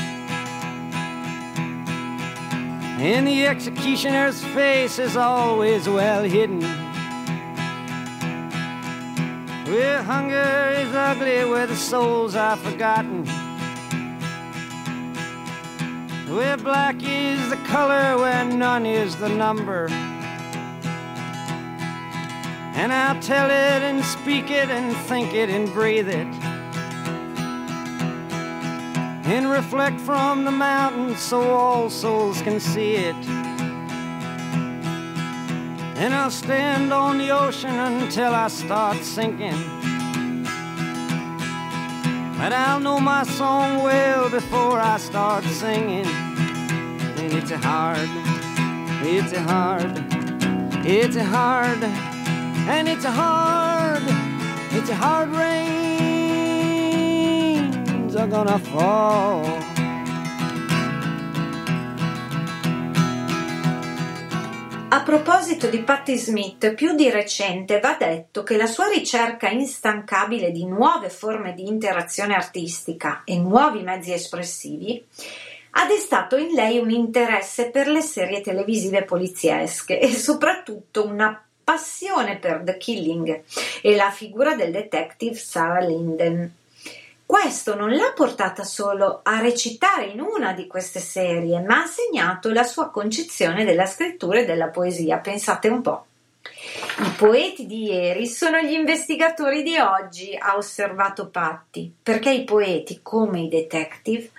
And 2.99 3.25
the 3.25 3.47
executioner's 3.47 4.43
face 4.43 4.99
is 4.99 5.15
always 5.15 5.87
well 5.87 6.23
hidden. 6.23 6.61
Where 9.71 10.03
hunger 10.03 10.73
is 10.77 10.93
ugly, 10.93 11.45
where 11.45 11.67
the 11.67 11.77
souls 11.77 12.35
are 12.35 12.57
forgotten. 12.57 13.25
Where 16.33 16.57
black 16.57 16.95
is 17.03 17.49
the 17.51 17.57
color, 17.67 18.17
where 18.17 18.43
none 18.43 18.87
is 18.87 19.15
the 19.17 19.29
number. 19.29 19.87
And 22.73 22.91
I'll 22.91 23.21
tell 23.21 23.45
it 23.51 23.83
and 23.83 24.03
speak 24.03 24.49
it 24.49 24.67
and 24.69 24.97
think 25.05 25.35
it 25.35 25.51
and 25.51 25.71
breathe 25.71 26.09
it. 26.09 26.25
And 29.27 29.51
reflect 29.51 29.99
from 30.01 30.43
the 30.43 30.51
mountain 30.51 31.15
so 31.17 31.39
all 31.39 31.91
souls 31.91 32.41
can 32.41 32.59
see 32.59 32.95
it. 32.95 33.15
And 35.97 36.15
I'll 36.15 36.31
stand 36.31 36.91
on 36.91 37.19
the 37.19 37.29
ocean 37.29 37.75
until 37.75 38.33
I 38.33 38.47
start 38.47 38.97
sinking. 39.03 39.92
But 42.43 42.51
I'll 42.51 42.81
know 42.81 42.99
my 42.99 43.23
song 43.23 43.83
well 43.83 44.29
before 44.29 44.77
I 44.77 44.97
start 44.97 45.45
singing. 45.45 46.05
And 46.05 47.31
it's 47.31 47.51
a 47.51 47.57
hard, 47.57 48.09
it's 49.01 49.31
a 49.31 49.39
hard, 49.39 49.97
it's 50.85 51.15
a 51.15 51.23
hard, 51.23 51.81
and 52.67 52.89
it's 52.89 53.05
a 53.05 53.11
hard, 53.11 54.03
it's 54.73 54.89
a 54.89 54.95
hard 54.95 55.29
rains 55.29 55.63
are 58.17 58.27
gonna 58.27 58.59
fall. 58.59 59.72
A 64.93 65.01
proposito 65.01 65.69
di 65.69 65.79
Patti 65.79 66.15
Smith, 66.19 66.75
più 66.75 66.93
di 66.93 67.09
recente 67.09 67.79
va 67.79 67.95
detto 67.99 68.43
che 68.43 68.57
la 68.57 68.67
sua 68.67 68.87
ricerca 68.89 69.49
instancabile 69.49 70.51
di 70.51 70.67
nuove 70.67 71.09
forme 71.09 71.55
di 71.55 71.67
interazione 71.67 72.35
artistica 72.35 73.23
e 73.25 73.39
nuovi 73.39 73.81
mezzi 73.81 74.13
espressivi 74.13 75.03
ha 75.71 75.87
destato 75.87 76.35
in 76.35 76.53
lei 76.53 76.77
un 76.77 76.91
interesse 76.91 77.71
per 77.71 77.87
le 77.87 78.01
serie 78.01 78.41
televisive 78.41 79.01
poliziesche 79.03 79.99
e 79.99 80.13
soprattutto 80.13 81.07
una 81.07 81.43
passione 81.63 82.37
per 82.37 82.61
The 82.63 82.77
Killing 82.77 83.41
e 83.81 83.95
la 83.95 84.11
figura 84.11 84.53
del 84.53 84.71
detective 84.71 85.33
Sarah 85.33 85.83
Linden. 85.83 86.53
Questo 87.25 87.75
non 87.75 87.91
l'ha 87.91 88.11
portata 88.13 88.63
solo 88.63 89.21
a 89.23 89.39
recitare 89.39 90.05
in 90.05 90.19
una 90.19 90.53
di 90.53 90.67
queste 90.67 90.99
serie, 90.99 91.61
ma 91.61 91.83
ha 91.83 91.87
segnato 91.87 92.51
la 92.51 92.63
sua 92.63 92.89
concezione 92.89 93.65
della 93.65 93.85
scrittura 93.85 94.39
e 94.39 94.45
della 94.45 94.67
poesia. 94.67 95.17
Pensate 95.17 95.67
un 95.69 95.81
po'. 95.81 96.05
I 96.99 97.09
poeti 97.17 97.65
di 97.65 97.85
ieri 97.85 98.27
sono 98.27 98.59
gli 98.59 98.73
investigatori 98.73 99.63
di 99.63 99.77
oggi, 99.77 100.35
ha 100.37 100.55
osservato 100.57 101.29
Patti, 101.29 101.91
perché 102.03 102.29
i 102.29 102.43
poeti, 102.43 102.99
come 103.01 103.41
i 103.41 103.49
detective, 103.49 104.29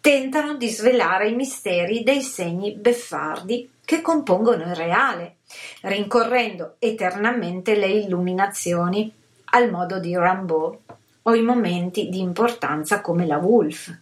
tentano 0.00 0.54
di 0.54 0.68
svelare 0.68 1.28
i 1.28 1.34
misteri 1.34 2.02
dei 2.02 2.22
segni 2.22 2.72
beffardi 2.72 3.70
che 3.84 4.00
compongono 4.00 4.62
il 4.62 4.74
reale, 4.76 5.36
rincorrendo 5.82 6.76
eternamente 6.78 7.76
le 7.76 7.88
illuminazioni 7.88 9.12
al 9.52 9.70
modo 9.70 9.98
di 9.98 10.16
Rimbaud 10.16 10.78
o 11.22 11.34
i 11.34 11.42
momenti 11.42 12.08
di 12.08 12.20
importanza 12.20 13.00
come 13.00 13.26
la 13.26 13.38
Wolf. 13.38 13.96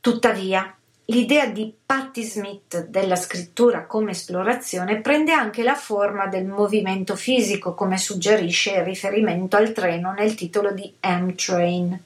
Tuttavia, 0.00 0.74
l'idea 1.06 1.46
di 1.46 1.74
Patti 1.84 2.22
Smith 2.22 2.86
della 2.86 3.16
scrittura 3.16 3.84
come 3.86 4.12
esplorazione 4.12 5.00
prende 5.00 5.32
anche 5.32 5.62
la 5.62 5.74
forma 5.74 6.26
del 6.26 6.46
movimento 6.46 7.16
fisico, 7.16 7.74
come 7.74 7.98
suggerisce 7.98 8.76
il 8.76 8.84
riferimento 8.84 9.56
al 9.56 9.72
treno 9.72 10.12
nel 10.12 10.34
titolo 10.34 10.72
di 10.72 10.92
M-Train. 11.00 12.02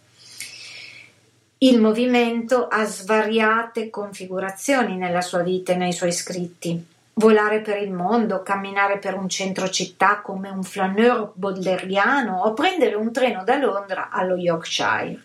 Il 1.59 1.81
movimento 1.81 2.67
ha 2.67 2.85
svariate 2.85 3.89
configurazioni 3.89 4.97
nella 4.97 5.23
sua 5.23 5.43
vita 5.43 5.73
e 5.73 5.77
nei 5.77 5.93
suoi 5.93 6.13
scritti. 6.13 6.93
Volare 7.17 7.61
per 7.61 7.81
il 7.81 7.93
mondo, 7.93 8.43
camminare 8.43 8.99
per 8.99 9.15
un 9.15 9.29
centro 9.29 9.69
città 9.71 10.21
come 10.21 10.49
un 10.49 10.65
flaneur 10.65 11.31
bodleriano 11.35 12.43
o 12.43 12.53
prendere 12.55 12.97
un 12.97 13.13
treno 13.13 13.45
da 13.45 13.57
Londra 13.57 14.11
allo 14.11 14.37
Yorkshire. 14.37 15.23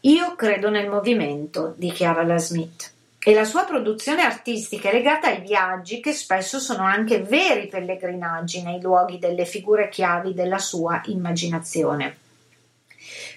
Io 0.00 0.34
credo 0.34 0.68
nel 0.68 0.88
movimento, 0.88 1.74
dichiara 1.76 2.24
la 2.24 2.38
Smith. 2.38 2.92
e 3.22 3.34
la 3.34 3.44
sua 3.44 3.64
produzione 3.64 4.22
artistica 4.22 4.88
è 4.88 4.92
legata 4.92 5.28
ai 5.28 5.42
viaggi 5.42 6.00
che 6.00 6.12
spesso 6.12 6.58
sono 6.58 6.84
anche 6.84 7.20
veri 7.20 7.68
pellegrinaggi 7.68 8.62
nei 8.62 8.80
luoghi 8.80 9.18
delle 9.18 9.44
figure 9.44 9.90
chiavi 9.90 10.32
della 10.32 10.58
sua 10.58 11.02
immaginazione. 11.04 12.16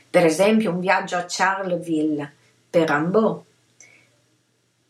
Per 0.09 0.25
esempio 0.25 0.71
un 0.71 0.79
viaggio 0.79 1.17
a 1.17 1.25
Charleville 1.27 2.31
per 2.69 2.89
Rimbaud, 2.89 3.41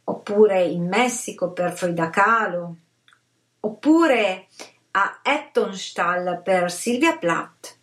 oppure 0.06 0.64
in 0.64 0.88
Messico 0.88 1.52
per 1.52 1.74
Frida 1.74 2.10
Kahlo, 2.10 2.76
oppure 3.62 4.48
a 4.92 5.20
Ettonstall 5.24 6.42
per 6.42 6.72
Silvia 6.72 7.18
Plath. 7.18 7.78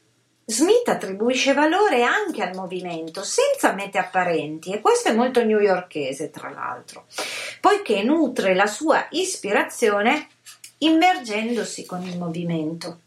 Smith 0.45 0.89
attribuisce 0.89 1.53
valore 1.53 2.03
anche 2.03 2.43
al 2.43 2.57
movimento, 2.57 3.23
senza 3.23 3.73
mete 3.73 3.99
apparenti, 3.99 4.73
e 4.73 4.81
questo 4.81 5.09
è 5.09 5.15
molto 5.15 5.45
newyorkese, 5.45 6.31
tra 6.31 6.51
l'altro, 6.51 7.07
poiché 7.61 8.03
nutre 8.03 8.55
la 8.55 8.67
sua 8.67 9.07
ispirazione 9.11 10.27
immergendosi 10.79 11.87
con 11.87 12.03
il 12.03 12.19
movimento, 12.19 13.01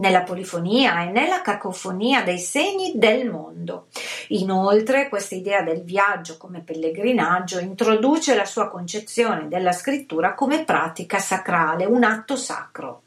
nella 0.00 0.22
polifonia 0.22 1.02
e 1.02 1.10
nella 1.10 1.42
cacofonia 1.42 2.22
dei 2.22 2.38
segni 2.38 2.92
del 2.96 3.30
mondo. 3.30 3.86
Inoltre, 4.28 5.08
questa 5.08 5.34
idea 5.34 5.62
del 5.62 5.82
viaggio 5.82 6.36
come 6.36 6.60
pellegrinaggio 6.60 7.60
introduce 7.60 8.34
la 8.34 8.46
sua 8.46 8.68
concezione 8.68 9.46
della 9.46 9.72
scrittura 9.72 10.34
come 10.34 10.64
pratica 10.64 11.18
sacrale, 11.18 11.84
un 11.84 12.02
atto 12.02 12.34
sacro. 12.34 13.02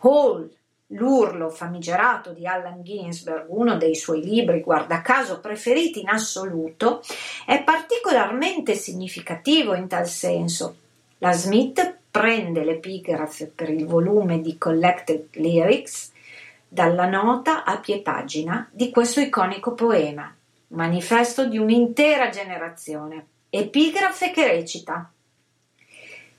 Hall 0.00 0.48
L'urlo 0.88 1.48
famigerato 1.48 2.32
di 2.32 2.46
Allen 2.46 2.82
Ginsberg, 2.82 3.46
uno 3.48 3.76
dei 3.76 3.96
suoi 3.96 4.22
libri 4.22 4.60
guarda 4.60 5.00
caso 5.00 5.40
preferiti 5.40 6.00
in 6.00 6.08
assoluto, 6.08 7.00
è 7.46 7.62
particolarmente 7.64 8.74
significativo 8.74 9.74
in 9.74 9.88
tal 9.88 10.06
senso. 10.06 10.76
La 11.18 11.32
Smith 11.32 11.96
prende 12.10 12.64
l'epigrafe 12.64 13.46
per 13.46 13.70
il 13.70 13.86
volume 13.86 14.40
di 14.40 14.56
Collected 14.58 15.28
Lyrics 15.32 16.12
dalla 16.74 17.06
nota 17.06 17.62
a 17.62 17.78
pie 17.78 18.02
pagina 18.02 18.68
di 18.72 18.90
questo 18.90 19.20
iconico 19.20 19.74
poema, 19.74 20.34
manifesto 20.68 21.46
di 21.46 21.56
un'intera 21.56 22.30
generazione. 22.30 23.26
Epigrafe 23.48 24.32
che 24.32 24.46
recita 24.46 25.08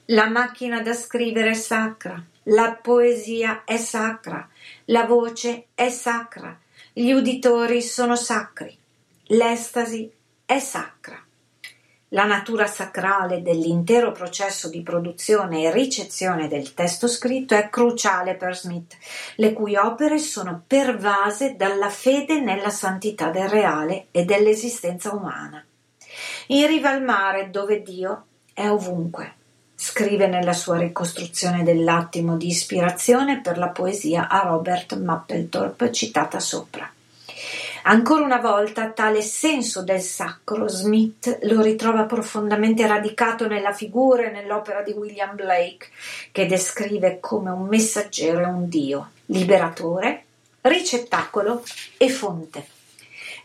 La 0.08 0.28
macchina 0.28 0.82
da 0.82 0.94
scrivere 0.94 1.52
è 1.52 1.54
sacra 1.54 2.22
la 2.48 2.78
poesia 2.80 3.64
è 3.64 3.78
sacra, 3.78 4.48
la 4.86 5.06
voce 5.06 5.68
è 5.74 5.90
sacra, 5.90 6.56
gli 6.94 7.10
uditori 7.10 7.82
sono 7.82 8.16
sacri, 8.16 8.78
l'estasi 9.28 10.12
è 10.46 10.60
sacra. 10.60 11.25
La 12.10 12.26
natura 12.26 12.68
sacrale 12.68 13.42
dell'intero 13.42 14.12
processo 14.12 14.70
di 14.70 14.82
produzione 14.82 15.64
e 15.64 15.72
ricezione 15.72 16.48
del 16.48 16.74
testo 16.74 17.08
scritto 17.08 17.56
è 17.56 17.70
cruciale 17.70 18.36
per 18.36 18.56
Smith, 18.56 18.96
le 19.38 19.54
cui 19.54 19.76
opere 19.76 20.20
sono 20.20 20.64
pervase 20.66 21.56
dalla 21.56 21.90
fede 21.90 22.40
nella 22.40 22.70
santità 22.70 23.30
del 23.30 23.50
reale 23.50 24.08
e 24.12 24.24
dell'esistenza 24.24 25.14
umana. 25.14 25.66
In 26.48 26.68
riva 26.68 26.92
al 26.92 27.04
mare, 27.04 27.50
dove 27.50 27.82
Dio 27.82 28.26
è 28.54 28.70
ovunque 28.70 29.34
scrive 29.76 30.28
nella 30.28 30.54
sua 30.54 30.78
ricostruzione 30.78 31.64
dell'attimo 31.64 32.38
di 32.38 32.48
ispirazione 32.48 33.42
per 33.42 33.58
la 33.58 33.68
poesia 33.68 34.30
a 34.30 34.40
Robert 34.40 34.98
Mapplethorpe 34.98 35.92
citata 35.92 36.40
sopra. 36.40 36.90
Ancora 37.88 38.24
una 38.24 38.40
volta 38.40 38.90
tale 38.90 39.22
senso 39.22 39.84
del 39.84 40.02
sacro 40.02 40.68
Smith 40.68 41.38
lo 41.44 41.62
ritrova 41.62 42.06
profondamente 42.06 42.88
radicato 42.88 43.48
nella 43.48 43.74
figura 43.74 44.24
e 44.24 44.32
nell'opera 44.32 44.82
di 44.82 44.92
William 44.92 45.36
Blake, 45.36 45.90
che 46.32 46.48
descrive 46.48 47.20
come 47.20 47.52
un 47.52 47.68
messaggero 47.68 48.40
e 48.40 48.46
un 48.46 48.68
dio, 48.68 49.12
liberatore, 49.26 50.24
ricettacolo 50.62 51.62
e 51.98 52.10
fonte. 52.10 52.75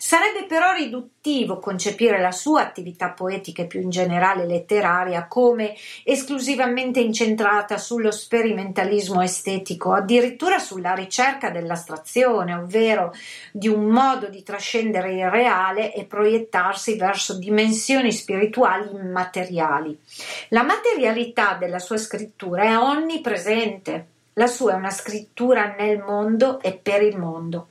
Sarebbe 0.02 0.46
però 0.46 0.72
riduttivo 0.72 1.58
concepire 1.58 2.22
la 2.22 2.32
sua 2.32 2.62
attività 2.62 3.10
poetica 3.10 3.60
e 3.60 3.66
più 3.66 3.82
in 3.82 3.90
generale 3.90 4.46
letteraria 4.46 5.26
come 5.26 5.74
esclusivamente 6.04 7.00
incentrata 7.00 7.76
sullo 7.76 8.10
sperimentalismo 8.10 9.20
estetico, 9.20 9.92
addirittura 9.92 10.58
sulla 10.58 10.94
ricerca 10.94 11.50
dell'astrazione, 11.50 12.54
ovvero 12.54 13.12
di 13.52 13.68
un 13.68 13.88
modo 13.88 14.30
di 14.30 14.42
trascendere 14.42 15.12
il 15.12 15.28
reale 15.28 15.92
e 15.92 16.06
proiettarsi 16.06 16.96
verso 16.96 17.36
dimensioni 17.36 18.10
spirituali 18.10 18.88
immateriali. 18.90 20.00
La 20.48 20.62
materialità 20.62 21.58
della 21.60 21.78
sua 21.78 21.98
scrittura 21.98 22.62
è 22.62 22.74
onnipresente. 22.74 24.06
La 24.32 24.46
sua 24.46 24.72
è 24.72 24.76
una 24.76 24.88
scrittura 24.88 25.74
nel 25.78 25.98
mondo 25.98 26.58
e 26.62 26.72
per 26.72 27.02
il 27.02 27.18
mondo. 27.18 27.68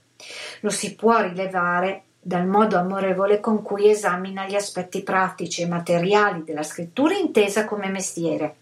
Lo 0.60 0.70
si 0.70 0.94
può 0.96 1.22
rilevare 1.22 2.04
dal 2.20 2.46
modo 2.46 2.78
amorevole 2.78 3.40
con 3.40 3.62
cui 3.62 3.90
esamina 3.90 4.46
gli 4.46 4.56
aspetti 4.56 5.02
pratici 5.04 5.62
e 5.62 5.68
materiali 5.68 6.44
della 6.44 6.64
scrittura 6.64 7.16
intesa 7.16 7.66
come 7.66 7.88
mestiere. 7.88 8.56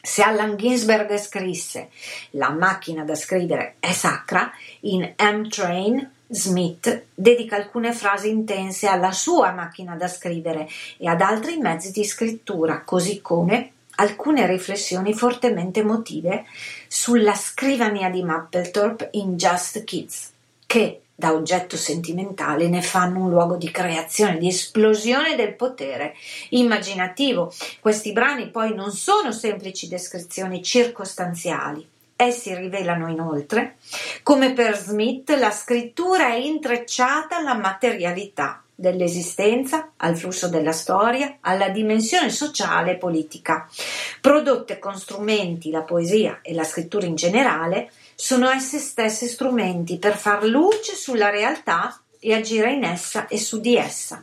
Se 0.00 0.22
Allan 0.22 0.56
Ginsberg 0.56 1.16
scrisse 1.16 1.90
La 2.30 2.50
macchina 2.50 3.02
da 3.02 3.14
scrivere 3.14 3.74
è 3.80 3.92
sacra, 3.92 4.50
in 4.80 5.14
M-Train 5.18 6.10
Smith 6.28 7.04
dedica 7.14 7.56
alcune 7.56 7.92
frasi 7.92 8.28
intense 8.28 8.86
alla 8.86 9.12
sua 9.12 9.52
macchina 9.52 9.94
da 9.94 10.08
scrivere 10.08 10.68
e 10.96 11.08
ad 11.08 11.20
altri 11.20 11.56
mezzi 11.58 11.90
di 11.90 12.04
scrittura, 12.04 12.82
così 12.82 13.20
come 13.20 13.72
alcune 13.96 14.46
riflessioni 14.46 15.14
fortemente 15.14 15.80
emotive 15.80 16.44
sulla 16.86 17.34
scrivania 17.34 18.10
di 18.10 18.22
Mapplethorpe 18.22 19.08
in 19.12 19.36
Just 19.36 19.84
Kids, 19.84 20.32
che 20.66 21.00
da 21.18 21.32
oggetto 21.32 21.78
sentimentale 21.78 22.68
ne 22.68 22.82
fanno 22.82 23.20
un 23.20 23.30
luogo 23.30 23.56
di 23.56 23.70
creazione, 23.70 24.36
di 24.36 24.48
esplosione 24.48 25.34
del 25.34 25.54
potere 25.54 26.14
immaginativo. 26.50 27.52
Questi 27.80 28.12
brani 28.12 28.50
poi 28.50 28.74
non 28.74 28.92
sono 28.92 29.32
semplici 29.32 29.88
descrizioni 29.88 30.62
circostanziali. 30.62 31.88
Essi 32.14 32.54
rivelano 32.54 33.08
inoltre 33.08 33.76
come 34.22 34.52
per 34.52 34.76
Smith 34.76 35.30
la 35.30 35.50
scrittura 35.50 36.28
è 36.28 36.36
intrecciata 36.36 37.36
alla 37.36 37.54
materialità 37.54 38.62
dell'esistenza, 38.74 39.92
al 39.96 40.16
flusso 40.16 40.48
della 40.48 40.72
storia, 40.72 41.38
alla 41.40 41.70
dimensione 41.70 42.28
sociale 42.28 42.92
e 42.92 42.96
politica. 42.96 43.66
Prodotte 44.20 44.78
con 44.78 44.98
strumenti, 44.98 45.70
la 45.70 45.80
poesia 45.80 46.40
e 46.42 46.52
la 46.52 46.64
scrittura 46.64 47.06
in 47.06 47.14
generale, 47.14 47.90
sono 48.16 48.48
esse 48.48 48.78
stesse 48.78 49.28
strumenti 49.28 49.98
per 49.98 50.16
far 50.16 50.42
luce 50.44 50.96
sulla 50.96 51.28
realtà 51.28 52.00
e 52.18 52.34
agire 52.34 52.72
in 52.72 52.82
essa 52.82 53.28
e 53.28 53.38
su 53.38 53.60
di 53.60 53.76
essa. 53.76 54.22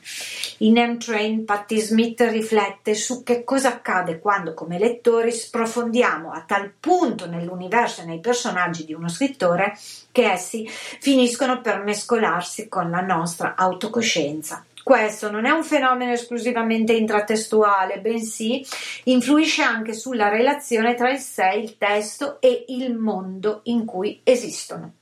In 0.57 0.73
M-Train 0.73 1.45
Patti 1.45 1.79
Smith 1.79 2.19
riflette 2.21 2.95
su 2.95 3.23
che 3.23 3.43
cosa 3.43 3.69
accade 3.69 4.19
quando 4.19 4.53
come 4.53 4.79
lettori 4.79 5.31
sprofondiamo 5.31 6.31
a 6.31 6.41
tal 6.41 6.71
punto 6.77 7.27
nell'universo 7.27 8.01
e 8.01 8.05
nei 8.05 8.19
personaggi 8.19 8.83
di 8.83 8.93
uno 8.93 9.07
scrittore 9.07 9.77
che 10.11 10.29
essi 10.29 10.67
finiscono 10.67 11.61
per 11.61 11.81
mescolarsi 11.83 12.67
con 12.67 12.89
la 12.89 13.01
nostra 13.01 13.53
autocoscienza. 13.55 14.65
Questo 14.83 15.31
non 15.31 15.45
è 15.45 15.51
un 15.51 15.63
fenomeno 15.63 16.11
esclusivamente 16.11 16.91
intratestuale, 16.91 18.01
bensì 18.01 18.65
influisce 19.05 19.61
anche 19.61 19.93
sulla 19.93 20.27
relazione 20.27 20.93
tra 20.93 21.09
il 21.09 21.19
sé, 21.19 21.53
il 21.55 21.77
testo 21.77 22.41
e 22.41 22.65
il 22.67 22.93
mondo 22.93 23.61
in 23.63 23.85
cui 23.85 24.19
esistono. 24.23 24.95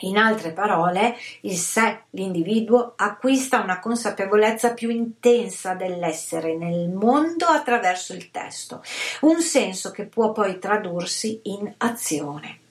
In 0.00 0.18
altre 0.18 0.52
parole, 0.52 1.16
il 1.42 1.56
sé, 1.56 2.02
l'individuo, 2.10 2.92
acquista 2.96 3.62
una 3.62 3.80
consapevolezza 3.80 4.74
più 4.74 4.90
intensa 4.90 5.72
dell'essere 5.72 6.54
nel 6.54 6.90
mondo 6.90 7.46
attraverso 7.46 8.12
il 8.12 8.30
testo, 8.30 8.82
un 9.22 9.40
senso 9.40 9.90
che 9.92 10.04
può 10.04 10.32
poi 10.32 10.58
tradursi 10.58 11.40
in 11.44 11.72
azione. 11.78 12.64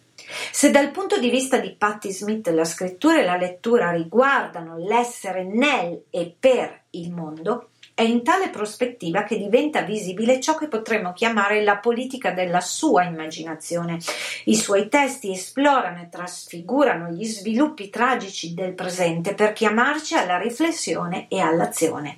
Se 0.51 0.71
dal 0.71 0.91
punto 0.91 1.19
di 1.19 1.29
vista 1.29 1.57
di 1.57 1.75
Patti 1.77 2.11
Smith 2.11 2.47
la 2.49 2.65
scrittura 2.65 3.19
e 3.19 3.25
la 3.25 3.38
lettura 3.38 3.91
riguardano 3.91 4.77
l'essere 4.77 5.43
nel 5.43 6.03
e 6.09 6.36
per 6.38 6.83
il 6.91 7.11
mondo, 7.11 7.69
è 7.95 8.01
in 8.01 8.23
tale 8.23 8.49
prospettiva 8.49 9.23
che 9.23 9.38
diventa 9.38 9.81
visibile 9.81 10.41
ciò 10.41 10.57
che 10.57 10.67
potremmo 10.67 11.13
chiamare 11.13 11.63
la 11.63 11.77
politica 11.77 12.31
della 12.31 12.59
sua 12.59 13.03
immaginazione. 13.03 13.99
I 14.45 14.55
suoi 14.55 14.89
testi 14.89 15.31
esplorano 15.31 16.01
e 16.01 16.09
trasfigurano 16.09 17.09
gli 17.11 17.23
sviluppi 17.23 17.89
tragici 17.89 18.53
del 18.53 18.73
presente 18.73 19.33
per 19.33 19.53
chiamarci 19.53 20.15
alla 20.15 20.38
riflessione 20.38 21.27
e 21.29 21.39
all'azione. 21.39 22.17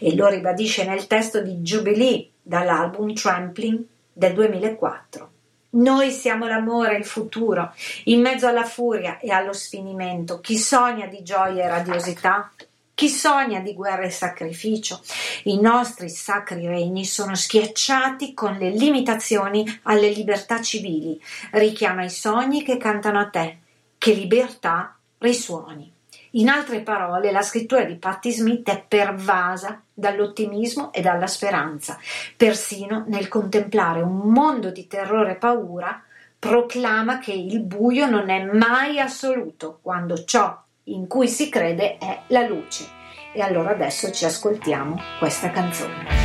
E 0.00 0.16
lo 0.16 0.26
ribadisce 0.26 0.84
nel 0.84 1.06
testo 1.06 1.40
di 1.40 1.58
Jubilee 1.58 2.28
dall'album 2.42 3.12
Trampling 3.12 3.84
del 4.12 4.32
2004. 4.32 5.31
Noi 5.74 6.10
siamo 6.10 6.46
l'amore 6.46 6.94
e 6.94 6.98
il 6.98 7.06
futuro, 7.06 7.72
in 8.04 8.20
mezzo 8.20 8.46
alla 8.46 8.64
furia 8.64 9.18
e 9.18 9.30
allo 9.30 9.52
sfinimento. 9.54 10.40
Chi 10.40 10.58
sogna 10.58 11.06
di 11.06 11.22
gioia 11.22 11.64
e 11.64 11.68
radiosità 11.68 12.52
Chi 12.94 13.08
sogna 13.08 13.60
di 13.60 13.74
guerra 13.74 14.02
e 14.02 14.10
sacrificio? 14.10 15.00
I 15.44 15.58
nostri 15.60 16.08
sacri 16.08 16.66
regni 16.66 17.04
sono 17.04 17.34
schiacciati 17.34 18.34
con 18.34 18.56
le 18.58 18.70
limitazioni 18.70 19.80
alle 19.84 20.10
libertà 20.10 20.60
civili. 20.60 21.20
Richiama 21.52 22.04
i 22.04 22.10
sogni 22.10 22.62
che 22.62 22.76
cantano 22.76 23.18
a 23.18 23.28
te. 23.28 23.58
Che 23.98 24.12
libertà 24.12 24.96
risuoni. 25.18 25.91
In 26.34 26.48
altre 26.48 26.80
parole, 26.80 27.30
la 27.30 27.42
scrittura 27.42 27.84
di 27.84 27.96
Patti 27.96 28.32
Smith 28.32 28.66
è 28.70 28.82
pervasa 28.86 29.82
dall'ottimismo 29.92 30.90
e 30.90 31.02
dalla 31.02 31.26
speranza. 31.26 31.98
Persino 32.36 33.04
nel 33.08 33.28
contemplare 33.28 34.00
un 34.00 34.16
mondo 34.30 34.70
di 34.70 34.86
terrore 34.86 35.32
e 35.32 35.36
paura, 35.36 36.02
proclama 36.38 37.18
che 37.18 37.32
il 37.32 37.60
buio 37.60 38.08
non 38.08 38.30
è 38.30 38.44
mai 38.44 38.98
assoluto 38.98 39.78
quando 39.82 40.24
ciò 40.24 40.58
in 40.84 41.06
cui 41.06 41.28
si 41.28 41.50
crede 41.50 41.98
è 41.98 42.22
la 42.28 42.46
luce. 42.46 42.86
E 43.34 43.42
allora 43.42 43.70
adesso 43.70 44.10
ci 44.10 44.24
ascoltiamo 44.24 44.98
questa 45.18 45.50
canzone. 45.50 46.22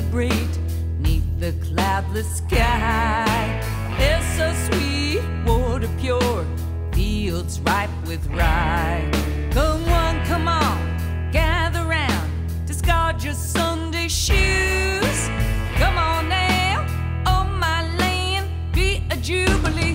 Celebrate 0.00 0.58
neath 0.98 1.26
the 1.40 1.52
cloudless 1.62 2.36
sky. 2.36 3.60
There's 3.98 4.24
so 4.38 4.52
sweet, 4.70 5.20
water 5.46 5.90
pure, 6.00 6.46
fields 6.92 7.60
ripe 7.60 7.90
with 8.06 8.26
rye. 8.28 9.06
Come 9.52 9.84
on, 9.88 10.24
come 10.24 10.48
on, 10.48 11.30
gather 11.32 11.84
round, 11.84 12.30
discard 12.66 13.22
your 13.22 13.34
Sunday 13.34 14.08
shoes. 14.08 15.28
Come 15.76 15.98
on 15.98 16.28
now, 16.30 16.86
on 17.26 17.58
my 17.58 17.82
land, 17.98 18.48
be 18.72 19.02
a 19.10 19.16
jubilee. 19.16 19.89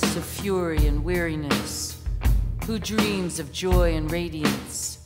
Midst 0.00 0.16
of 0.16 0.24
fury 0.24 0.86
and 0.86 1.04
weariness. 1.04 2.00
Who 2.66 2.78
dreams 2.78 3.38
of 3.38 3.52
joy 3.52 3.94
and 3.94 4.10
radiance? 4.10 4.98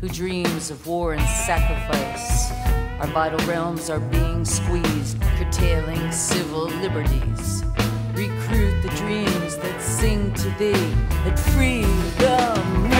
Who 0.00 0.08
dreams 0.08 0.70
of 0.70 0.86
war 0.86 1.14
and 1.14 1.28
sacrifice? 1.28 2.50
Our 3.00 3.06
vital 3.08 3.38
realms 3.46 3.88
are 3.88 4.00
being 4.00 4.44
squeezed, 4.44 5.20
curtailing 5.38 6.10
civil 6.12 6.66
liberties. 6.66 7.64
Recruit 8.14 8.82
the 8.82 8.92
dreams 8.96 9.56
that 9.56 9.80
sing 9.80 10.32
to 10.34 10.50
thee, 10.58 10.94
that. 11.24 11.38
Freedom 11.54 12.91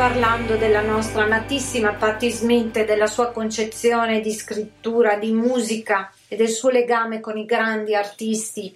parlando 0.00 0.56
della 0.56 0.80
nostra 0.80 1.24
amatissima 1.24 1.92
Patti 1.92 2.30
Smith 2.30 2.74
e 2.78 2.86
della 2.86 3.06
sua 3.06 3.32
concezione 3.32 4.20
di 4.20 4.32
scrittura, 4.32 5.16
di 5.16 5.30
musica 5.30 6.10
e 6.26 6.36
del 6.36 6.48
suo 6.48 6.70
legame 6.70 7.20
con 7.20 7.36
i 7.36 7.44
grandi 7.44 7.94
artisti 7.94 8.74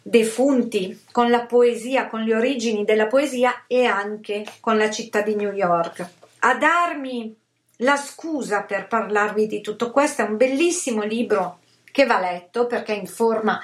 defunti, 0.00 1.02
con 1.10 1.30
la 1.30 1.46
poesia, 1.46 2.06
con 2.06 2.22
le 2.22 2.36
origini 2.36 2.84
della 2.84 3.08
poesia 3.08 3.64
e 3.66 3.86
anche 3.86 4.44
con 4.60 4.78
la 4.78 4.88
città 4.88 5.20
di 5.20 5.34
New 5.34 5.52
York. 5.52 6.08
A 6.38 6.54
darmi 6.54 7.36
la 7.78 7.96
scusa 7.96 8.62
per 8.62 8.86
parlarvi 8.86 9.48
di 9.48 9.60
tutto 9.60 9.90
questo 9.90 10.22
è 10.22 10.26
un 10.26 10.36
bellissimo 10.36 11.02
libro 11.02 11.58
che 11.90 12.06
va 12.06 12.20
letto 12.20 12.66
perché 12.66 12.92
in 12.92 13.08
forma 13.08 13.60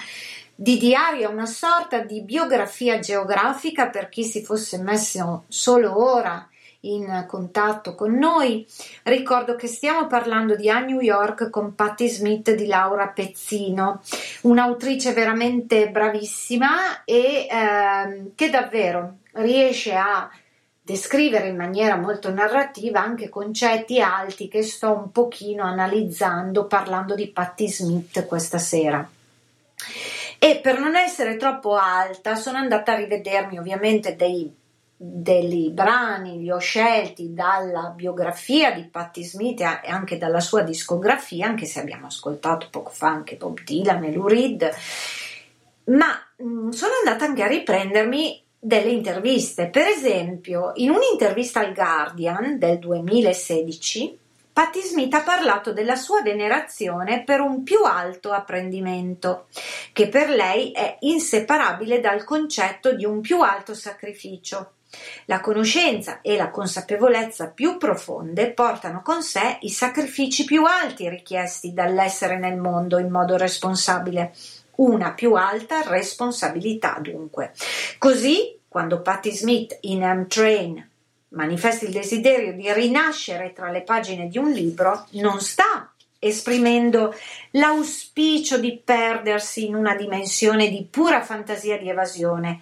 di 0.53 0.79
diario, 0.79 1.31
una 1.31 1.47
sorta 1.47 2.01
di 2.01 2.23
biografia 2.23 2.99
geografica 2.99 3.87
per 3.87 4.09
chi 4.09 4.25
si 4.25 4.43
fosse 4.43 4.79
messo 4.79 5.45
solo 5.47 6.05
ora 6.05 6.45
in 6.83 7.25
contatto 7.27 7.95
con 7.95 8.15
noi. 8.15 8.67
Ricordo 9.05 9.57
che 9.57 9.67
stiamo 9.67 10.07
parlando 10.07 10.57
di 10.57 10.71
A 10.71 10.81
New 10.81 11.01
York 11.01 11.51
con 11.51 11.75
Patti 11.75 12.09
Smith 12.09 12.55
di 12.55 12.67
Laura 12.67 13.09
Pezzino, 13.09 14.01
un'autrice 14.43 15.13
veramente 15.13 15.91
bravissima 15.91 17.05
e 17.05 17.47
eh, 17.51 18.33
che 18.35 18.51
davvero 18.51 19.19
riesce 19.33 19.95
a 19.95 20.31
descrivere 20.85 21.49
in 21.49 21.57
maniera 21.57 21.97
molto 21.97 22.33
narrativa 22.33 23.01
anche 23.01 23.29
concetti 23.29 24.01
alti 24.01 24.49
che 24.49 24.63
sto 24.63 24.93
un 24.93 25.13
pochino 25.13 25.63
analizzando 25.63 26.67
parlando 26.67 27.15
di 27.15 27.29
Patti 27.29 27.69
Smith 27.69 28.27
questa 28.27 28.59
sera. 28.59 29.09
E 30.39 30.59
per 30.61 30.81
non 30.81 30.97
essere 30.97 31.37
troppo 31.37 31.77
alta 31.77 32.35
sono 32.35 32.59
andata 32.59 32.93
a 32.93 32.97
rivedermi 32.97 33.59
ovviamente 33.59 34.17
dei 34.17 34.53
dei 35.05 35.71
brani 35.71 36.39
li 36.39 36.49
ho 36.49 36.59
scelti 36.59 37.35
dalla 37.35 37.93
biografia 37.95 38.71
di 38.71 38.85
Patti 38.85 39.25
Smith 39.25 39.61
e 39.61 39.89
anche 39.89 40.17
dalla 40.17 40.39
sua 40.39 40.63
discografia, 40.63 41.49
anche 41.49 41.67
se 41.67 41.81
abbiamo 41.81 42.07
ascoltato 42.07 42.69
poco 42.71 42.91
fa 42.91 43.09
anche 43.09 43.35
Bob 43.35 43.63
Dylan 43.65 44.05
e 44.05 44.13
Lou 44.13 44.29
Reed, 44.29 44.71
ma 45.87 46.07
mh, 46.37 46.45
mm, 46.45 46.69
sono 46.69 46.93
andata 47.05 47.25
anche 47.25 47.43
a 47.43 47.49
riprendermi 47.49 48.45
delle 48.61 48.91
interviste. 48.91 49.71
Per 49.71 49.89
esempio, 49.89 50.71
in 50.77 50.91
un'intervista 50.91 51.59
al 51.59 51.75
Guardian 51.75 52.61
del 52.61 52.79
2016, 52.79 54.19
Patti 54.53 54.83
Smith 54.83 55.15
ha 55.15 55.23
parlato 55.23 55.73
della 55.73 55.97
sua 55.97 56.23
venerazione 56.23 57.25
per 57.25 57.41
un 57.41 57.65
più 57.65 57.83
alto 57.83 58.31
apprendimento, 58.31 59.47
che 59.93 60.09
per 60.09 60.31
lei 60.31 60.71
è 60.71 60.99
inseparabile 61.01 61.99
dal 61.99 62.23
concetto 62.23 62.95
di 62.95 63.05
un 63.05 63.21
più 63.21 63.41
alto 63.41 63.75
sacrificio. 63.75 64.75
La 65.27 65.41
conoscenza 65.41 66.21
e 66.21 66.37
la 66.37 66.51
consapevolezza 66.51 67.49
più 67.49 67.79
profonde 67.79 68.51
portano 68.51 69.03
con 69.03 69.23
sé 69.23 69.59
i 69.61 69.71
sacrifici 69.71 70.45
più 70.45 70.65
alti 70.65 71.09
richiesti 71.09 71.73
dall'essere 71.73 72.39
nel 72.39 72.57
mondo 72.57 72.99
in 72.99 73.09
modo 73.09 73.37
responsabile. 73.37 74.35
Una 74.77 75.13
più 75.13 75.35
alta 75.35 75.83
responsabilità 75.83 76.99
dunque. 77.01 77.53
Così, 77.99 78.59
quando 78.69 79.01
Patti 79.03 79.31
Smith 79.31 79.77
in 79.83 80.01
M-Train 80.01 80.89
manifesta 81.29 81.85
il 81.85 81.93
desiderio 81.93 82.53
di 82.53 82.73
rinascere 82.73 83.53
tra 83.53 83.71
le 83.71 83.83
pagine 83.83 84.29
di 84.29 84.39
un 84.39 84.51
libro, 84.51 85.07
non 85.13 85.41
sta 85.41 85.93
esprimendo 86.25 87.13
l'auspicio 87.51 88.57
di 88.57 88.81
perdersi 88.83 89.67
in 89.67 89.75
una 89.75 89.97
dimensione 89.97 90.69
di 90.69 90.87
pura 90.89 91.21
fantasia 91.21 91.77
di 91.79 91.89
evasione, 91.89 92.61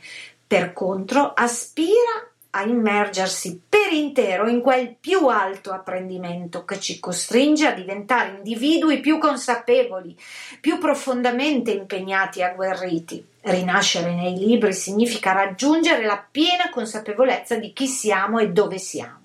per 0.51 0.73
contro, 0.73 1.33
aspira 1.33 2.29
a 2.51 2.65
immergersi 2.65 3.63
per 3.69 3.93
intero 3.93 4.49
in 4.49 4.61
quel 4.61 4.97
più 4.99 5.29
alto 5.29 5.71
apprendimento 5.71 6.65
che 6.65 6.81
ci 6.81 6.99
costringe 6.99 7.69
a 7.69 7.73
diventare 7.73 8.35
individui 8.39 8.99
più 8.99 9.19
consapevoli, 9.19 10.19
più 10.61 10.79
profondamente 10.79 11.71
impegnati 11.71 12.41
e 12.41 12.43
agguerriti. 12.43 13.25
Rinascere 13.43 14.13
nei 14.13 14.37
libri 14.37 14.73
significa 14.73 15.31
raggiungere 15.31 16.05
la 16.05 16.21
piena 16.29 16.69
consapevolezza 16.69 17.55
di 17.55 17.73
chi 17.73 17.87
siamo 17.87 18.41
e 18.41 18.49
dove 18.49 18.79
siamo. 18.79 19.19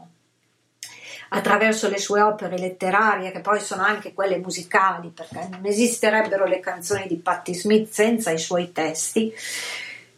Attraverso 1.30 1.90
le 1.90 1.98
sue 1.98 2.22
opere 2.22 2.60
letterarie, 2.60 3.32
che 3.32 3.42
poi 3.42 3.60
sono 3.60 3.82
anche 3.82 4.14
quelle 4.14 4.38
musicali, 4.38 5.10
perché 5.10 5.48
non 5.50 5.66
esisterebbero 5.66 6.46
le 6.46 6.60
canzoni 6.60 7.08
di 7.08 7.16
Patti 7.16 7.56
Smith 7.56 7.90
senza 7.90 8.30
i 8.30 8.38
suoi 8.38 8.72
testi, 8.72 9.34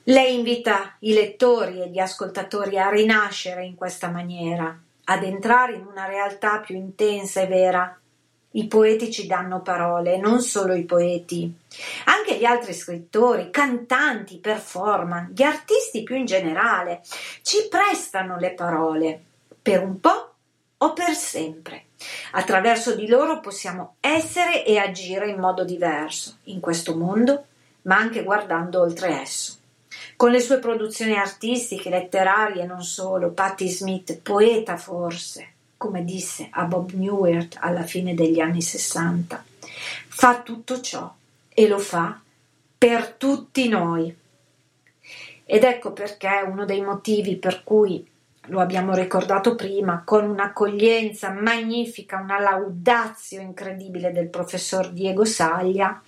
lei 0.10 0.36
invita 0.36 0.96
i 1.00 1.14
lettori 1.14 1.82
e 1.82 1.90
gli 1.90 2.00
ascoltatori 2.00 2.80
a 2.80 2.90
rinascere 2.90 3.66
in 3.66 3.76
questa 3.76 4.10
maniera, 4.10 4.78
ad 5.06 5.24
entrare 5.24 5.74
in 5.74 5.86
una 5.86 6.06
realtà 6.06 6.60
più 6.60 6.76
intensa 6.76 7.42
e 7.42 7.48
vera. 7.48 8.00
I 8.52 8.68
poeti 8.68 9.12
ci 9.12 9.28
danno 9.28 9.62
parole, 9.62 10.18
non 10.18 10.40
solo 10.42 10.74
i 10.74 10.86
poeti, 10.86 11.54
anche 12.06 12.38
gli 12.38 12.46
altri 12.46 12.74
scrittori, 12.74 13.52
cantanti, 13.52 14.38
performance, 14.38 15.34
gli 15.36 15.44
artisti 15.44 16.04
più 16.04 16.16
in 16.16 16.26
generale, 16.26 17.02
ci 17.42 17.68
prestano 17.70 18.38
le 18.38 18.52
parole 18.54 19.22
per 19.62 19.84
un 19.84 20.00
po' 20.00 20.34
o 20.78 20.94
per 20.94 21.14
sempre. 21.16 21.88
Attraverso 22.32 22.96
di 22.96 23.08
loro 23.08 23.42
possiamo 23.42 23.96
essere 24.00 24.64
e 24.64 24.78
agire 24.78 25.30
in 25.30 25.40
modo 25.40 25.66
diverso 25.66 26.38
in 26.46 26.62
questo 26.62 26.96
mondo, 26.96 27.46
ma 27.84 27.98
anche 27.98 28.24
guardando 28.24 28.80
oltre 28.80 29.22
esso. 29.22 29.57
Con 30.18 30.32
le 30.32 30.40
sue 30.40 30.58
produzioni 30.58 31.16
artistiche, 31.16 31.92
letterarie 31.92 32.64
e 32.64 32.66
non 32.66 32.82
solo, 32.82 33.30
Patti 33.30 33.70
Smith, 33.70 34.20
poeta 34.20 34.76
forse, 34.76 35.48
come 35.78 36.04
disse 36.04 36.48
a 36.50 36.64
Bob 36.64 36.90
Newhart 36.94 37.58
alla 37.60 37.84
fine 37.84 38.16
degli 38.16 38.40
anni 38.40 38.64
Sessanta, 38.64 39.46
fa 40.08 40.42
tutto 40.42 40.82
ciò 40.82 41.14
e 41.48 41.68
lo 41.68 41.78
fa 41.78 42.20
per 42.80 43.12
tutti 43.12 43.70
noi. 43.70 44.12
Ed 45.46 45.64
ecco 45.64 45.92
perché 45.92 46.44
uno 46.48 46.66
dei 46.66 46.82
motivi 46.82 47.36
per 47.36 47.64
cui 47.64 48.04
lo 48.48 48.60
abbiamo 48.60 48.96
ricordato 48.96 49.54
prima, 49.54 50.02
con 50.04 50.28
un'accoglienza 50.28 51.30
magnifica, 51.30 52.18
una 52.18 52.40
laudazio 52.40 53.40
incredibile 53.40 54.12
del 54.12 54.30
professor 54.30 54.90
Diego 54.90 55.26
Saglia, 55.26 56.02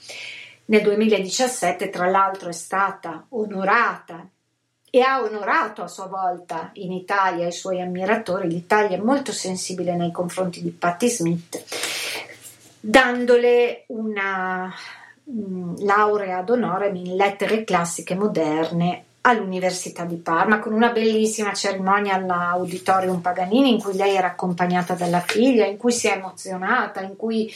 nel 0.70 0.84
2017, 0.84 1.90
tra 1.90 2.08
l'altro, 2.10 2.50
è 2.50 2.54
stata 2.54 3.26
onorata 3.30 4.28
e 4.92 5.02
ha 5.02 5.22
onorato 5.22 5.82
a 5.82 5.88
sua 5.88 6.06
volta 6.06 6.70
in 6.74 6.92
Italia 6.92 7.48
i 7.48 7.52
suoi 7.52 7.82
ammiratori. 7.82 8.48
L'Italia 8.48 8.98
è 8.98 9.02
molto 9.02 9.32
sensibile 9.32 9.96
nei 9.96 10.12
confronti 10.12 10.62
di 10.62 10.70
Patti 10.70 11.10
Smith, 11.10 11.64
dandole 12.80 13.86
una 13.88 14.72
um, 15.24 15.76
laurea 15.84 16.38
ad 16.38 16.50
honorem 16.50 16.96
in 16.96 17.16
lettere 17.16 17.64
classiche 17.64 18.14
moderne 18.14 19.06
all'Università 19.22 20.06
di 20.06 20.16
Parma 20.16 20.60
con 20.60 20.74
una 20.74 20.92
bellissima 20.92 21.54
cerimonia 21.54 22.14
all'Auditorium 22.14 23.22
Paganini 23.22 23.72
in 23.72 23.82
cui 23.82 23.96
lei 23.96 24.16
era 24.16 24.28
accompagnata 24.28 24.94
dalla 24.94 25.20
figlia, 25.20 25.66
in 25.66 25.78
cui 25.78 25.92
si 25.92 26.08
è 26.08 26.16
emozionata, 26.16 27.02
in 27.02 27.16
cui 27.16 27.52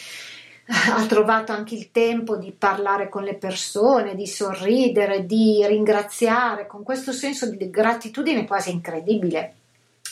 ha 0.96 1.06
trovato 1.06 1.52
anche 1.52 1.76
il 1.76 1.92
tempo 1.92 2.38
di 2.38 2.52
parlare 2.52 3.10
con 3.10 3.24
le 3.24 3.36
persone, 3.36 4.16
di 4.16 4.28
sorridere, 4.28 5.26
di 5.26 5.66
ringraziare, 5.66 6.68
con 6.68 6.84
questo 6.84 7.12
senso 7.12 7.50
di 7.50 7.70
gratitudine 7.70 8.46
quasi 8.46 8.72
incredibile. 8.72 9.56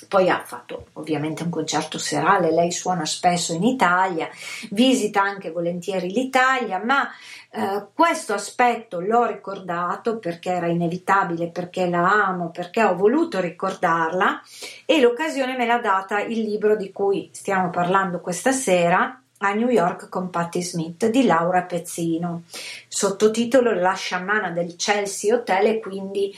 Poi 0.07 0.29
ha 0.29 0.41
fatto 0.43 0.87
ovviamente 0.93 1.43
un 1.43 1.51
concerto 1.51 1.99
serale, 1.99 2.51
lei 2.51 2.71
suona 2.71 3.05
spesso 3.05 3.53
in 3.53 3.63
Italia, 3.63 4.27
visita 4.71 5.21
anche 5.21 5.51
volentieri 5.51 6.11
l'Italia, 6.11 6.81
ma 6.83 7.07
eh, 7.51 7.85
questo 7.93 8.33
aspetto 8.33 8.99
l'ho 8.99 9.25
ricordato 9.25 10.17
perché 10.17 10.49
era 10.49 10.67
inevitabile, 10.67 11.49
perché 11.49 11.87
la 11.87 12.25
amo, 12.25 12.49
perché 12.49 12.83
ho 12.83 12.95
voluto 12.95 13.39
ricordarla 13.39 14.41
e 14.85 14.99
l'occasione 14.99 15.55
me 15.55 15.67
l'ha 15.67 15.79
data 15.79 16.19
il 16.19 16.41
libro 16.41 16.75
di 16.75 16.91
cui 16.91 17.29
stiamo 17.31 17.69
parlando 17.69 18.21
questa 18.21 18.51
sera, 18.51 19.20
a 19.41 19.53
New 19.53 19.69
York 19.69 20.09
con 20.09 20.29
Patti 20.29 20.61
Smith 20.61 21.07
di 21.07 21.25
Laura 21.25 21.63
Pezzino, 21.63 22.43
sottotitolo 22.87 23.73
La 23.73 23.93
sciamana 23.93 24.49
del 24.49 24.75
Chelsea 24.75 25.33
Hotel 25.33 25.67
e 25.67 25.79
quindi 25.79 26.33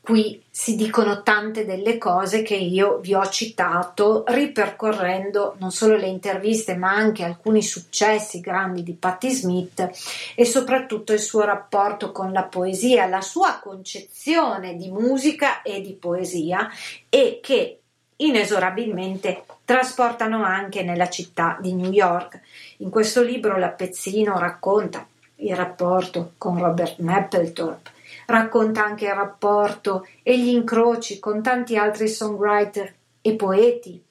qui 0.00 0.40
si 0.48 0.76
dicono 0.76 1.22
tante 1.24 1.64
delle 1.64 1.98
cose 1.98 2.42
che 2.42 2.54
io 2.54 2.98
vi 2.98 3.12
ho 3.12 3.28
citato 3.28 4.22
ripercorrendo 4.28 5.56
non 5.58 5.72
solo 5.72 5.96
le 5.96 6.06
interviste 6.06 6.76
ma 6.76 6.92
anche 6.92 7.24
alcuni 7.24 7.60
successi 7.60 8.38
grandi 8.38 8.84
di 8.84 8.92
Patti 8.92 9.30
Smith 9.32 9.90
e 10.36 10.44
soprattutto 10.44 11.12
il 11.12 11.18
suo 11.18 11.42
rapporto 11.42 12.12
con 12.12 12.30
la 12.30 12.44
poesia, 12.44 13.06
la 13.06 13.20
sua 13.20 13.58
concezione 13.60 14.76
di 14.76 14.90
musica 14.90 15.62
e 15.62 15.80
di 15.80 15.94
poesia 15.94 16.70
e 17.08 17.40
che 17.42 17.80
inesorabilmente 18.16 19.44
trasportano 19.64 20.44
anche 20.44 20.82
nella 20.82 21.08
città 21.08 21.58
di 21.60 21.74
New 21.74 21.90
York. 21.90 22.40
In 22.78 22.90
questo 22.90 23.22
libro 23.22 23.58
la 23.58 23.68
Pezzino 23.68 24.38
racconta 24.38 25.06
il 25.36 25.54
rapporto 25.54 26.32
con 26.38 26.58
Robert 26.58 26.98
Mapplethorpe, 26.98 27.90
racconta 28.26 28.84
anche 28.84 29.06
il 29.06 29.14
rapporto 29.14 30.06
e 30.22 30.38
gli 30.38 30.48
incroci 30.48 31.18
con 31.18 31.42
tanti 31.42 31.76
altri 31.76 32.08
songwriter 32.08 32.94
e 33.20 33.34
poeti 33.34 34.02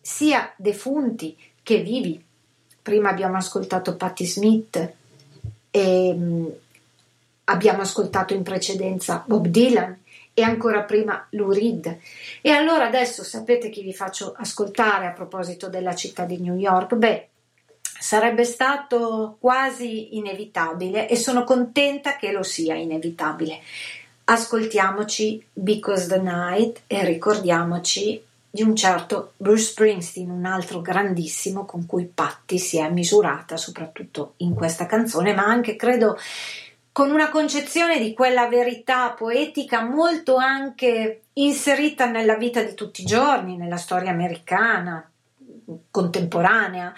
sia 0.00 0.52
defunti 0.56 1.36
che 1.62 1.80
vivi. 1.80 2.22
Prima 2.80 3.10
abbiamo 3.10 3.36
ascoltato 3.36 3.96
Patti 3.96 4.24
Smith 4.24 4.92
e 5.70 6.14
mm, 6.14 6.46
abbiamo 7.44 7.82
ascoltato 7.82 8.34
in 8.34 8.42
precedenza 8.42 9.22
Bob 9.26 9.46
Dylan 9.48 9.98
e 10.38 10.42
ancora 10.42 10.82
prima 10.82 11.26
Lou 11.30 11.50
Reed. 11.50 11.98
E 12.40 12.50
allora 12.50 12.86
adesso 12.86 13.24
sapete 13.24 13.70
chi 13.70 13.82
vi 13.82 13.92
faccio 13.92 14.32
ascoltare 14.36 15.06
a 15.06 15.10
proposito 15.10 15.68
della 15.68 15.96
città 15.96 16.22
di 16.22 16.38
New 16.38 16.54
York? 16.54 16.94
Beh, 16.94 17.28
sarebbe 17.82 18.44
stato 18.44 19.36
quasi 19.40 20.16
inevitabile 20.16 21.08
e 21.08 21.16
sono 21.16 21.42
contenta 21.42 22.16
che 22.16 22.30
lo 22.30 22.44
sia 22.44 22.76
inevitabile. 22.76 23.58
Ascoltiamoci 24.26 25.44
Because 25.52 26.06
the 26.06 26.20
Night 26.20 26.82
e 26.86 27.04
ricordiamoci 27.04 28.22
di 28.48 28.62
un 28.62 28.76
certo 28.76 29.32
Bruce 29.36 29.64
Springsteen, 29.64 30.30
un 30.30 30.44
altro 30.44 30.80
grandissimo 30.80 31.64
con 31.64 31.84
cui 31.84 32.04
Patti 32.04 32.60
si 32.60 32.78
è 32.78 32.88
misurata 32.88 33.56
soprattutto 33.56 34.34
in 34.36 34.54
questa 34.54 34.86
canzone, 34.86 35.34
ma 35.34 35.42
anche 35.42 35.74
credo 35.74 36.16
con 36.92 37.10
una 37.10 37.30
concezione 37.30 37.98
di 37.98 38.12
quella 38.12 38.48
verità 38.48 39.10
poetica 39.12 39.82
molto 39.82 40.36
anche 40.36 41.22
inserita 41.34 42.06
nella 42.06 42.36
vita 42.36 42.62
di 42.62 42.74
tutti 42.74 43.02
i 43.02 43.06
giorni, 43.06 43.56
nella 43.56 43.76
storia 43.76 44.10
americana, 44.10 45.08
contemporanea, 45.90 46.92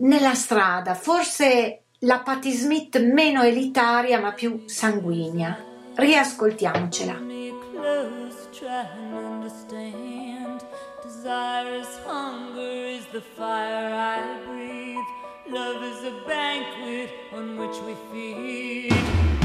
nella 0.00 0.34
strada, 0.34 0.94
forse 0.94 1.82
la 2.00 2.20
Patti 2.20 2.52
Smith 2.52 3.00
meno 3.00 3.42
elitaria 3.42 4.20
ma 4.20 4.32
più 4.32 4.64
sanguigna. 4.66 5.64
Riascoltiamocela. 5.94 7.16
Love 15.50 15.82
is 15.82 16.04
a 16.04 16.10
banquet 16.26 17.10
on 17.32 17.56
which 17.56 17.76
we 17.86 17.94
feed. 18.12 19.37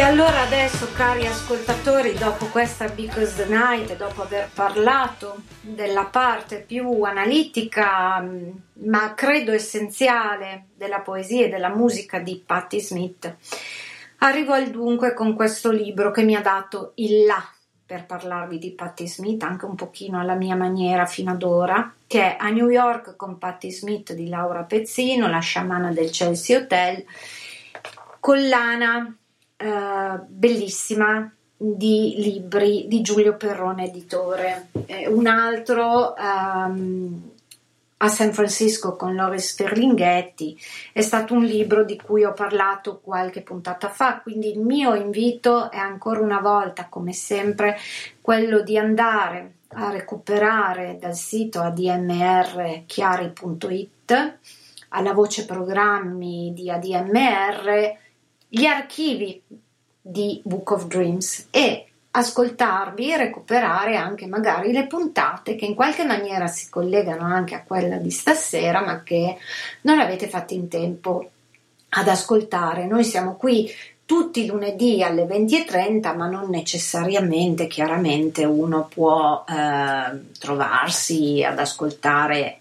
Allora 0.00 0.42
adesso, 0.42 0.92
cari 0.92 1.26
ascoltatori, 1.26 2.12
dopo 2.12 2.46
questa 2.46 2.88
Because 2.88 3.46
Night, 3.46 3.96
dopo 3.96 4.22
aver 4.22 4.50
parlato 4.52 5.42
della 5.60 6.04
parte 6.04 6.60
più 6.60 7.02
analitica, 7.02 8.20
mm, 8.20 8.50
ma 8.84 9.14
credo 9.14 9.50
essenziale 9.50 10.66
della 10.76 11.00
poesia 11.00 11.46
e 11.46 11.48
della 11.48 11.74
musica 11.74 12.18
di 12.18 12.40
Patti 12.44 12.80
Smith, 12.80 13.34
arrivo 14.18 14.52
al 14.52 14.68
dunque 14.68 15.14
con 15.14 15.34
questo 15.34 15.70
libro 15.70 16.10
che 16.10 16.22
mi 16.22 16.36
ha 16.36 16.42
dato 16.42 16.92
il 16.96 17.24
là 17.24 17.42
per 17.84 18.04
parlarvi 18.04 18.58
di 18.58 18.72
Patti 18.72 19.08
Smith, 19.08 19.42
anche 19.42 19.64
un 19.64 19.74
pochino 19.74 20.20
alla 20.20 20.34
mia 20.34 20.54
maniera 20.54 21.06
fino 21.06 21.30
ad 21.30 21.42
ora, 21.42 21.94
che 22.06 22.22
è 22.22 22.36
A 22.38 22.50
New 22.50 22.68
York 22.68 23.16
con 23.16 23.38
Patti 23.38 23.72
Smith 23.72 24.12
di 24.12 24.28
Laura 24.28 24.62
Pezzino, 24.64 25.28
la 25.28 25.40
sciamana 25.40 25.90
del 25.92 26.10
Chelsea 26.10 26.58
Hotel, 26.58 27.04
collana 28.20 29.17
eh, 29.60 30.20
bellissima 30.26 31.30
di 31.60 32.14
libri 32.18 32.86
di 32.86 33.00
Giulio 33.00 33.36
Perrone 33.36 33.86
editore. 33.86 34.68
Eh, 34.86 35.08
un 35.08 35.26
altro 35.26 36.14
um, 36.16 37.30
a 37.96 38.06
San 38.06 38.32
Francisco 38.32 38.94
con 38.94 39.16
Loris 39.16 39.56
Ferlinghetti 39.56 40.56
è 40.92 41.00
stato 41.00 41.34
un 41.34 41.44
libro 41.44 41.84
di 41.84 42.00
cui 42.00 42.22
ho 42.22 42.32
parlato 42.32 43.00
qualche 43.02 43.42
puntata 43.42 43.88
fa, 43.88 44.20
quindi 44.20 44.52
il 44.52 44.60
mio 44.60 44.94
invito 44.94 45.72
è 45.72 45.78
ancora 45.78 46.20
una 46.20 46.38
volta, 46.38 46.86
come 46.88 47.12
sempre, 47.12 47.76
quello 48.20 48.60
di 48.60 48.78
andare 48.78 49.54
a 49.70 49.90
recuperare 49.90 50.96
dal 51.00 51.16
sito 51.16 51.60
admrchiari.it 51.60 54.38
alla 54.90 55.12
voce 55.12 55.44
programmi 55.44 56.52
di 56.54 56.70
ADMR 56.70 58.06
gli 58.48 58.64
archivi 58.64 59.42
di 60.00 60.40
Book 60.44 60.70
of 60.70 60.86
Dreams 60.86 61.48
e 61.50 61.86
ascoltarvi 62.10 63.12
e 63.12 63.16
recuperare 63.16 63.96
anche 63.96 64.26
magari 64.26 64.72
le 64.72 64.86
puntate 64.86 65.54
che 65.54 65.66
in 65.66 65.74
qualche 65.74 66.04
maniera 66.04 66.46
si 66.46 66.68
collegano 66.70 67.24
anche 67.24 67.54
a 67.54 67.62
quella 67.62 67.96
di 67.96 68.10
stasera 68.10 68.80
ma 68.80 69.02
che 69.02 69.36
non 69.82 70.00
avete 70.00 70.28
fatto 70.28 70.54
in 70.54 70.68
tempo 70.68 71.30
ad 71.90 72.08
ascoltare. 72.08 72.86
Noi 72.86 73.04
siamo 73.04 73.36
qui 73.36 73.70
tutti 74.04 74.42
i 74.42 74.46
lunedì 74.46 75.02
alle 75.02 75.26
20.30, 75.26 76.16
ma 76.16 76.28
non 76.28 76.48
necessariamente, 76.48 77.66
chiaramente 77.66 78.44
uno 78.44 78.88
può 78.92 79.44
eh, 79.46 80.32
trovarsi 80.38 81.44
ad 81.44 81.58
ascoltare 81.58 82.60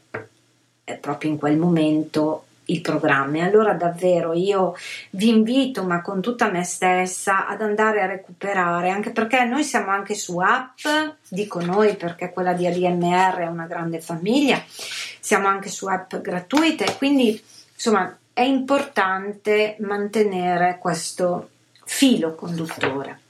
eh, 0.83 0.95
proprio 0.95 1.31
in 1.31 1.37
quel 1.37 1.57
momento 1.57 2.46
il 2.67 2.81
programma. 2.81 3.37
E 3.37 3.41
allora 3.41 3.73
davvero 3.73 4.33
io 4.33 4.75
vi 5.11 5.29
invito, 5.29 5.83
ma 5.83 6.01
con 6.01 6.21
tutta 6.21 6.49
me 6.49 6.63
stessa, 6.63 7.47
ad 7.47 7.61
andare 7.61 8.01
a 8.01 8.07
recuperare, 8.07 8.89
anche 8.89 9.11
perché 9.11 9.43
noi 9.45 9.63
siamo 9.63 9.91
anche 9.91 10.15
su 10.15 10.37
app, 10.37 10.85
dico 11.27 11.61
noi 11.61 11.95
perché 11.95 12.31
quella 12.31 12.53
di 12.53 12.67
ADMR 12.67 13.37
è 13.39 13.47
una 13.47 13.65
grande 13.65 13.99
famiglia, 13.99 14.61
siamo 15.19 15.47
anche 15.47 15.69
su 15.69 15.87
app 15.87 16.15
gratuite, 16.15 16.95
quindi 16.97 17.41
insomma 17.73 18.17
è 18.33 18.41
importante 18.41 19.75
mantenere 19.79 20.77
questo 20.79 21.49
filo 21.85 22.35
conduttore. 22.35 23.21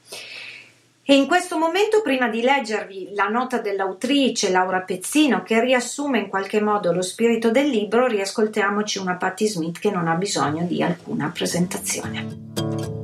E 1.10 1.16
in 1.16 1.26
questo 1.26 1.58
momento, 1.58 2.02
prima 2.02 2.28
di 2.28 2.42
leggervi 2.42 3.14
la 3.14 3.30
nota 3.30 3.60
dell'autrice 3.60 4.52
Laura 4.52 4.82
Pezzino, 4.82 5.42
che 5.42 5.62
riassume 5.62 6.20
in 6.20 6.28
qualche 6.28 6.60
modo 6.60 6.92
lo 6.92 7.02
spirito 7.02 7.50
del 7.50 7.70
libro, 7.70 8.08
riascoltiamoci 8.08 8.98
una 8.98 9.16
Patti 9.16 9.48
Smith 9.48 9.80
che 9.80 9.90
non 9.90 10.10
ha 10.10 10.16
bisogno 10.16 10.66
di 10.66 10.84
alcuna 10.84 11.32
presentazione. 11.34 12.97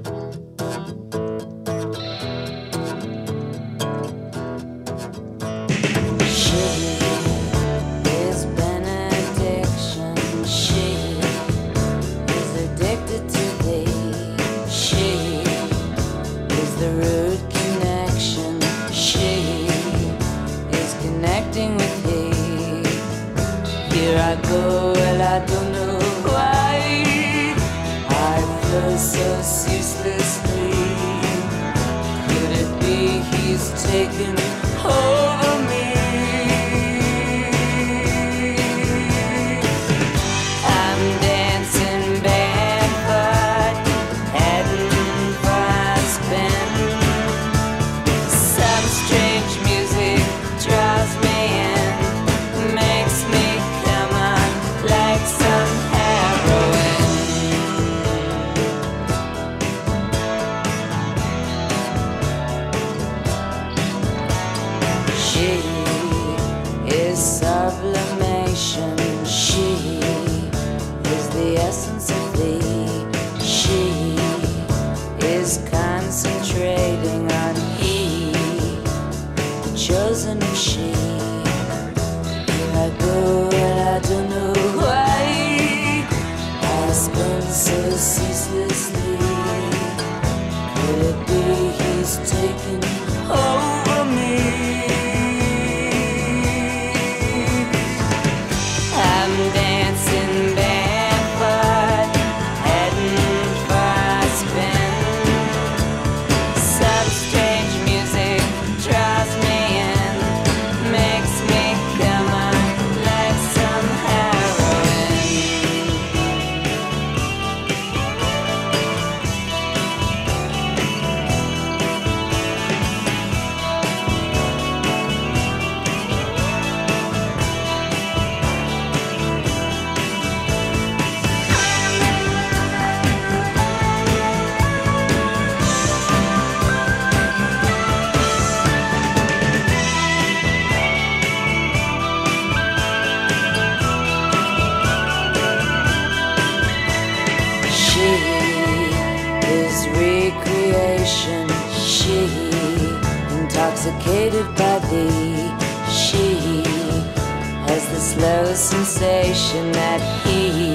notion 159.54 159.72
that 159.74 160.02
he 160.26 160.74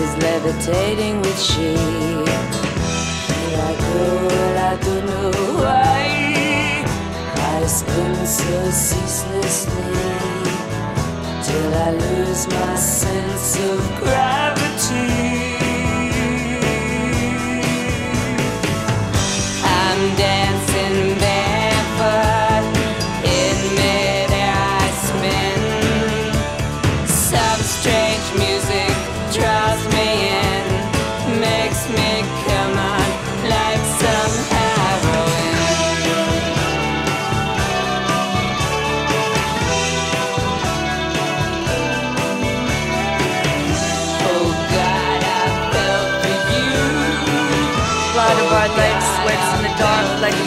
is 0.00 0.16
levitating 0.22 1.20
with 1.20 1.40
she. 1.40 1.76
I 7.38 7.68
spin 7.68 8.26
so 8.26 8.70
ceaselessly 8.70 9.92
till 11.42 11.74
I 11.74 11.90
lose 11.90 12.46
my 12.48 12.76
sense 12.76 13.58
of 13.58 13.80
gravity. 13.98 15.10
I'm 19.64 20.16
dead. 20.16 20.45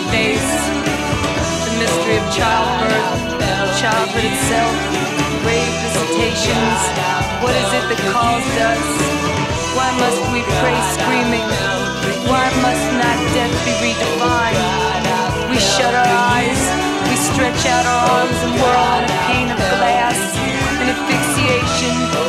face, 0.10 0.52
the 1.70 1.74
mystery 1.78 2.18
of 2.18 2.26
childbirth, 2.34 3.78
childhood 3.78 4.26
itself, 4.26 4.74
grave 5.46 5.74
visitations, 5.86 6.80
what 7.42 7.54
is 7.54 7.70
it 7.78 7.86
that 7.94 8.02
calls 8.10 8.50
us? 8.58 8.86
Why 9.78 9.90
must 10.02 10.22
we 10.34 10.42
pray 10.60 10.78
screaming? 10.98 11.46
Why 12.26 12.50
must 12.66 12.86
not 12.98 13.18
death 13.38 13.54
be 13.66 13.74
redefined? 13.86 14.60
We 15.50 15.58
shut 15.62 15.94
our 15.94 16.14
eyes, 16.34 16.62
we 17.06 17.16
stretch 17.16 17.64
out 17.70 17.86
our 17.86 18.02
arms 18.18 18.40
and 18.50 18.54
whirl 18.58 18.94
in 18.98 19.06
a 19.06 19.18
pane 19.30 19.50
of 19.54 19.62
glass, 19.78 20.18
in 20.82 20.90
asphyxiation. 20.90 22.29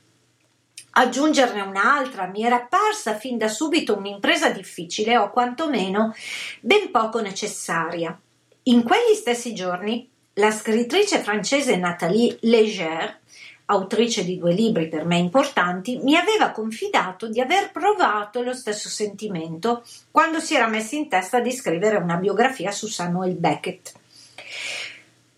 Aggiungerne 0.93 1.61
un'altra 1.61 2.27
mi 2.27 2.43
era 2.43 2.57
apparsa 2.57 3.15
fin 3.15 3.37
da 3.37 3.47
subito 3.47 3.95
un'impresa 3.95 4.49
difficile 4.49 5.17
o 5.17 5.29
quantomeno 5.29 6.13
ben 6.59 6.91
poco 6.91 7.21
necessaria. 7.21 8.19
In 8.63 8.83
quegli 8.83 9.15
stessi 9.15 9.53
giorni 9.53 10.09
la 10.33 10.51
scrittrice 10.51 11.19
francese 11.19 11.77
Nathalie 11.77 12.37
Léger, 12.41 13.19
autrice 13.65 14.25
di 14.25 14.37
due 14.37 14.53
libri 14.53 14.89
per 14.89 15.05
me 15.05 15.17
importanti, 15.17 15.99
mi 16.03 16.17
aveva 16.17 16.51
confidato 16.51 17.27
di 17.27 17.39
aver 17.39 17.71
provato 17.71 18.41
lo 18.41 18.53
stesso 18.53 18.89
sentimento 18.89 19.83
quando 20.11 20.41
si 20.41 20.55
era 20.55 20.67
messa 20.67 20.95
in 20.95 21.07
testa 21.07 21.39
di 21.39 21.51
scrivere 21.51 21.95
una 21.95 22.17
biografia 22.17 22.71
su 22.71 22.87
Samuel 22.87 23.35
Beckett. 23.35 23.93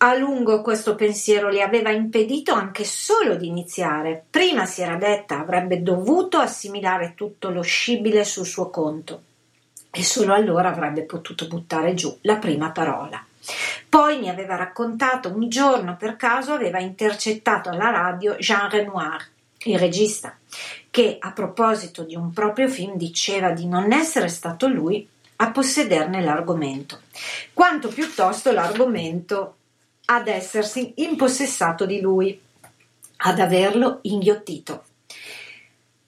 A 0.04 0.16
lungo 0.16 0.62
questo 0.62 0.96
pensiero 0.96 1.48
le 1.48 1.62
aveva 1.62 1.90
impedito 1.90 2.54
anche 2.54 2.84
solo 2.84 3.36
di 3.36 3.48
iniziare. 3.48 4.26
Prima 4.30 4.66
si 4.66 4.82
era 4.82 4.98
detta 4.98 5.40
avrebbe 5.40 5.82
dovuto 5.82 6.40
assimilare 6.40 7.14
tutto 7.16 7.50
lo 7.50 7.62
scibile 7.62 8.26
sul 8.26 8.46
suo 8.46 8.70
conto 8.70 9.22
e 9.90 10.04
solo 10.04 10.34
allora 10.34 10.68
avrebbe 10.68 11.04
potuto 11.04 11.48
buttare 11.48 11.94
giù 11.94 12.14
la 12.24 12.36
prima 12.36 12.72
parola. 12.72 13.26
Poi 13.88 14.20
mi 14.20 14.28
aveva 14.28 14.58
raccontato 14.58 15.30
un 15.34 15.48
giorno 15.48 15.96
per 15.96 16.18
caso 16.18 16.52
aveva 16.52 16.80
intercettato 16.80 17.70
alla 17.70 17.90
radio 17.90 18.36
Jean 18.36 18.70
Renoir, 18.70 19.26
il 19.64 19.80
regista, 19.80 20.38
che 20.92 21.16
a 21.18 21.32
proposito 21.32 22.04
di 22.04 22.18
un 22.18 22.34
proprio 22.34 22.68
film 22.68 22.98
diceva 22.98 23.52
di 23.52 23.68
non 23.68 23.94
essere 23.94 24.28
stato 24.28 24.68
lui 24.68 25.08
a 25.38 25.50
possederne 25.50 26.22
l'argomento, 26.22 27.00
quanto 27.54 27.88
piuttosto 27.88 28.52
l'argomento 28.52 29.56
ad 30.16 30.28
essersi 30.28 30.94
impossessato 30.98 31.86
di 31.86 32.00
lui, 32.00 32.40
ad 33.18 33.40
averlo 33.40 34.00
inghiottito. 34.04 34.84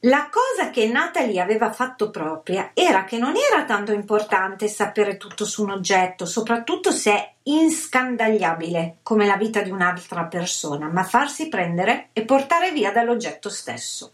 La 0.06 0.30
cosa 0.30 0.70
che 0.70 0.88
Natalie 0.88 1.42
aveva 1.42 1.72
fatto 1.72 2.12
propria 2.12 2.72
era 2.76 3.06
che 3.06 3.18
non 3.18 3.34
era 3.36 3.66
tanto 3.66 3.92
importante 3.92 4.68
sapere 4.68 5.18
tutto 5.18 5.46
su 5.46 5.64
un 5.64 5.72
oggetto, 5.72 6.28
soprattutto 6.28 6.92
se 6.92 7.12
è 7.12 7.34
inscandagliabile 7.44 8.98
come 9.02 9.26
la 9.26 9.36
vita 9.36 9.62
di 9.62 9.72
un'altra 9.72 10.26
persona, 10.26 10.88
ma 10.90 11.04
farsi 11.04 11.50
prendere 11.50 12.10
e 12.14 12.24
portare 12.24 12.72
via 12.72 12.92
dall'oggetto 12.92 13.50
stesso. 13.50 14.12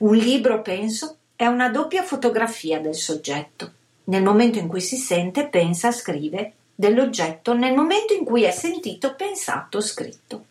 Un 0.00 0.16
libro, 0.16 0.60
penso, 0.60 1.16
è 1.34 1.46
una 1.46 1.70
doppia 1.70 2.02
fotografia 2.02 2.78
del 2.78 2.94
soggetto. 2.94 3.72
Nel 4.04 4.22
momento 4.22 4.58
in 4.58 4.68
cui 4.68 4.82
si 4.82 4.96
sente, 4.96 5.46
pensa, 5.46 5.90
scrive 5.90 6.52
dell'oggetto 6.80 7.52
nel 7.52 7.74
momento 7.74 8.14
in 8.14 8.24
cui 8.24 8.44
è 8.44 8.50
sentito, 8.50 9.14
pensato, 9.14 9.82
scritto. 9.82 10.46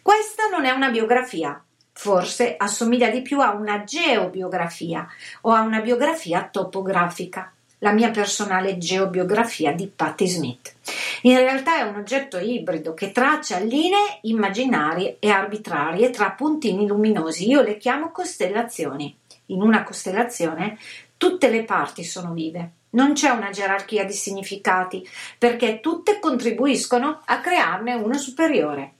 Questa 0.00 0.48
non 0.50 0.64
è 0.64 0.70
una 0.70 0.88
biografia, 0.88 1.62
forse 1.92 2.56
assomiglia 2.56 3.10
di 3.10 3.20
più 3.20 3.40
a 3.40 3.52
una 3.52 3.84
geobiografia 3.84 5.06
o 5.42 5.52
a 5.52 5.60
una 5.60 5.80
biografia 5.80 6.48
topografica, 6.50 7.52
la 7.80 7.92
mia 7.92 8.10
personale 8.10 8.78
geobiografia 8.78 9.72
di 9.72 9.86
Patti 9.86 10.26
Smith. 10.26 10.74
In 11.22 11.36
realtà 11.36 11.78
è 11.78 11.82
un 11.82 11.96
oggetto 11.96 12.38
ibrido 12.38 12.94
che 12.94 13.12
traccia 13.12 13.58
linee 13.58 14.20
immaginarie 14.22 15.16
e 15.18 15.28
arbitrarie 15.28 16.08
tra 16.08 16.30
puntini 16.30 16.86
luminosi. 16.86 17.48
Io 17.48 17.60
le 17.60 17.76
chiamo 17.76 18.10
costellazioni. 18.10 19.14
In 19.46 19.60
una 19.60 19.82
costellazione 19.82 20.78
tutte 21.18 21.50
le 21.50 21.64
parti 21.64 22.02
sono 22.02 22.32
vive, 22.32 22.70
non 22.90 23.12
c'è 23.12 23.30
una 23.30 23.50
gerarchia 23.50 24.04
di 24.04 24.12
significati, 24.12 25.06
perché 25.38 25.80
tutte 25.80 26.18
contribuiscono 26.18 27.22
a 27.24 27.40
crearne 27.40 27.94
uno 27.94 28.16
superiore. 28.18 28.92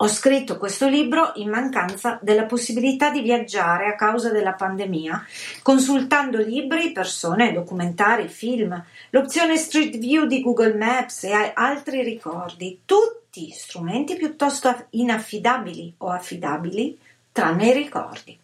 Ho 0.00 0.06
scritto 0.06 0.58
questo 0.58 0.86
libro 0.86 1.32
in 1.36 1.50
mancanza 1.50 2.20
della 2.22 2.44
possibilità 2.44 3.10
di 3.10 3.20
viaggiare 3.20 3.86
a 3.88 3.96
causa 3.96 4.30
della 4.30 4.52
pandemia, 4.52 5.26
consultando 5.60 6.38
libri, 6.38 6.92
persone, 6.92 7.52
documentari, 7.52 8.28
film, 8.28 8.80
l'opzione 9.10 9.56
Street 9.56 9.98
View 9.98 10.26
di 10.26 10.40
Google 10.40 10.76
Maps 10.76 11.24
e 11.24 11.50
altri 11.52 12.04
ricordi, 12.04 12.82
tutti 12.84 13.50
strumenti 13.50 14.14
piuttosto 14.14 14.86
inaffidabili 14.90 15.94
o 15.98 16.10
affidabili 16.10 16.96
tranne 17.38 17.68
i 17.68 17.72
ricordi. 17.72 18.36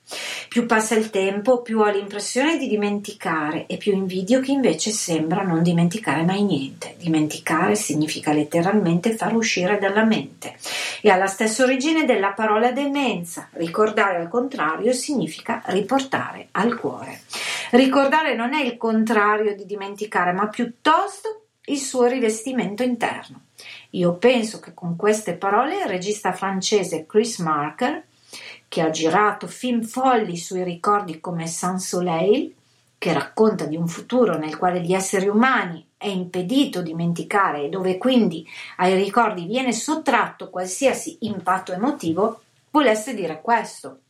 Più 0.48 0.66
passa 0.66 0.94
il 0.94 1.10
tempo, 1.10 1.62
più 1.62 1.80
ho 1.80 1.90
l'impressione 1.90 2.56
di 2.56 2.68
dimenticare 2.68 3.66
e 3.66 3.76
più 3.76 3.92
invidio 3.92 4.38
chi 4.38 4.52
invece 4.52 4.92
sembra 4.92 5.42
non 5.42 5.64
dimenticare 5.64 6.22
mai 6.22 6.44
niente. 6.44 6.94
Dimenticare 6.96 7.74
significa 7.74 8.32
letteralmente 8.32 9.16
far 9.16 9.34
uscire 9.34 9.78
dalla 9.78 10.04
mente 10.04 10.54
e 11.00 11.10
ha 11.10 11.16
la 11.16 11.26
stessa 11.26 11.64
origine 11.64 12.04
della 12.04 12.34
parola 12.34 12.70
demenza. 12.70 13.48
Ricordare 13.54 14.18
al 14.18 14.28
contrario 14.28 14.92
significa 14.92 15.60
riportare 15.66 16.46
al 16.52 16.78
cuore. 16.78 17.22
Ricordare 17.72 18.36
non 18.36 18.54
è 18.54 18.62
il 18.62 18.76
contrario 18.76 19.56
di 19.56 19.66
dimenticare, 19.66 20.30
ma 20.30 20.46
piuttosto 20.46 21.46
il 21.64 21.78
suo 21.78 22.04
rivestimento 22.04 22.84
interno. 22.84 23.46
Io 23.90 24.12
penso 24.14 24.60
che 24.60 24.72
con 24.72 24.94
queste 24.94 25.32
parole 25.32 25.80
il 25.80 25.88
regista 25.88 26.32
francese 26.32 27.06
Chris 27.06 27.38
Marker 27.38 28.04
che 28.74 28.80
ha 28.80 28.90
girato 28.90 29.46
film 29.46 29.84
folli 29.84 30.36
sui 30.36 30.64
ricordi 30.64 31.20
come 31.20 31.46
Sans 31.46 31.86
Soleil, 31.86 32.52
che 32.98 33.12
racconta 33.12 33.66
di 33.66 33.76
un 33.76 33.86
futuro 33.86 34.36
nel 34.36 34.56
quale 34.56 34.80
gli 34.80 34.92
esseri 34.92 35.28
umani 35.28 35.90
è 35.96 36.08
impedito 36.08 36.82
dimenticare 36.82 37.62
e 37.62 37.68
dove 37.68 37.98
quindi 37.98 38.44
ai 38.78 38.96
ricordi 38.96 39.46
viene 39.46 39.70
sottratto 39.70 40.50
qualsiasi 40.50 41.18
impatto 41.20 41.72
emotivo, 41.72 42.40
volesse 42.72 43.14
dire 43.14 43.40
questo. 43.40 44.00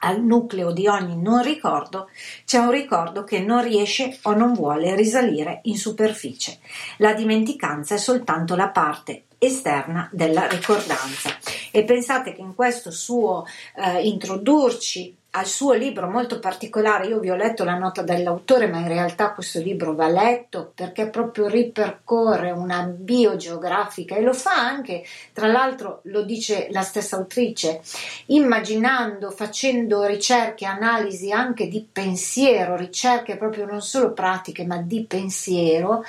Al 0.00 0.22
nucleo 0.22 0.72
di 0.72 0.86
ogni 0.86 1.16
non 1.16 1.42
ricordo 1.42 2.10
c'è 2.44 2.58
un 2.58 2.72
ricordo 2.72 3.24
che 3.24 3.40
non 3.40 3.62
riesce 3.62 4.18
o 4.24 4.34
non 4.34 4.52
vuole 4.52 4.94
risalire 4.94 5.60
in 5.62 5.78
superficie. 5.78 6.58
La 6.98 7.14
dimenticanza 7.14 7.94
è 7.94 7.98
soltanto 7.98 8.56
la 8.56 8.68
parte 8.68 9.24
esterna 9.38 10.08
della 10.12 10.46
ricordanza. 10.46 11.36
E 11.70 11.84
pensate 11.84 12.32
che 12.34 12.40
in 12.40 12.54
questo 12.54 12.90
suo 12.90 13.44
eh, 13.76 14.02
introdurci 14.06 15.14
al 15.36 15.46
suo 15.46 15.74
libro 15.74 16.08
molto 16.08 16.38
particolare, 16.38 17.08
io 17.08 17.18
vi 17.18 17.28
ho 17.28 17.36
letto 17.36 17.62
la 17.62 17.76
nota 17.76 18.00
dell'autore, 18.00 18.68
ma 18.68 18.78
in 18.78 18.88
realtà 18.88 19.32
questo 19.32 19.60
libro 19.60 19.94
va 19.94 20.08
letto 20.08 20.72
perché 20.74 21.08
proprio 21.08 21.46
ripercorre 21.46 22.50
una 22.52 22.84
biogeografica 22.84 24.16
e 24.16 24.22
lo 24.22 24.32
fa 24.32 24.54
anche, 24.54 25.04
tra 25.34 25.46
l'altro 25.46 26.00
lo 26.04 26.22
dice 26.22 26.68
la 26.70 26.80
stessa 26.80 27.16
autrice, 27.16 27.82
immaginando, 28.26 29.30
facendo 29.30 30.04
ricerche, 30.04 30.64
analisi 30.64 31.30
anche 31.30 31.68
di 31.68 31.86
pensiero, 31.90 32.74
ricerche 32.74 33.36
proprio 33.36 33.66
non 33.66 33.82
solo 33.82 34.14
pratiche 34.14 34.64
ma 34.64 34.78
di 34.78 35.04
pensiero 35.04 36.02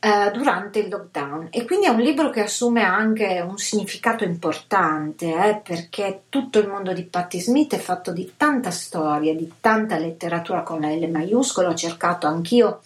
eh, 0.00 0.30
durante 0.32 0.78
il 0.78 0.88
lockdown. 0.88 1.48
E 1.50 1.64
quindi 1.64 1.86
è 1.86 1.90
un 1.90 2.00
libro 2.00 2.30
che 2.30 2.42
assume 2.42 2.82
anche 2.82 3.40
un 3.40 3.58
significato 3.58 4.24
importante 4.24 5.26
eh, 5.26 5.56
perché 5.56 6.22
tutto 6.28 6.58
il 6.58 6.68
mondo 6.68 6.92
di 6.92 7.02
Patti 7.02 7.40
Smith 7.40 7.74
è 7.74 7.78
fatto 7.78 8.12
di 8.12 8.34
tanta 8.36 8.70
storia, 8.70 9.34
di 9.34 9.54
tanta 9.60 9.98
letteratura 9.98 10.62
con 10.62 10.80
la 10.80 10.90
L 10.90 11.10
maiuscola, 11.10 11.68
ho 11.68 11.74
cercato 11.74 12.26
anch'io 12.26 12.80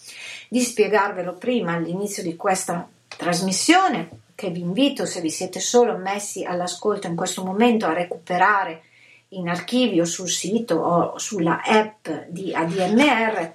di 0.48 0.60
spiegarvelo 0.60 1.34
prima 1.34 1.74
all'inizio 1.74 2.22
di 2.22 2.36
questa 2.36 2.88
trasmissione, 3.16 4.08
che 4.34 4.50
vi 4.50 4.60
invito, 4.60 5.04
se 5.04 5.20
vi 5.20 5.30
siete 5.30 5.60
solo 5.60 5.96
messi 5.96 6.44
all'ascolto 6.44 7.06
in 7.06 7.14
questo 7.14 7.44
momento, 7.44 7.86
a 7.86 7.92
recuperare 7.92 8.84
in 9.28 9.48
archivio 9.48 10.04
sul 10.04 10.28
sito 10.28 10.76
o 10.76 11.18
sulla 11.18 11.62
app 11.62 12.08
di 12.28 12.54
ADMR. 12.54 13.52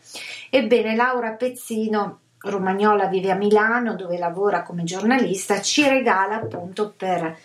Ebbene, 0.49 0.95
Laura 0.95 1.31
Pezzino 1.31 2.19
Romagnola 2.49 3.07
vive 3.07 3.31
a 3.31 3.35
Milano 3.35 3.95
dove 3.95 4.17
lavora 4.17 4.63
come 4.63 4.83
giornalista, 4.83 5.61
ci 5.61 5.87
regala 5.87 6.35
appunto 6.35 6.93
per 6.95 7.37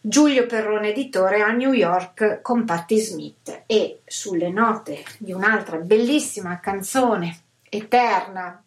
Giulio 0.00 0.46
Perrone 0.46 0.90
editore 0.90 1.42
a 1.42 1.50
New 1.50 1.72
York 1.72 2.40
con 2.42 2.64
Patti 2.64 2.98
Smith. 2.98 3.62
E 3.66 4.00
sulle 4.04 4.50
note 4.50 5.02
di 5.18 5.32
un'altra 5.32 5.78
bellissima 5.78 6.60
canzone 6.60 7.36
eterna, 7.68 8.62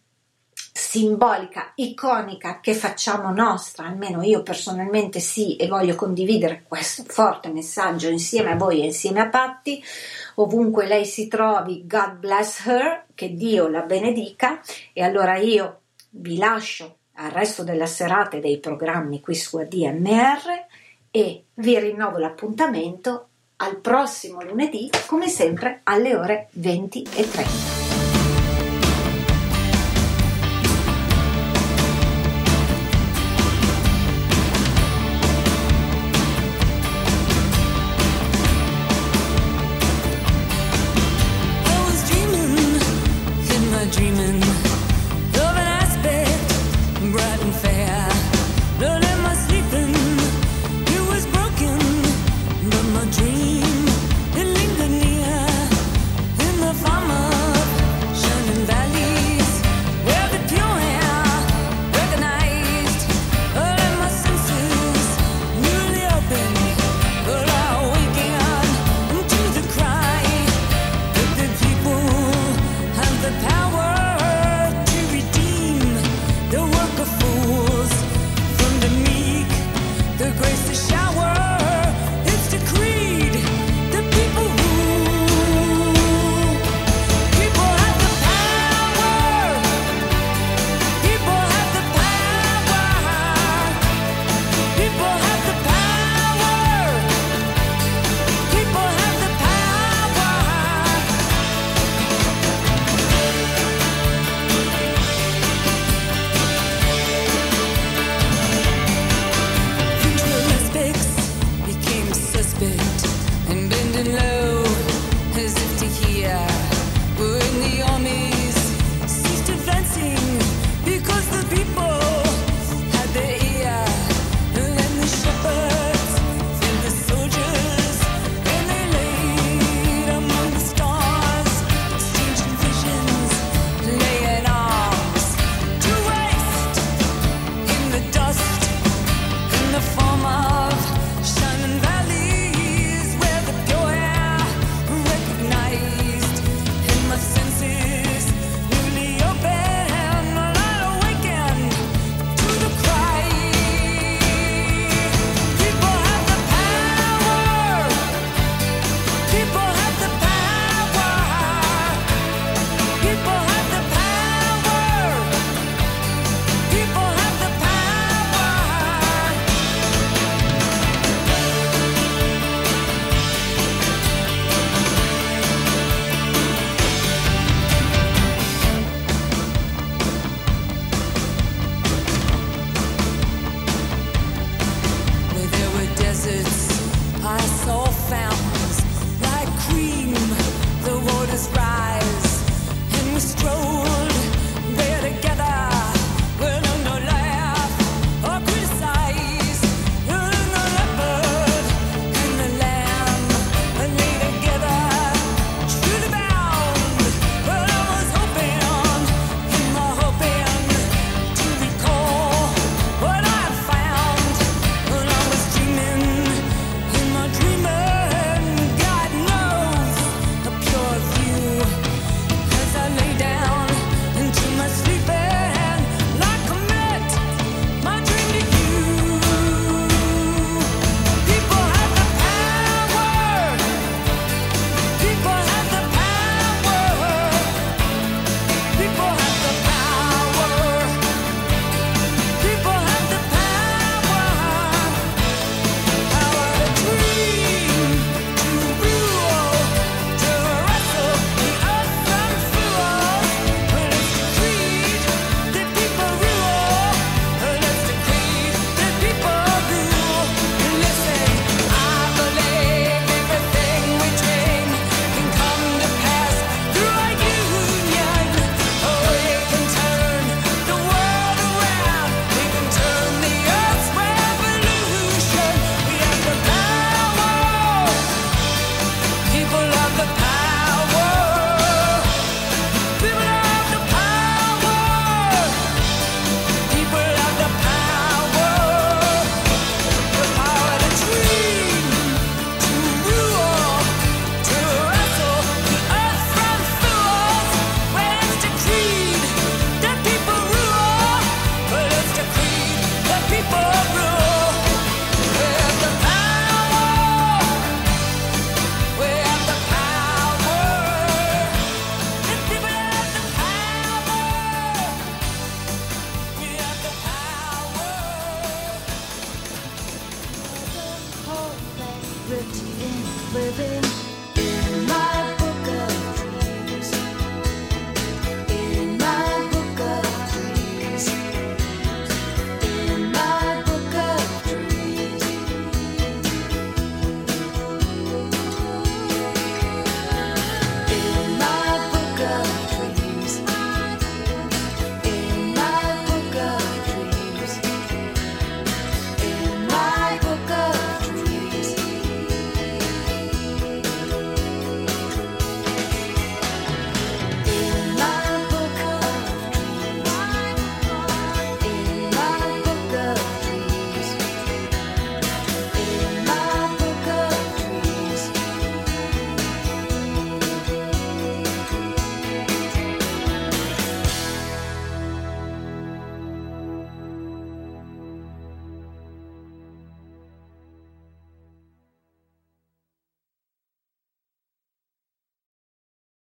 simbolica, 0.90 1.74
iconica 1.76 2.60
che 2.60 2.74
facciamo 2.74 3.30
nostra, 3.30 3.86
almeno 3.86 4.24
io 4.24 4.42
personalmente 4.42 5.20
sì 5.20 5.56
e 5.56 5.68
voglio 5.68 5.94
condividere 5.94 6.64
questo 6.68 7.04
forte 7.06 7.50
messaggio 7.50 8.10
insieme 8.10 8.54
a 8.54 8.56
voi 8.56 8.82
e 8.82 8.86
insieme 8.86 9.20
a 9.20 9.30
Patti, 9.30 9.84
ovunque 10.36 10.88
lei 10.88 11.06
si 11.06 11.28
trovi, 11.28 11.86
God 11.86 12.14
bless 12.14 12.66
her, 12.66 13.06
che 13.14 13.36
Dio 13.36 13.68
la 13.68 13.84
benedica 13.84 14.62
e 14.92 15.04
allora 15.04 15.38
io 15.38 15.82
vi 16.10 16.38
lascio 16.38 16.96
al 17.18 17.30
resto 17.30 17.64
della 17.64 17.86
serata 17.86 18.38
e 18.38 18.40
dei 18.40 18.58
programmi 18.58 19.22
qui 19.22 19.36
su 19.36 19.58
ADMR 19.58 20.66
e 21.12 21.44
vi 21.54 21.78
rinnovo 21.78 22.18
l'appuntamento 22.18 23.28
al 23.58 23.78
prossimo 23.78 24.42
lunedì, 24.42 24.90
come 25.06 25.28
sempre 25.28 25.82
alle 25.84 26.16
ore 26.16 26.48
20 26.54 27.04
e 27.14 27.30
30. 27.30 27.79